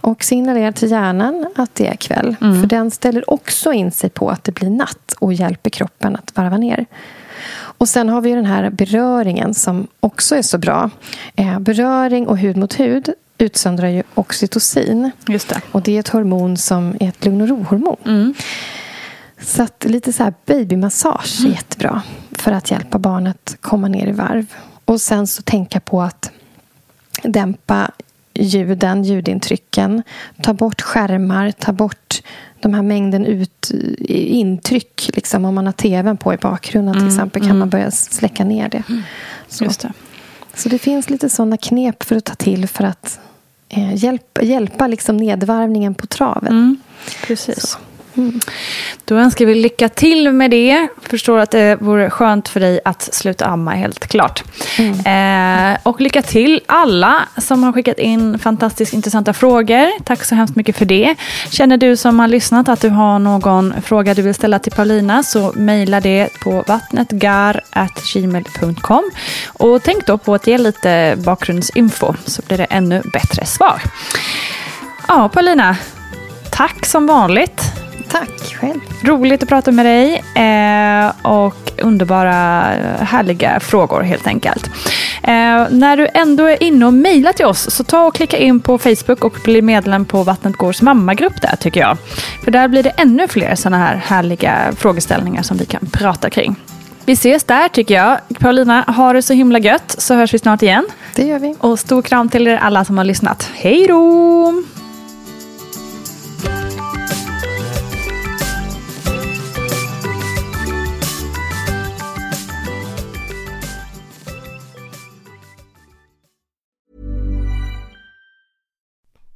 Och 0.00 0.24
signalera 0.24 0.72
till 0.72 0.90
hjärnan 0.90 1.46
att 1.56 1.74
det 1.74 1.86
är 1.86 1.96
kväll. 1.96 2.36
Mm. 2.40 2.60
För 2.60 2.68
den 2.68 2.90
ställer 2.90 3.30
också 3.30 3.72
in 3.72 3.92
sig 3.92 4.10
på 4.10 4.30
att 4.30 4.44
det 4.44 4.52
blir 4.52 4.70
natt 4.70 5.14
och 5.18 5.32
hjälper 5.32 5.70
kroppen 5.70 6.16
att 6.16 6.36
varva 6.36 6.56
ner. 6.56 6.86
Och 7.56 7.88
sen 7.88 8.08
har 8.08 8.20
vi 8.20 8.32
den 8.32 8.46
här 8.46 8.70
beröringen 8.70 9.54
som 9.54 9.86
också 10.00 10.36
är 10.36 10.42
så 10.42 10.58
bra. 10.58 10.90
Eh, 11.36 11.58
beröring 11.58 12.26
och 12.26 12.38
hud 12.38 12.56
mot 12.56 12.80
hud 12.80 13.14
utsöndrar 13.38 13.88
ju 13.88 14.02
oxytocin. 14.14 15.10
Just 15.26 15.48
det. 15.48 15.60
Och 15.72 15.82
det 15.82 15.96
är 15.96 16.00
ett 16.00 16.08
hormon 16.08 16.56
som 16.56 16.96
är 17.00 17.08
ett 17.08 17.24
lugn 17.24 17.40
och 17.40 17.48
ro-hormon. 17.48 17.96
Mm. 18.06 18.34
Så 19.40 19.62
att 19.62 19.84
lite 19.84 20.12
så 20.12 20.22
här 20.22 20.34
babymassage 20.46 21.40
är 21.40 21.44
mm. 21.44 21.52
jättebra 21.52 22.02
för 22.32 22.52
att 22.52 22.70
hjälpa 22.70 22.98
barnet 22.98 23.56
komma 23.60 23.88
ner 23.88 24.06
i 24.06 24.12
varv. 24.12 24.46
Och 24.84 25.00
sen 25.00 25.26
så 25.26 25.42
tänka 25.42 25.80
på 25.80 26.02
att 26.02 26.30
dämpa 27.22 27.90
ljuden, 28.34 29.04
ljudintrycken. 29.04 30.02
Ta 30.42 30.54
bort 30.54 30.80
skärmar, 30.80 31.50
ta 31.50 31.72
bort 31.72 32.22
de 32.60 32.74
här 32.74 32.82
mängden 32.82 33.26
ut, 33.26 33.70
intryck. 34.08 35.10
Liksom, 35.14 35.44
om 35.44 35.54
man 35.54 35.66
har 35.66 35.72
tvn 35.72 36.16
på 36.16 36.34
i 36.34 36.36
bakgrunden 36.36 36.94
till 36.94 37.02
mm, 37.02 37.14
exempel 37.14 37.42
kan 37.42 37.50
mm. 37.50 37.58
man 37.58 37.70
börja 37.70 37.90
släcka 37.90 38.44
ner 38.44 38.68
det. 38.68 38.82
Så. 39.48 39.64
Just 39.64 39.80
det. 39.80 39.92
Så 40.54 40.68
det 40.68 40.78
finns 40.78 41.10
lite 41.10 41.28
sådana 41.28 41.56
knep 41.56 42.02
för 42.02 42.16
att 42.16 42.24
ta 42.24 42.34
till 42.34 42.68
för 42.68 42.84
att 42.84 43.20
eh, 43.68 44.04
hjälpa, 44.04 44.42
hjälpa 44.42 44.86
liksom 44.86 45.16
nedvarvningen 45.16 45.94
på 45.94 46.06
traven. 46.06 46.52
Mm, 46.52 46.76
precis. 47.26 47.68
Så. 47.68 47.78
Mm. 48.16 48.40
Då 49.04 49.16
önskar 49.16 49.46
vi 49.46 49.54
lycka 49.54 49.88
till 49.88 50.32
med 50.32 50.50
det. 50.50 50.88
Förstår 51.02 51.38
att 51.38 51.50
det 51.50 51.76
vore 51.80 52.10
skönt 52.10 52.48
för 52.48 52.60
dig 52.60 52.80
att 52.84 53.14
sluta 53.14 53.46
amma, 53.46 53.70
helt 53.70 54.06
klart. 54.06 54.44
Mm. 54.78 55.72
Eh, 55.72 55.78
och 55.82 56.00
lycka 56.00 56.22
till 56.22 56.60
alla 56.66 57.28
som 57.36 57.62
har 57.62 57.72
skickat 57.72 57.98
in 57.98 58.38
fantastiskt 58.38 58.92
intressanta 58.92 59.32
frågor. 59.32 60.04
Tack 60.04 60.24
så 60.24 60.34
hemskt 60.34 60.56
mycket 60.56 60.76
för 60.76 60.84
det. 60.84 61.14
Känner 61.50 61.76
du 61.76 61.96
som 61.96 62.20
har 62.20 62.28
lyssnat 62.28 62.68
att 62.68 62.80
du 62.80 62.88
har 62.88 63.18
någon 63.18 63.74
fråga 63.82 64.14
du 64.14 64.22
vill 64.22 64.34
ställa 64.34 64.58
till 64.58 64.72
Paulina 64.72 65.22
så 65.22 65.52
mejla 65.56 66.00
det 66.00 66.28
på 66.42 66.64
vattnetgar.gmail.com. 66.68 69.10
Och 69.46 69.82
tänk 69.82 70.06
då 70.06 70.18
på 70.18 70.34
att 70.34 70.46
ge 70.46 70.58
lite 70.58 71.16
bakgrundsinfo 71.18 72.14
så 72.24 72.42
blir 72.46 72.58
det 72.58 72.64
ännu 72.64 73.02
bättre 73.12 73.46
svar. 73.46 73.82
Ja, 75.08 75.28
Paulina. 75.28 75.76
Tack 76.50 76.86
som 76.86 77.06
vanligt. 77.06 77.83
Tack 78.14 78.54
själv. 78.60 78.80
Roligt 79.02 79.42
att 79.42 79.48
prata 79.48 79.72
med 79.72 79.86
dig 79.86 80.22
eh, 80.34 81.12
och 81.22 81.72
underbara, 81.82 82.32
härliga 83.00 83.60
frågor 83.60 84.02
helt 84.02 84.26
enkelt. 84.26 84.66
Eh, 85.22 85.66
när 85.70 85.96
du 85.96 86.08
ändå 86.14 86.44
är 86.44 86.62
inne 86.62 86.86
och 86.86 86.94
mejlar 86.94 87.32
till 87.32 87.46
oss 87.46 87.70
så 87.70 87.84
ta 87.84 88.06
och 88.06 88.14
klicka 88.14 88.38
in 88.38 88.60
på 88.60 88.78
Facebook 88.78 89.24
och 89.24 89.36
bli 89.44 89.62
medlem 89.62 90.04
på 90.04 90.22
Vattnet 90.22 90.56
Gårds 90.56 90.82
mammagrupp 90.82 91.42
där 91.42 91.56
tycker 91.56 91.80
jag. 91.80 91.96
För 92.44 92.50
där 92.50 92.68
blir 92.68 92.82
det 92.82 92.90
ännu 92.90 93.28
fler 93.28 93.54
sådana 93.54 93.78
här 93.78 93.96
härliga 93.96 94.72
frågeställningar 94.76 95.42
som 95.42 95.56
vi 95.56 95.66
kan 95.66 95.86
prata 95.86 96.30
kring. 96.30 96.56
Vi 97.04 97.12
ses 97.12 97.44
där 97.44 97.68
tycker 97.68 97.94
jag. 97.94 98.18
Paulina, 98.40 98.82
ha 98.82 99.12
det 99.12 99.22
så 99.22 99.32
himla 99.32 99.58
gött 99.58 99.94
så 99.98 100.14
hörs 100.14 100.34
vi 100.34 100.38
snart 100.38 100.62
igen. 100.62 100.86
Det 101.14 101.26
gör 101.26 101.38
vi. 101.38 101.56
Och 101.60 101.78
stor 101.78 102.02
kram 102.02 102.28
till 102.28 102.48
er 102.48 102.56
alla 102.56 102.84
som 102.84 102.98
har 102.98 103.04
lyssnat. 103.04 103.50
Hej 103.54 103.86
då! 103.88 104.73